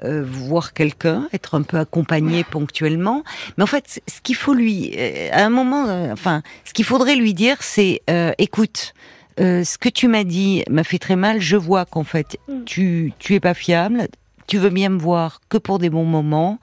voir 0.02 0.74
quelqu'un, 0.74 1.28
être 1.32 1.54
un 1.54 1.62
peu 1.62 1.78
accompagné 1.78 2.44
ponctuellement. 2.44 3.24
Mais 3.56 3.64
en 3.64 3.66
fait, 3.66 4.02
ce 4.06 4.20
qu'il 4.20 4.36
faut 4.36 4.54
lui, 4.54 4.94
à 5.30 5.44
un 5.44 5.50
moment, 5.50 5.84
enfin, 6.12 6.42
ce 6.64 6.72
qu'il 6.74 6.84
faudrait 6.84 7.16
lui 7.16 7.34
dire, 7.34 7.56
c'est 7.60 8.02
écoute. 8.38 8.94
Euh, 9.40 9.64
ce 9.64 9.78
que 9.78 9.88
tu 9.88 10.06
m'as 10.06 10.24
dit 10.24 10.62
m'a 10.70 10.84
fait 10.84 10.98
très 10.98 11.16
mal. 11.16 11.40
Je 11.40 11.56
vois 11.56 11.84
qu'en 11.84 12.04
fait, 12.04 12.38
mm. 12.48 12.64
tu, 12.64 13.12
tu 13.18 13.34
es 13.34 13.40
pas 13.40 13.54
fiable. 13.54 14.08
Tu 14.46 14.58
veux 14.58 14.70
bien 14.70 14.90
me 14.90 14.98
voir 14.98 15.40
que 15.48 15.58
pour 15.58 15.78
des 15.78 15.90
bons 15.90 16.04
moments, 16.04 16.58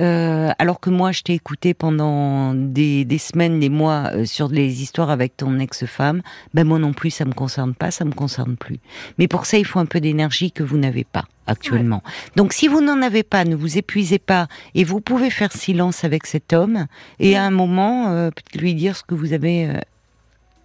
euh, 0.00 0.50
alors 0.58 0.80
que 0.80 0.90
moi 0.90 1.12
je 1.12 1.22
t'ai 1.22 1.34
écouté 1.34 1.74
pendant 1.74 2.54
des, 2.54 3.04
des, 3.04 3.18
semaines, 3.18 3.60
des 3.60 3.68
mois 3.68 4.10
euh, 4.12 4.24
sur 4.24 4.48
les 4.48 4.82
histoires 4.82 5.10
avec 5.10 5.36
ton 5.36 5.58
ex-femme. 5.58 6.22
Ben 6.54 6.66
moi 6.66 6.78
non 6.78 6.92
plus, 6.92 7.10
ça 7.10 7.24
me 7.24 7.32
concerne 7.32 7.74
pas, 7.74 7.90
ça 7.90 8.04
me 8.04 8.12
concerne 8.12 8.56
plus. 8.56 8.80
Mais 9.18 9.28
pour 9.28 9.46
ça, 9.46 9.58
il 9.58 9.64
faut 9.64 9.78
un 9.78 9.86
peu 9.86 10.00
d'énergie 10.00 10.52
que 10.52 10.62
vous 10.62 10.78
n'avez 10.78 11.04
pas 11.04 11.24
actuellement. 11.46 12.02
Donc 12.36 12.52
si 12.52 12.68
vous 12.68 12.80
n'en 12.80 13.02
avez 13.02 13.22
pas, 13.22 13.44
ne 13.44 13.56
vous 13.56 13.78
épuisez 13.78 14.18
pas 14.18 14.46
et 14.74 14.84
vous 14.84 15.00
pouvez 15.00 15.30
faire 15.30 15.52
silence 15.52 16.04
avec 16.04 16.26
cet 16.26 16.52
homme 16.52 16.86
et 17.18 17.36
à 17.36 17.44
un 17.44 17.50
moment 17.50 18.10
euh, 18.10 18.30
lui 18.54 18.74
dire 18.74 18.96
ce 18.96 19.02
que 19.02 19.14
vous 19.14 19.32
avez 19.32 19.68
euh, 19.68 19.80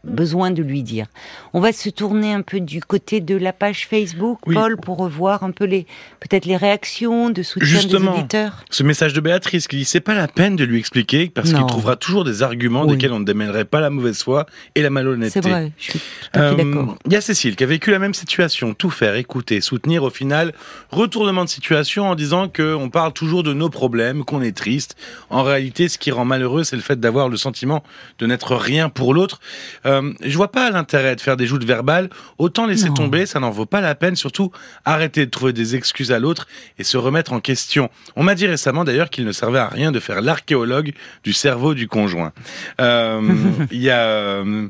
besoin 0.08 0.52
de 0.52 0.64
lui 0.64 0.84
dire. 0.84 1.08
On 1.54 1.60
va 1.60 1.72
se 1.72 1.90
tourner 1.90 2.34
un 2.34 2.42
peu 2.42 2.60
du 2.60 2.82
côté 2.82 3.22
de 3.22 3.36
la 3.36 3.54
page 3.54 3.88
Facebook, 3.88 4.40
Paul, 4.52 4.78
pour 4.78 4.98
revoir 4.98 5.44
un 5.44 5.52
peu 5.52 5.66
les 5.66 5.86
peut-être 6.20 6.46
les 6.46 6.58
réactions 6.58 7.30
de 7.30 7.44
soutien 7.44 7.68
Justement, 7.68 8.14
des 8.14 8.20
auditeurs. 8.20 8.64
Ce 8.70 8.84
message 8.84 9.14
de 9.14 9.22
Béatrice 9.22 9.68
qui 9.68 9.78
dit 9.78 9.86
c'est 9.86 10.00
pas 10.00 10.16
la 10.16 10.28
peine 10.28 10.56
de 10.56 10.64
lui 10.64 10.80
expliquer 10.80 11.32
parce 11.34 11.52
qu'il 11.52 11.66
trouvera 11.66 11.96
toujours 11.96 12.24
des 12.24 12.44
arguments 12.44 12.86
desquels 12.86 13.14
on 13.14 13.20
ne 13.20 13.26
démêlerait 13.26 13.66
pas 13.66 13.80
la 13.80 13.90
mauvaise 13.90 14.22
foi 14.24 14.46
et 14.76 14.82
la 14.82 14.90
malhonnêteté. 14.90 15.42
C'est 15.42 15.50
vrai, 15.50 15.72
je 15.78 15.92
suis 15.92 16.00
tout 16.00 16.06
à 16.34 16.40
fait 16.40 16.46
euh, 16.46 16.56
d'accord. 16.56 16.98
Il 17.06 17.14
y 17.14 17.16
a 17.16 17.22
Cécile 17.22 17.56
qui 17.56 17.64
a 17.64 17.68
vécu 17.68 17.92
la 17.92 18.00
même 18.00 18.14
situation, 18.14 18.74
tout 18.74 18.90
faire, 18.90 19.16
écouter, 19.16 19.62
soutenir, 19.62 20.04
au 20.04 20.10
final 20.10 20.54
retournement 20.92 21.44
de 21.44 21.50
situation 21.50 22.10
en 22.10 22.16
disant 22.16 22.48
que 22.48 22.74
on 22.74 22.90
parle 22.90 23.14
toujours 23.14 23.44
de 23.44 23.54
nos 23.54 23.70
problèmes, 23.70 24.24
qu'on 24.24 24.42
est 24.42 24.56
triste. 24.56 24.96
En 25.30 25.44
réalité, 25.44 25.90
ce 25.90 25.98
qui 25.98 26.12
rend 26.12 26.26
malheureux, 26.26 26.64
c'est 26.64 26.76
le 26.76 26.82
fait 26.82 27.00
d'avoir 27.00 27.30
le 27.30 27.38
sentiment 27.38 27.84
de 28.20 28.26
n'être 28.26 28.56
rien 28.56 28.90
pour 28.90 29.14
l'autre. 29.14 29.40
Euh, 29.86 29.97
je 30.22 30.38
vois 30.38 30.52
pas 30.52 30.70
l'intérêt 30.72 31.16
de 31.16 31.22
faire 31.22 31.38
des 31.38 31.46
joutes 31.46 31.64
verbales. 31.64 32.10
Autant 32.38 32.66
laisser 32.66 32.90
tomber, 32.94 33.26
ça 33.26 33.40
n'en 33.40 33.52
vaut 33.52 33.66
pas 33.66 33.82
la 33.82 33.96
peine. 33.96 34.16
Surtout, 34.16 34.52
arrêter 34.86 35.26
de 35.26 35.32
trouver 35.32 35.54
des 35.54 35.76
excuses 35.76 36.12
à 36.12 36.20
l'autre 36.20 36.48
et 36.78 36.84
se 36.84 36.98
remettre 36.98 37.34
en 37.34 37.40
question. 37.40 37.90
On 38.16 38.24
m'a 38.24 38.36
dit 38.36 38.48
récemment 38.48 38.84
d'ailleurs 38.84 39.10
qu'il 39.10 39.26
ne 39.26 39.32
servait 39.32 39.60
à 39.60 39.68
rien 39.68 39.92
de 39.92 40.00
faire 40.00 40.22
l'archéologue 40.22 40.94
du 41.24 41.34
cerveau 41.34 41.74
du 41.74 41.88
conjoint. 41.88 42.34
Euh, 42.82 43.22
il 43.72 43.82
y 43.82 43.90
a 43.90 44.06
euh, 44.06 44.68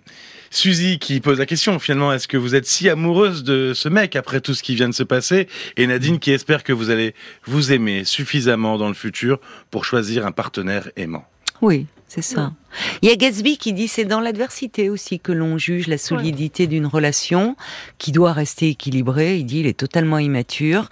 Suzy 0.50 1.00
qui 1.00 1.20
pose 1.20 1.40
la 1.40 1.46
question 1.46 1.78
finalement 1.80 2.14
est-ce 2.14 2.28
que 2.28 2.38
vous 2.38 2.56
êtes 2.56 2.66
si 2.66 2.90
amoureuse 2.90 3.44
de 3.44 3.74
ce 3.74 3.90
mec 3.90 4.16
après 4.16 4.42
tout 4.42 4.54
ce 4.54 4.64
qui 4.64 4.76
vient 4.76 4.90
de 4.90 4.94
se 4.94 5.04
passer? 5.04 5.48
Et 5.76 5.88
Nadine 5.88 6.20
qui 6.20 6.32
espère 6.32 6.64
que 6.64 6.74
vous 6.74 6.90
allez 6.90 7.14
vous 7.46 7.72
aimer 7.72 8.04
suffisamment 8.06 8.78
dans 8.78 8.88
le 8.88 8.94
futur 8.94 9.40
pour 9.72 9.86
choisir 9.86 10.26
un 10.26 10.32
partenaire 10.32 10.90
aimant. 10.96 11.26
Oui, 11.62 11.88
c'est 12.08 12.22
ça. 12.22 12.54
Il 13.02 13.10
y 13.10 13.12
a 13.12 13.16
Gatsby 13.16 13.58
qui 13.58 13.74
dit 13.74 13.88
c'est 13.88 14.06
dans 14.06 14.20
l'adversité 14.20 14.90
aussi 14.90 15.20
que 15.20 15.32
l'on 15.32 15.58
juge 15.58 15.88
la 15.88 15.98
solidité 15.98 16.68
d'une 16.68 16.86
relation 16.86 17.56
qui 17.98 18.12
doit 18.12 18.34
rester 18.34 18.70
équilibrée. 18.70 19.38
Il 19.38 19.46
dit 19.46 19.60
il 19.60 19.68
est 19.68 19.78
totalement 19.78 20.20
immature. 20.20 20.90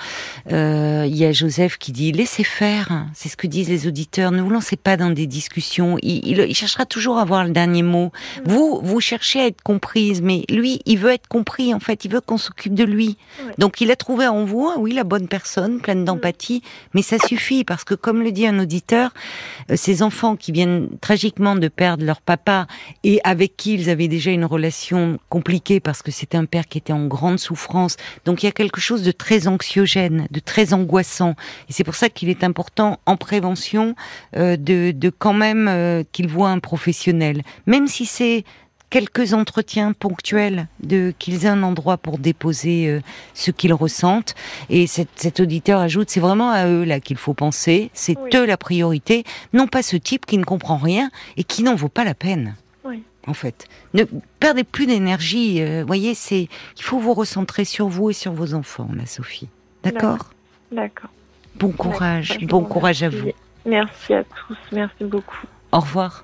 Euh, 0.51 1.05
il 1.07 1.15
y 1.15 1.26
a 1.26 1.32
Joseph 1.32 1.78
qui 1.78 1.91
dit 1.91 2.11
laissez 2.11 2.43
faire. 2.43 3.05
C'est 3.13 3.30
ce 3.30 3.38
que 3.38 3.47
disent 3.47 3.69
les 3.69 3.88
auditeurs. 3.88 4.32
Ne 4.32 4.41
vous 4.41 4.49
lancez 4.49 4.76
pas 4.76 4.97
dans 4.97 5.09
des 5.09 5.28
discussions. 5.28 5.97
Il, 6.01 6.39
il, 6.39 6.55
cherchera 6.55 6.86
toujours 6.86 7.17
à 7.17 7.21
avoir 7.21 7.43
le 7.43 7.51
dernier 7.51 7.84
mot. 7.84 8.11
Vous, 8.45 8.80
vous 8.84 8.99
cherchez 8.99 9.39
à 9.41 9.47
être 9.47 9.61
comprise, 9.61 10.21
mais 10.21 10.43
lui, 10.49 10.82
il 10.86 10.97
veut 10.97 11.11
être 11.11 11.28
compris. 11.28 11.73
En 11.73 11.80
fait, 11.80 12.05
il 12.05 12.11
veut 12.11 12.21
qu'on 12.21 12.38
s'occupe 12.38 12.73
de 12.73 12.84
lui. 12.84 13.17
Donc, 13.57 13.82
il 13.82 13.91
a 13.91 13.95
trouvé 13.95 14.28
en 14.28 14.45
vous, 14.45 14.71
oui, 14.78 14.93
la 14.93 15.03
bonne 15.03 15.28
personne, 15.28 15.80
pleine 15.80 16.01
mm. 16.01 16.05
d'empathie. 16.05 16.61
Mais 16.93 17.01
ça 17.01 17.17
suffit 17.19 17.63
parce 17.63 17.84
que, 17.84 17.93
comme 17.93 18.21
le 18.21 18.32
dit 18.32 18.47
un 18.47 18.59
auditeur, 18.59 19.11
euh, 19.71 19.76
ces 19.76 20.03
enfants 20.03 20.36
qui 20.36 20.51
viennent 20.51 20.89
tragiquement 21.01 21.55
de 21.55 21.64
perdre 21.68 22.03
leur 22.05 22.22
papa 22.22 22.68
et 23.03 23.20
avec 23.24 23.57
qui 23.57 23.74
ils 23.74 23.89
avaient 23.89 24.07
déjà 24.07 24.32
une 24.32 24.45
relation 24.45 25.20
compliquée 25.30 25.80
parce 25.80 26.01
que 26.01 26.11
c'était 26.11 26.38
un 26.38 26.45
père 26.45 26.68
qui 26.68 26.78
était 26.78 26.93
en 26.93 27.07
grande 27.07 27.39
souffrance. 27.39 27.97
Donc 28.26 28.43
il 28.43 28.45
y 28.45 28.49
a 28.49 28.51
quelque 28.51 28.82
chose 28.82 29.03
de 29.03 29.11
très 29.11 29.47
anxiogène, 29.47 30.28
de 30.32 30.39
très 30.39 30.74
angoissant. 30.74 31.36
Et 31.70 31.74
c'est 31.74 31.84
pour 31.84 31.95
ça 31.95 32.09
qu'il 32.09 32.30
est 32.30 32.43
important 32.43 32.99
en 33.05 33.18
prévention 33.18 33.95
euh, 34.36 34.57
de, 34.57 34.91
de 34.91 35.09
quand 35.09 35.34
même 35.34 35.68
euh, 35.68 36.03
qu'il 36.11 36.28
voit 36.28 36.49
un 36.49 36.59
professionnel, 36.59 37.41
même 37.66 37.88
si 37.88 38.05
c'est 38.05 38.43
quelques 38.89 39.33
entretiens 39.33 39.93
ponctuels, 39.93 40.67
de 40.81 41.13
qu'ils 41.17 41.45
aient 41.45 41.49
un 41.49 41.63
endroit 41.63 41.97
pour 41.97 42.17
déposer 42.17 42.88
euh, 42.88 43.01
ce 43.33 43.51
qu'ils 43.51 43.73
ressentent. 43.73 44.36
Et 44.69 44.88
cet, 44.88 45.39
auditeur 45.39 45.79
ajoute, 45.79 46.09
c'est 46.09 46.19
vraiment 46.19 46.51
à 46.51 46.67
eux 46.67 46.83
là 46.83 46.99
qu'il 46.99 47.17
faut 47.17 47.33
penser, 47.33 47.89
c'est 47.93 48.17
eux 48.33 48.45
la 48.45 48.57
priorité, 48.57 49.23
non 49.53 49.67
pas 49.67 49.83
ce 49.83 49.95
type 49.97 50.25
qui 50.25 50.38
ne 50.38 50.43
comprend 50.43 50.77
rien 50.77 51.09
et 51.38 51.43
qui 51.43 51.63
n'en 51.63 51.75
vaut 51.75 51.89
pas 51.89 52.03
la 52.03 52.13
peine. 52.13 52.55
En 53.27 53.33
fait, 53.33 53.67
ne 53.95 54.03
perdez 54.39 54.63
plus 54.63 54.86
d'énergie. 54.86 55.59
Euh, 55.59 55.83
voyez, 55.83 56.13
c'est 56.13 56.47
il 56.77 56.83
faut 56.83 56.99
vous 56.99 57.15
recentrer 57.15 57.65
sur 57.65 57.88
vous 57.88 58.11
et 58.11 58.13
sur 58.13 58.33
vos 58.33 58.53
enfants, 58.53 58.88
la 58.95 59.07
Sophie. 59.07 59.49
D'accord? 59.83 60.29
D'accord. 60.71 61.09
Bon 61.55 61.71
courage, 61.71 62.38
bon 62.43 62.63
courage 62.63 63.01
à 63.01 63.09
vous. 63.09 63.31
Merci 63.65 64.13
à 64.13 64.23
tous, 64.23 64.57
merci 64.71 65.03
beaucoup. 65.03 65.47
Au 65.71 65.79
revoir. 65.79 66.23